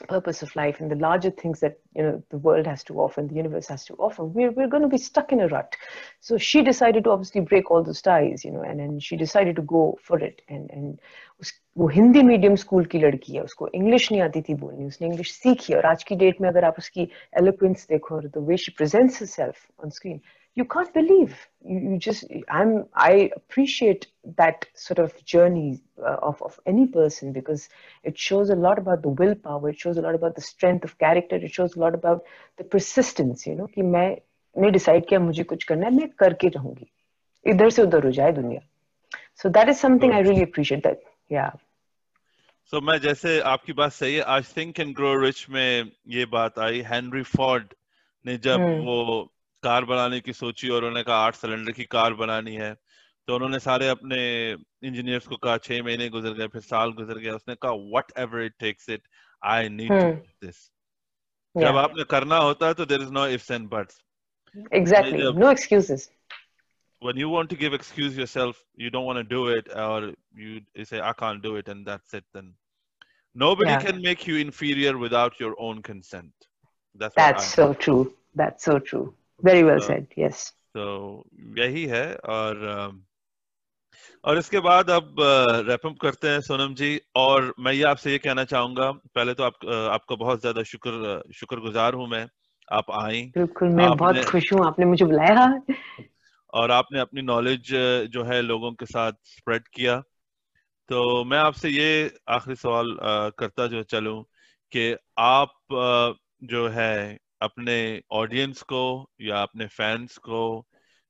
purpose 0.07 0.41
of 0.41 0.55
life 0.55 0.79
and 0.79 0.91
the 0.91 0.95
larger 0.95 1.29
things 1.29 1.59
that 1.59 1.79
you 1.95 2.03
know 2.03 2.23
the 2.29 2.37
world 2.37 2.65
has 2.65 2.83
to 2.83 2.99
offer 2.99 3.21
and 3.21 3.29
the 3.29 3.35
universe 3.35 3.67
has 3.67 3.85
to 3.85 3.93
offer 3.95 4.23
we're, 4.23 4.51
we're 4.51 4.67
going 4.67 4.83
to 4.83 4.89
be 4.89 4.97
stuck 4.97 5.31
in 5.31 5.41
a 5.41 5.47
rut 5.47 5.75
so 6.19 6.37
she 6.37 6.61
decided 6.61 7.03
to 7.03 7.11
obviously 7.11 7.41
break 7.41 7.69
all 7.71 7.83
those 7.83 8.01
ties 8.01 8.43
you 8.43 8.51
know 8.51 8.61
and 8.61 8.79
then 8.79 8.99
she 8.99 9.15
decided 9.15 9.55
to 9.55 9.61
go 9.61 9.97
for 10.01 10.19
it 10.19 10.41
and 10.49 10.69
and 10.71 10.99
उस 11.41 11.51
वो 11.77 11.87
Hindi 11.87 12.21
medium 12.23 12.55
school 12.61 12.85
की 12.85 12.99
लड़की 12.99 13.33
है 13.33 13.41
उसको 13.43 13.67
English 13.75 14.11
नहीं 14.11 14.21
आती 14.21 14.41
थी 14.49 14.53
बोलनी 14.55 14.85
उसने 14.85 15.07
इंग्लिश 15.07 15.31
सीखी 15.33 15.73
और 15.73 15.85
आज 15.85 16.03
की 16.09 16.15
डेट 16.15 16.41
में 16.41 16.47
अगर 16.49 16.65
आप 16.65 16.75
उसकी 16.77 17.07
एलोक्वेंस 17.39 17.87
देखो 17.89 18.15
और 18.15 18.27
the 18.35 18.43
way 18.49 18.57
she 18.63 18.71
presents 18.77 19.21
herself 19.21 19.63
on 19.83 19.95
screen 19.95 20.19
you 20.56 20.64
can't 20.64 20.92
believe 20.94 21.34
you, 21.62 21.78
you 21.78 21.98
just 21.98 22.24
i'm 22.48 22.84
i 22.94 23.30
appreciate 23.36 24.06
that 24.38 24.66
sort 24.74 24.98
of 24.98 25.12
journey 25.24 25.80
uh, 26.02 26.16
of, 26.22 26.40
of 26.42 26.58
any 26.66 26.86
person 26.86 27.32
because 27.32 27.68
it 28.02 28.18
shows 28.18 28.50
a 28.50 28.56
lot 28.56 28.78
about 28.78 29.02
the 29.02 29.08
willpower 29.08 29.68
it 29.70 29.78
shows 29.78 29.98
a 29.98 30.00
lot 30.00 30.14
about 30.14 30.34
the 30.34 30.40
strength 30.40 30.84
of 30.84 30.98
character 30.98 31.36
it 31.36 31.52
shows 31.52 31.76
a 31.76 31.78
lot 31.78 31.94
about 31.94 32.24
the 32.56 32.64
persistence 32.64 33.46
you 33.46 33.54
know 33.54 33.68
कि 33.74 33.82
मैं 33.82 34.08
ने 34.56 34.70
decide 34.70 35.06
किया 35.08 35.20
मुझे 35.20 35.42
कुछ 35.52 35.64
करना 35.64 35.86
है 35.86 35.94
मैं 35.94 36.08
करके 36.18 36.48
रहूँगी 36.48 36.90
इधर 37.50 37.70
से 37.70 37.82
उधर 37.82 38.04
हो 38.04 38.10
जाए 38.18 38.32
दुनिया 38.32 38.60
so 39.42 39.52
that 39.58 39.72
is 39.72 39.80
something 39.86 40.12
i 40.12 40.24
really 40.28 40.48
appreciate 40.48 40.82
that 40.88 41.06
yeah 41.30 41.50
so 42.72 42.80
मैं 42.82 42.98
जैसे 43.00 43.38
आपकी 43.54 43.72
बात 43.72 43.92
सही 43.92 44.14
है 44.14 44.22
आज 44.36 44.56
थिंक 44.56 44.80
एंड 44.80 44.94
ग्रो 44.96 45.14
रिच 45.22 45.46
में 45.50 45.90
ये 46.18 46.24
बात 46.32 46.58
आई 46.58 46.80
हेनरी 46.90 47.22
फोर्ड 47.36 47.74
ने 48.26 48.36
जब 48.36 48.60
hmm. 48.60 48.84
वो 48.86 49.32
कार 49.62 49.84
बनाने 49.84 50.20
की 50.20 50.32
सोची 50.32 50.68
और 50.68 50.84
उन्होंने 50.84 51.02
कहा 51.02 51.16
आठ 51.26 51.34
सिलेंडर 51.34 51.72
की 51.72 51.84
कार 51.96 52.14
बनानी 52.14 52.54
है 52.54 52.74
तो 53.28 53.34
उन्होंने 53.34 53.58
सारे 53.58 53.88
अपने 53.88 54.18
इंजीनियर्स 54.88 55.26
को 55.26 55.36
कहा 55.36 55.56
छह 55.58 55.82
महीने 55.82 56.08
गुजर 56.08 56.32
गए 56.40 56.46
फिर 56.48 56.62
साल 56.62 56.92
गुजर 56.98 57.18
गया 57.18 57.34
उसने 57.34 57.54
कहा 57.62 57.72
whatever 58.24 58.42
it 58.42 58.54
takes 58.60 58.88
it 58.96 59.02
I 59.54 59.68
need 59.68 59.92
this 60.44 60.60
जब 61.54 61.76
आपने 61.76 62.04
करना 62.10 62.36
होता 62.48 62.66
है 62.66 62.74
तो 62.74 62.86
there 62.92 63.02
is 63.02 63.10
no 63.12 63.26
ifs 63.38 63.50
and 63.50 63.68
buts 63.70 64.02
exactly 64.74 65.32
no 65.40 65.50
excuses 65.50 66.10
when 67.02 67.18
you 67.20 67.26
want 67.28 67.50
to 67.50 67.56
give 67.56 67.74
excuse 67.76 68.14
yourself 68.18 68.60
you 68.82 68.90
don't 68.92 69.04
want 69.06 69.18
to 69.18 69.24
do 69.32 69.40
it 69.54 69.66
or 69.80 69.96
you, 70.44 70.60
you 70.74 70.84
say 70.84 71.00
i 71.00 71.10
can't 71.18 71.42
do 71.42 71.50
it 71.56 71.68
and 71.72 71.90
that's 71.90 72.14
it 72.14 72.24
then 72.36 72.46
nobody 73.36 73.70
yeah. 73.70 73.82
can 73.82 74.00
make 74.06 74.24
you 74.26 74.36
inferior 74.36 74.94
without 75.02 75.38
your 75.42 75.50
own 75.66 75.82
consent 75.88 76.48
that's 77.00 77.18
that's 77.20 77.50
so 77.58 77.66
true 77.74 78.00
that's 78.42 78.68
so 78.70 78.78
true 78.90 79.04
very 79.44 79.62
well 79.62 79.78
said 79.78 80.06
yes 80.18 80.54
तो 80.76 81.24
यही 81.58 81.84
है 81.84 82.14
और 82.14 82.64
और 84.24 84.38
इसके 84.38 84.60
बाद 84.60 84.90
अब 84.90 85.16
wrap up 85.68 85.96
करते 86.02 86.28
हैं 86.28 86.40
सोनम 86.40 86.74
जी 86.74 87.00
और 87.16 87.54
मैं 87.60 87.72
ये 87.72 87.82
आपसे 87.82 88.12
ये 88.12 88.18
कहना 88.18 88.44
चाहूँगा 88.44 88.90
पहले 88.90 89.34
तो 89.34 89.42
आप 89.42 89.66
आपका 89.92 90.16
बहुत 90.16 90.40
ज़्यादा 90.40 90.62
शुक्र 90.62 91.22
शुक्रगुजार 91.34 91.94
हूँ 91.94 92.08
मैं 92.08 92.28
आप 92.72 92.90
आई 92.90 93.22
बिल्कुल 93.22 93.68
मैं 93.68 93.90
बहुत 93.90 94.24
खुश 94.24 94.52
हूँ 94.52 94.66
आपने 94.66 94.86
मुझे 94.86 95.04
बुलाया। 95.04 95.62
और 96.54 96.70
आपने 96.70 97.00
अपनी 97.00 97.22
नॉलेज 97.22 97.70
जो 98.10 98.24
है 98.24 98.42
लोगों 98.42 98.72
के 98.72 98.86
साथ 98.86 99.12
स्प्रेड 99.24 99.68
किया। 99.68 100.00
तो 100.88 101.24
मैं 101.24 101.38
आपसे 101.38 101.68
ये 101.68 102.14
आखिरी 102.28 102.56
सवाल 102.56 102.96
करता 103.38 103.66
जो 103.66 103.82
चलूँ 103.82 104.22
कि 104.72 104.96
आप 105.18 105.52
जो 106.44 106.68
है 106.68 107.18
अपने 107.40 107.76
ऑडियंस 108.12 108.62
को 108.62 108.82
या 109.20 109.42
अपने 109.42 109.66
फैंस 109.68 110.16
को 110.18 110.66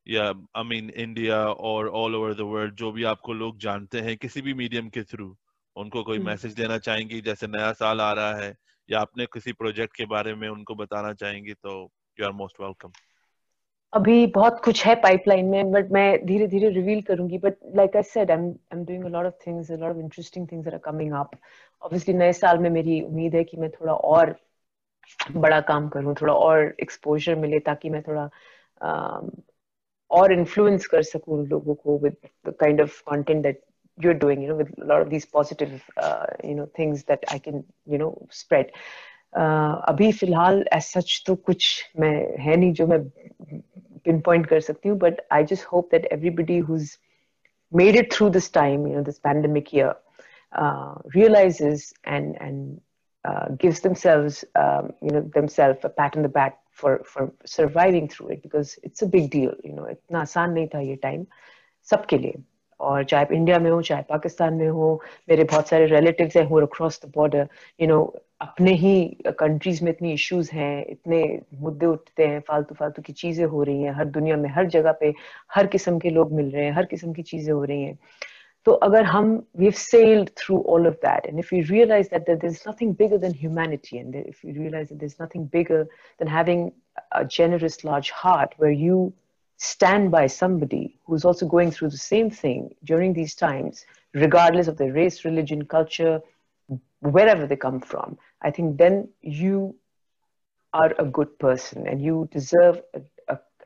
या 0.07 0.25
आई 0.57 0.65
मीन 0.65 0.91
इंडिया 0.91 1.39
और 1.71 1.89
ऑल 1.95 2.15
ओवर 2.15 2.35
द 2.35 2.41
वर्ल्ड 2.47 2.75
जो 2.75 2.91
भी 2.93 3.05
आपको 3.05 3.33
लोग 3.33 3.59
जानते 3.59 4.01
हैं 4.01 4.17
किसी 4.17 4.43
भी 4.43 4.55
मीडियम 4.55 4.89
के 4.89 5.03
थ्रू 5.05 5.35
उनको 5.77 6.03
कोई 6.03 6.19
मैसेज 6.19 6.53
हम्म। 6.53 6.63
देना 6.63 6.79
चाहेंगी 6.79 7.21
जैसे 7.21 7.47
नया 7.47 7.73
साल 7.73 8.01
आ 8.01 8.13
रहा 8.13 8.35
है 8.35 8.55
या 8.89 9.01
अपने 9.01 9.27
किसी 9.27 9.53
प्रोजेक्ट 9.53 9.97
के 9.97 10.07
बारे 10.07 10.35
में 10.35 10.49
उनको 10.49 10.75
बताना 10.75 11.13
चाहेंगी 11.15 11.55
तो 11.55 11.81
यू 12.19 12.27
आर 12.27 12.33
मोस्ट 12.33 12.61
वेलकम 12.61 12.93
अभी 13.93 14.27
बहुत 14.27 14.61
कुछ 14.65 14.85
है 14.87 14.95
पाइपलाइन 14.95 15.47
में 15.47 15.71
बट 15.73 15.91
मैं 15.93 16.27
धीरे 16.27 16.47
धीरे 16.47 16.69
रिवील 16.71 17.03
करूँगी 17.03 17.39
but 17.39 17.57
like 17.77 17.97
I 17.97 18.03
said 18.05 18.31
I 18.31 18.37
am 18.73 18.85
doing 18.85 19.05
a 19.05 19.09
lot 19.09 19.27
of 19.27 19.35
things 19.47 19.71
a 19.71 19.77
lot 19.77 19.91
of 19.91 19.99
interesting 19.99 20.49
things 20.53 20.69
are 20.69 20.79
coming 20.85 21.13
up 21.13 21.31
obviously 21.83 22.15
नए 22.15 22.33
साल 22.33 22.59
में 22.59 22.69
मेरी 22.71 23.01
उम्मीद 23.03 23.35
है 23.35 23.45
कि 23.45 23.57
मैं 23.57 23.71
थोड़ा 23.71 23.93
और 23.93 24.37
बड़ा 25.33 25.61
काम 25.71 25.89
करूँ 25.89 26.15
थोड़ा 26.21 26.35
और 26.35 26.75
एक्सपोजर 26.83 27.35
मिले 27.35 27.59
ताकि 27.61 27.91
मैं 27.91 28.03
थोड़ा 28.03 28.29
uh, 28.81 29.31
और 30.11 30.33
इन्फ्लुएंस 30.33 30.87
कर 30.87 31.03
सकूँ 31.03 31.47
लोगों 31.49 31.75
को 31.75 31.99
with 31.99 32.17
kind 32.61 32.81
of 32.81 33.03
content 33.11 33.43
that 33.43 33.61
you 33.99 34.11
are 34.11 34.17
doing 34.17 34.43
you 34.43 34.49
know 34.49 34.55
with 34.55 34.75
lot 34.79 35.01
of 35.01 35.09
this 35.09 35.25
positive 35.25 35.81
you 36.45 36.55
know 36.55 36.67
things 36.79 37.05
that 37.09 37.25
I 37.33 37.39
can 37.39 37.65
you 37.89 37.99
know 37.99 38.11
spread 38.33 38.71
अभी 39.89 40.11
फ़िलहाल 40.13 40.65
एज 40.75 40.83
सच 40.83 41.23
तो 41.27 41.35
कुछ 41.35 41.69
मैं 42.01 42.15
है 42.39 42.57
नहीं 42.57 42.73
जो 42.73 42.87
मैं 42.87 43.03
पिन 44.05 44.21
पॉइंट 44.21 44.47
कर 44.47 44.61
सकती 44.61 44.89
हूँ 44.89 44.99
but 44.99 45.21
I 45.33 45.45
just 45.45 45.67
hope 45.67 45.89
that 45.93 46.07
everybody 46.13 46.59
who 46.59 46.79
made 47.73 47.97
it 47.97 48.13
through 48.13 48.29
this 48.31 48.53
time 48.53 48.87
you 48.87 48.97
know 48.97 49.03
this 49.03 49.19
pandemic 49.19 49.75
year 49.75 49.95
realise 51.17 51.63
and 52.09 52.35
and 52.35 52.79
uh, 53.27 53.49
gives 53.63 53.81
themselves, 53.81 54.45
um, 54.57 54.93
you 55.03 55.11
know, 55.11 55.23
themselves 55.35 55.85
a 55.85 55.89
pat 55.89 56.17
on 56.17 56.23
the 56.23 56.29
back 56.29 56.59
for 56.73 56.93
for 57.05 57.33
surviving 57.45 58.09
through 58.09 58.29
it 58.29 58.43
because 58.43 58.79
it's 58.83 59.03
a 59.03 59.11
big 59.17 59.31
deal. 59.31 59.55
You 59.65 59.75
know, 59.77 59.87
इतना 59.91 60.21
आसान 60.21 60.53
नहीं 60.53 60.67
था 60.75 60.81
ये 60.81 60.97
time 61.03 61.25
सबके 61.89 62.19
लिए 62.19 62.43
और 62.81 63.05
चाहे 63.11 63.37
India 63.37 63.59
में 63.59 63.71
हो 63.71 63.81
चाहे 63.83 64.03
पाकिस्तान 64.11 64.55
में 64.55 64.69
हो 64.69 64.93
मेरे 65.29 65.45
बहुत 65.45 65.69
सारे 65.69 65.87
रिलेटिव्स 65.87 66.37
हैं 66.37 66.45
who 66.49 66.61
across 66.61 67.01
the 67.05 67.11
border 67.15 67.49
you 67.81 67.89
know 67.89 68.03
अपने 68.41 68.73
ही 68.77 68.95
कंट्रीज़ 69.41 69.83
में 69.85 69.91
इतनी 69.91 70.13
इश्यूज़ 70.13 70.51
हैं 70.53 70.85
इतने 70.91 71.21
मुद्दे 71.61 71.87
उठते 71.87 72.27
हैं 72.27 72.41
फालतू 72.49 72.75
फालतू 72.81 73.03
की 73.03 73.13
चीज़ें 73.23 73.45
हो 73.55 73.63
रही 73.63 73.83
हैं 73.83 73.93
हर 73.97 74.05
दुनिया 74.19 74.37
में 74.37 74.49
हर 74.57 74.67
जगह 74.77 74.93
पे 75.01 75.13
हर 75.55 75.67
किस्म 75.75 75.99
के 75.99 76.11
लोग 76.11 76.33
मिल 76.33 76.51
रहे 76.51 76.65
हैं 76.65 76.73
हर 76.73 76.87
किस्म 76.87 77.13
की 77.13 77.23
चीज़ें 77.31 77.53
हो 77.53 77.63
रही 77.65 77.83
हैं 77.83 77.99
So 78.67 78.81
agar 78.83 79.45
we've 79.53 79.77
sailed 79.79 80.35
through 80.35 80.63
all 80.63 80.89
of 80.89 80.99
that, 81.01 81.29
and 81.29 81.39
if 81.39 81.53
we 81.53 81.63
realize 81.63 82.09
that, 82.09 82.27
that 82.27 82.41
there's 82.41 82.67
nothing 82.67 82.95
bigger 82.95 83.17
than 83.17 83.33
humanity, 83.33 83.99
and 83.99 84.13
if 84.13 84.43
we 84.43 84.51
realize 84.59 84.89
that 84.89 84.99
there's 84.99 85.21
nothing 85.21 85.45
bigger 85.45 85.87
than 86.19 86.27
having 86.27 86.73
a 87.13 87.25
generous, 87.25 87.85
large 87.85 88.11
heart 88.11 88.55
where 88.57 88.73
you 88.73 89.13
stand 89.57 90.11
by 90.11 90.27
somebody 90.27 90.99
who's 91.05 91.25
also 91.25 91.47
going 91.47 91.71
through 91.71 91.91
the 91.91 91.97
same 91.97 92.29
thing 92.29 92.75
during 92.83 93.13
these 93.13 93.37
times, 93.37 93.87
regardless 94.15 94.67
of 94.67 94.77
their 94.79 94.93
race, 94.93 95.25
religion, 95.25 95.65
culture, 95.65 96.21
wherever 96.99 97.47
they 97.47 97.55
come 97.55 97.79
from, 97.79 98.19
I 98.43 98.51
think 98.51 98.79
then 98.79 99.09
you 99.23 99.77
are 100.73 100.93
a 100.99 101.05
good 101.05 101.39
person 101.39 101.87
and 101.87 102.03
you 102.03 102.29
deserve 102.33 102.83
a 102.95 103.01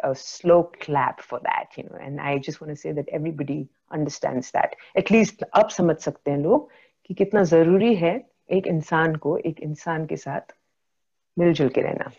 a 0.04 0.14
slow 0.16 0.72
clap 0.80 1.22
for 1.22 1.40
that, 1.44 1.78
you 1.78 1.84
know. 1.84 1.98
And 2.02 2.20
I 2.20 2.38
just 2.38 2.62
want 2.62 2.72
to 2.72 2.76
say 2.76 2.92
that 2.92 3.10
everybody 3.10 3.68
understands 3.92 4.52
that. 4.52 4.76
At 4.96 5.12
least 5.12 5.44
अब 5.56 5.70
समझ 5.70 5.98
सकते 5.98 6.32
हैं 6.32 6.38
लोग 6.44 6.70
कि 7.06 7.14
कितना 7.14 7.44
जरूरी 7.44 7.96
है 7.96 8.14
एक 8.52 8.68
इंसान 8.68 9.16
को 9.26 9.38
एक 9.38 9.60
इंसान 9.60 10.06
के 10.06 10.18
साथ 10.18 10.54
मिलजुल 11.40 11.70
के 11.70 11.82
रहना. 11.82 12.12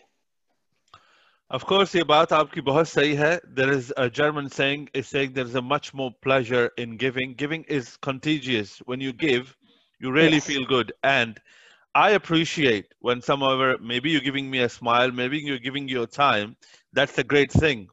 Of 1.49 1.65
course, 1.65 1.95
ये 1.95 2.03
बात 2.03 2.33
आपकी 2.33 2.61
बहुत 2.61 2.89
सही 2.89 3.15
है. 3.15 3.41
There 3.55 3.73
is 3.73 3.93
a 3.97 4.09
German 4.11 4.49
saying 4.51 4.89
is 4.95 5.07
saying 5.07 5.35
there 5.35 5.47
is 5.47 5.55
a 5.55 5.63
much 5.63 5.95
more 5.95 6.11
pleasure 6.27 6.71
in 6.77 6.97
giving. 6.97 7.35
Giving 7.35 7.63
is 7.69 7.97
contagious. 7.97 8.79
When 8.87 9.01
you 9.01 9.13
give, 9.13 9.57
you 10.01 10.11
really 10.11 10.41
yes. 10.41 10.47
feel 10.47 10.65
good. 10.65 10.93
And 11.05 11.41
I 11.95 12.11
appreciate 12.11 12.93
when 13.01 13.23
some 13.23 13.43
other, 13.43 13.79
maybe 13.79 14.11
you're 14.11 14.21
giving 14.21 14.51
me 14.51 14.61
a 14.61 14.69
smile, 14.69 15.11
maybe 15.11 15.39
you're 15.39 15.59
giving 15.59 15.89
your 15.89 16.07
time. 16.07 16.57
That's 16.93 17.19
a 17.19 17.25
great 17.25 17.53
thing. 17.53 17.89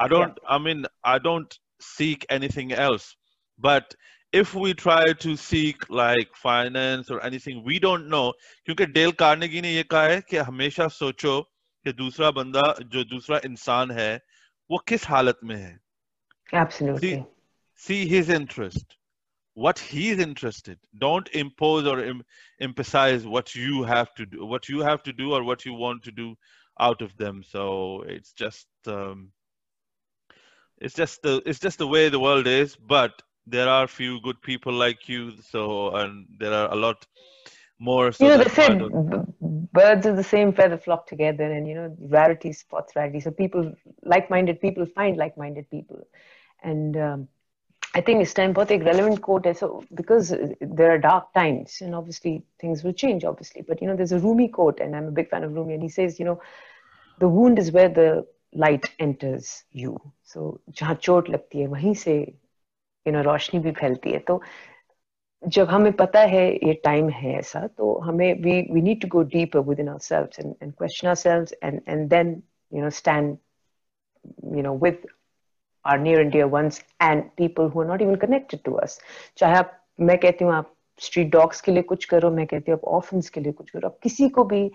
I 0.00 0.08
don't, 0.08 0.38
yeah. 0.42 0.54
I 0.54 0.58
mean, 0.58 0.86
I 1.04 1.18
don't 1.18 1.58
seek 1.80 2.24
anything 2.30 2.72
else. 2.72 3.16
But 3.58 3.94
if 4.32 4.54
we 4.54 4.74
try 4.74 5.12
to 5.12 5.36
seek 5.36 5.88
like 5.90 6.28
finance 6.34 7.10
or 7.10 7.20
anything, 7.24 7.64
we 7.64 7.78
don't 7.78 8.08
know. 8.08 8.32
क्योंकि 8.66 8.86
Dale 8.92 9.12
Carnegie 9.22 9.60
ने 9.62 9.72
ये 9.74 9.82
कहा 9.82 10.02
है 10.02 10.20
कि 10.20 10.36
हमेशा 10.36 10.88
सोचो 10.88 11.40
कि 11.84 11.92
दूसरा 11.92 12.30
बंदा 12.30 12.74
जो 12.92 13.04
दूसरा 13.04 13.40
इंसान 13.44 13.90
है 13.90 14.20
वो 14.70 14.78
किस 14.88 15.06
हालत 15.08 15.40
में 15.44 15.56
है 15.56 15.78
Absolutely. 16.52 17.26
See, 17.76 18.06
see 18.06 18.06
his 18.08 18.28
interest. 18.28 18.98
what 19.64 19.80
he's 19.90 20.20
interested 20.22 20.78
don't 20.98 21.28
impose 21.38 21.86
or 21.92 21.94
em- 22.00 22.22
emphasize 22.66 23.24
what 23.26 23.54
you 23.60 23.82
have 23.82 24.10
to 24.18 24.26
do 24.34 24.46
what 24.46 24.68
you 24.72 24.84
have 24.88 25.02
to 25.02 25.12
do 25.20 25.32
or 25.38 25.40
what 25.48 25.64
you 25.68 25.72
want 25.74 26.04
to 26.08 26.12
do 26.18 26.26
out 26.79 27.01
of 27.01 27.15
them. 27.17 27.43
So 27.43 28.03
it's 28.07 28.33
just 28.33 28.67
um, 28.87 29.31
it's 30.77 30.93
just 30.93 31.21
the 31.21 31.41
it's 31.45 31.59
just 31.59 31.77
the 31.77 31.87
way 31.87 32.09
the 32.09 32.19
world 32.19 32.47
is 32.47 32.75
but 32.75 33.21
there 33.45 33.67
are 33.69 33.87
few 33.87 34.19
good 34.21 34.41
people 34.41 34.73
like 34.73 35.07
you 35.09 35.31
so 35.41 35.89
and 35.95 36.25
there 36.39 36.53
are 36.53 36.71
a 36.71 36.75
lot 36.75 37.05
more 37.79 38.11
so 38.11 38.25
you 38.25 38.31
know 38.31 38.37
they 38.37 38.43
that's 38.43 38.57
why 38.57 38.65
I 38.65 38.75
said 38.77 39.25
birds 39.73 40.05
of 40.05 40.15
the 40.15 40.23
same 40.23 40.53
feather 40.53 40.77
flock 40.77 41.07
together 41.07 41.51
and 41.51 41.67
you 41.67 41.75
know 41.75 41.95
rarity 41.99 42.53
spots 42.53 42.95
rarity. 42.95 43.19
So 43.19 43.31
people 43.31 43.73
like-minded 44.03 44.61
people 44.61 44.85
find 44.85 45.17
like-minded 45.17 45.69
people. 45.69 46.07
And 46.63 46.95
um, 46.97 47.27
I 47.94 48.00
think 48.00 48.22
इस 48.22 48.34
time 48.36 48.52
बहुत 48.52 48.70
एक 48.70 48.82
relevant 48.82 49.20
quote 49.26 49.46
है 49.46 49.54
so 49.58 49.68
because 50.00 50.28
there 50.60 50.90
are 50.94 50.98
dark 51.04 51.32
times 51.38 51.80
and 51.86 51.94
obviously 52.00 52.32
things 52.62 52.84
will 52.84 52.96
change 53.02 53.24
obviously 53.24 53.62
but 53.68 53.80
you 53.82 53.88
know 53.88 53.96
there's 54.00 54.12
a 54.12 54.18
Rumi 54.24 54.48
quote 54.48 54.80
and 54.80 54.94
I'm 54.94 55.08
a 55.08 55.14
big 55.18 55.30
fan 55.30 55.44
of 55.44 55.54
Rumi 55.54 55.74
and 55.74 55.82
he 55.82 55.88
says 55.88 56.18
you 56.20 56.26
know 56.26 56.40
the 57.18 57.28
wound 57.28 57.58
is 57.58 57.72
where 57.72 57.88
the 57.88 58.26
light 58.64 58.90
enters 58.98 59.64
you 59.72 59.96
so 60.22 60.60
जहाँ 60.80 60.94
चोट 61.08 61.30
लगती 61.30 61.60
है 61.60 61.66
वहीं 61.66 61.94
से 62.04 62.14
you 63.06 63.12
know 63.12 63.24
रोशनी 63.24 63.60
भी 63.60 63.72
फैलती 63.80 64.12
है 64.12 64.18
तो 64.28 64.40
जब 65.56 65.68
हमें 65.68 65.92
पता 65.96 66.20
है 66.36 66.46
ये 66.52 66.72
टाइम 66.84 67.08
है 67.10 67.34
ऐसा 67.38 67.66
तो 67.66 67.98
हमें 68.04 68.42
we 68.42 68.54
we 68.76 68.80
need 68.88 69.00
to 69.00 69.08
go 69.16 69.22
deeper 69.36 69.62
within 69.62 69.88
ourselves 69.88 70.38
and, 70.38 70.54
and 70.60 70.76
question 70.76 71.08
ourselves 71.08 71.52
and 71.62 71.80
and 71.86 72.10
then 72.10 72.42
you 72.70 72.82
know 72.82 72.90
stand 72.90 73.38
you 74.56 74.62
know 74.62 74.72
with 74.72 75.04
our 75.84 75.98
near 75.98 76.20
and 76.20 76.32
dear 76.32 76.46
ones 76.48 76.78
and 77.00 77.24
people 77.36 77.68
who 77.68 77.80
are 77.80 77.86
not 77.86 78.02
even 78.02 78.16
connected 78.24 78.64
to 78.64 78.76
us 78.84 78.98
चाहे 79.38 79.56
आप 79.56 79.74
मैं 80.00 80.18
कहती 80.18 80.44
हूँ 80.44 80.52
आप 80.54 80.74
street 81.00 81.30
dogs 81.32 81.60
के 81.60 81.72
लिए 81.72 81.82
कुछ 81.82 82.04
करो 82.04 82.30
मैं 82.30 82.46
कहती 82.46 82.70
हूँ 82.72 82.78
आप 82.78 82.84
ऑफन्स 82.94 83.30
के 83.30 83.40
लिए 83.40 83.52
कुछ 83.52 83.70
करो 83.70 83.88
आप 83.88 83.98
किसी 84.02 84.28
को 84.28 84.44
भी 84.44 84.70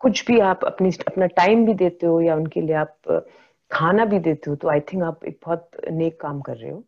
कुछ 0.00 0.24
भी 0.26 0.38
आप 0.40 0.64
अपनी 0.64 0.90
अपना 1.08 1.26
टाइम 1.26 1.64
भी 1.66 1.74
देते 1.74 2.06
हो 2.06 2.20
या 2.20 2.36
उनके 2.36 2.60
लिए 2.60 2.74
आप 2.74 2.96
अ, 3.10 3.20
खाना 3.70 4.04
भी 4.04 4.18
देते 4.18 4.50
हो 4.50 4.56
तो 4.56 4.68
आई 4.68 4.80
थिंक 4.92 5.02
आप 5.02 5.24
एक 5.24 5.38
बहुत 5.44 5.70
नेक 5.90 6.20
काम 6.20 6.40
कर 6.40 6.56
रहे 6.56 6.70
हो 6.70 6.84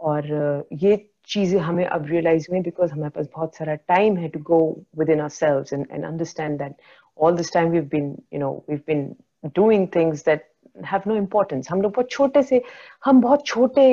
और 0.00 0.32
अ, 0.32 0.62
ये 0.72 0.96
चीजें 1.26 1.58
हमें 1.60 1.84
अब 1.86 2.06
रियलाइज 2.06 2.46
हुई 2.50 2.60
बिकॉज 2.60 2.90
हमारे 2.92 3.10
पास 3.10 3.28
बहुत 3.36 3.54
सारा 3.56 3.74
टाइम 3.74 4.16
है 4.16 4.28
to 4.28 4.40
go 4.40 4.58
with 4.98 5.10
in 5.10 5.20
are 5.20 5.28
सेल्व 5.28 5.64
and 5.74 5.86
and 5.92 6.04
understand 6.04 6.58
that 6.58 6.74
all 7.18 7.36
this 7.36 7.52
time 7.52 7.70
weave 7.70 7.84
been 7.92 8.16
you 8.32 8.40
know 8.40 8.52
weave 8.70 8.80
been 8.86 9.14
doing 9.56 9.88
things 9.94 10.24
that 10.24 10.48
have 10.85 11.01
no 11.07 11.15
importance 11.15 11.69
हम 11.71 11.81
लोग 11.81 11.91
बहुत 11.93 12.11
छोटे 12.11 12.43
से 12.43 12.61
हम 13.05 13.21
बहुत 13.21 13.45
छोटे 13.45 13.87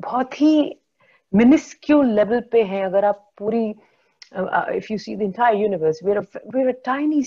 बहुत 0.00 0.40
ही 0.40 0.80
मिनिस्क्यूल 1.34 2.10
लेवल 2.14 2.40
पे 2.52 2.62
हैं 2.62 2.84
अगर 2.84 3.04
आप 3.04 3.30
पूरी 3.38 3.74
uh, 4.34 4.42
uh, 4.42 4.66
if 4.68 4.90
you 4.90 4.98
see 4.98 5.14
the 5.14 5.24
entire 5.24 5.54
universe, 5.54 6.00
we're 6.02 6.18
a, 6.18 6.26
we're 6.52 6.68
a 6.68 6.74
tiny 6.74 7.26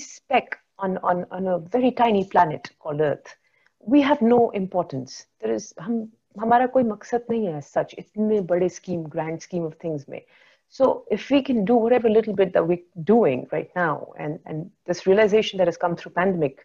on, 0.78 0.98
on, 0.98 1.26
on 1.30 1.46
a 1.46 1.58
very 1.58 1.90
tiny 1.90 2.24
planet 2.24 2.70
called 2.78 3.00
Earth. 3.00 3.36
We 3.80 4.00
have 4.02 4.20
no 4.22 4.50
importance. 4.50 5.26
There 5.40 5.52
is 5.52 5.74
हम 5.78 6.08
हमारा 6.38 6.66
कोई 6.66 6.82
मकसद 6.84 7.24
नहीं 7.30 7.46
है 7.46 7.60
such 7.62 7.94
इतने 7.98 8.40
बड़े 8.40 8.68
scheme, 8.68 9.02
grand 9.08 9.42
scheme 9.42 9.64
of 9.64 9.74
things 9.74 10.08
में. 10.08 10.22
So 10.68 11.04
if 11.10 11.30
we 11.30 11.42
can 11.42 11.64
do 11.64 11.74
whatever 11.74 12.08
little 12.08 12.34
bit 12.34 12.52
that 12.52 12.66
we're 12.66 12.78
doing 13.04 13.46
right 13.52 13.70
now, 13.74 14.12
and, 14.18 14.38
and 14.46 14.70
this 14.86 15.06
realization 15.06 15.58
that 15.58 15.66
has 15.66 15.76
come 15.76 15.96
through 15.96 16.12
pandemic, 16.12 16.64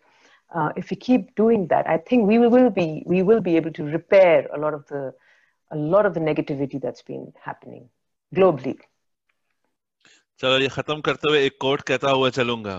uh, 0.54 0.70
if 0.76 0.90
we 0.90 0.96
keep 0.96 1.34
doing 1.36 1.66
that, 1.68 1.86
I 1.86 1.96
think 1.98 2.26
we 2.28 2.38
will 2.38 2.70
be 2.70 3.02
we 3.06 3.22
will 3.22 3.40
be 3.40 3.56
able 3.56 3.72
to 3.72 3.84
repair 3.84 4.48
a 4.54 4.58
lot 4.58 4.74
of 4.74 4.86
the 4.92 5.02
a 5.70 5.76
lot 5.76 6.06
of 6.06 6.14
the 6.14 6.20
negativity 6.20 6.80
that's 6.84 7.02
been 7.02 7.32
happening 7.48 7.88
globally. 8.34 8.78
चलो 10.40 10.58
ये 10.58 10.68
खत्म 10.74 11.00
करते 11.06 11.28
हुए 11.30 11.44
एक 11.46 11.56
coat 11.60 11.80
कहता 11.88 12.10
हुआ 12.10 12.28
चलूंगा 12.36 12.74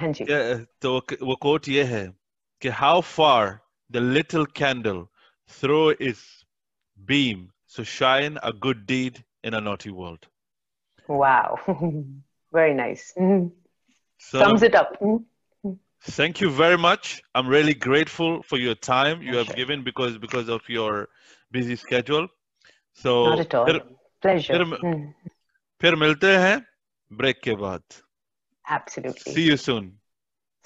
हाँ 0.00 0.12
जी. 0.12 0.24
क्या- 0.24 0.64
तो 0.82 0.92
वो- 0.94 1.22
वो 1.28 1.34
कोट 1.44 1.68
ये 1.68 1.84
है 1.92 2.02
कि 2.62 2.70
how 2.80 2.96
far 3.10 3.44
the 3.96 4.00
little 4.16 4.44
candle 4.60 5.00
throw 5.60 5.84
its 6.08 6.24
beam 7.10 7.46
so 7.76 7.84
shine 7.92 8.36
a 8.50 8.52
good 8.66 8.84
deed 8.90 9.22
in 9.50 9.54
a 9.54 9.60
naughty 9.68 9.90
world 10.00 10.28
Wow. 11.08 11.58
Very 12.52 12.74
nice. 12.74 13.04
Mhm. 13.16 13.50
so 14.18 14.40
Sums 14.40 14.62
it 14.62 14.74
up. 14.74 14.90
Mhm. 16.02 16.12
thank 16.16 16.40
you 16.40 16.50
very 16.50 16.78
much 16.78 17.20
i'm 17.34 17.48
really 17.48 17.74
grateful 17.74 18.42
for 18.50 18.58
your 18.58 18.74
time 18.88 19.22
you 19.22 19.36
have 19.36 19.46
Pleasure. 19.46 19.56
given 19.60 19.84
because 19.84 20.18
because 20.26 20.48
of 20.56 20.68
your 20.68 21.08
busy 21.56 21.76
schedule 21.76 22.28
so 23.02 23.14
Not 23.30 23.40
at 23.40 23.54
all. 23.54 23.66
फिर, 23.66 23.80
Pleasure. 24.26 24.52
फिर- 24.58 24.80
Mhm. 24.82 25.14
फिर 25.82 25.96
मिलते 25.96 26.36
हैं 26.44 26.56
break 27.22 27.40
के 27.48 27.54
बाद 27.64 27.82
Absolutely. 28.76 29.32
see 29.34 29.46
you 29.50 29.56
soon 29.56 29.90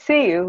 See 0.04 0.20
you. 0.28 0.46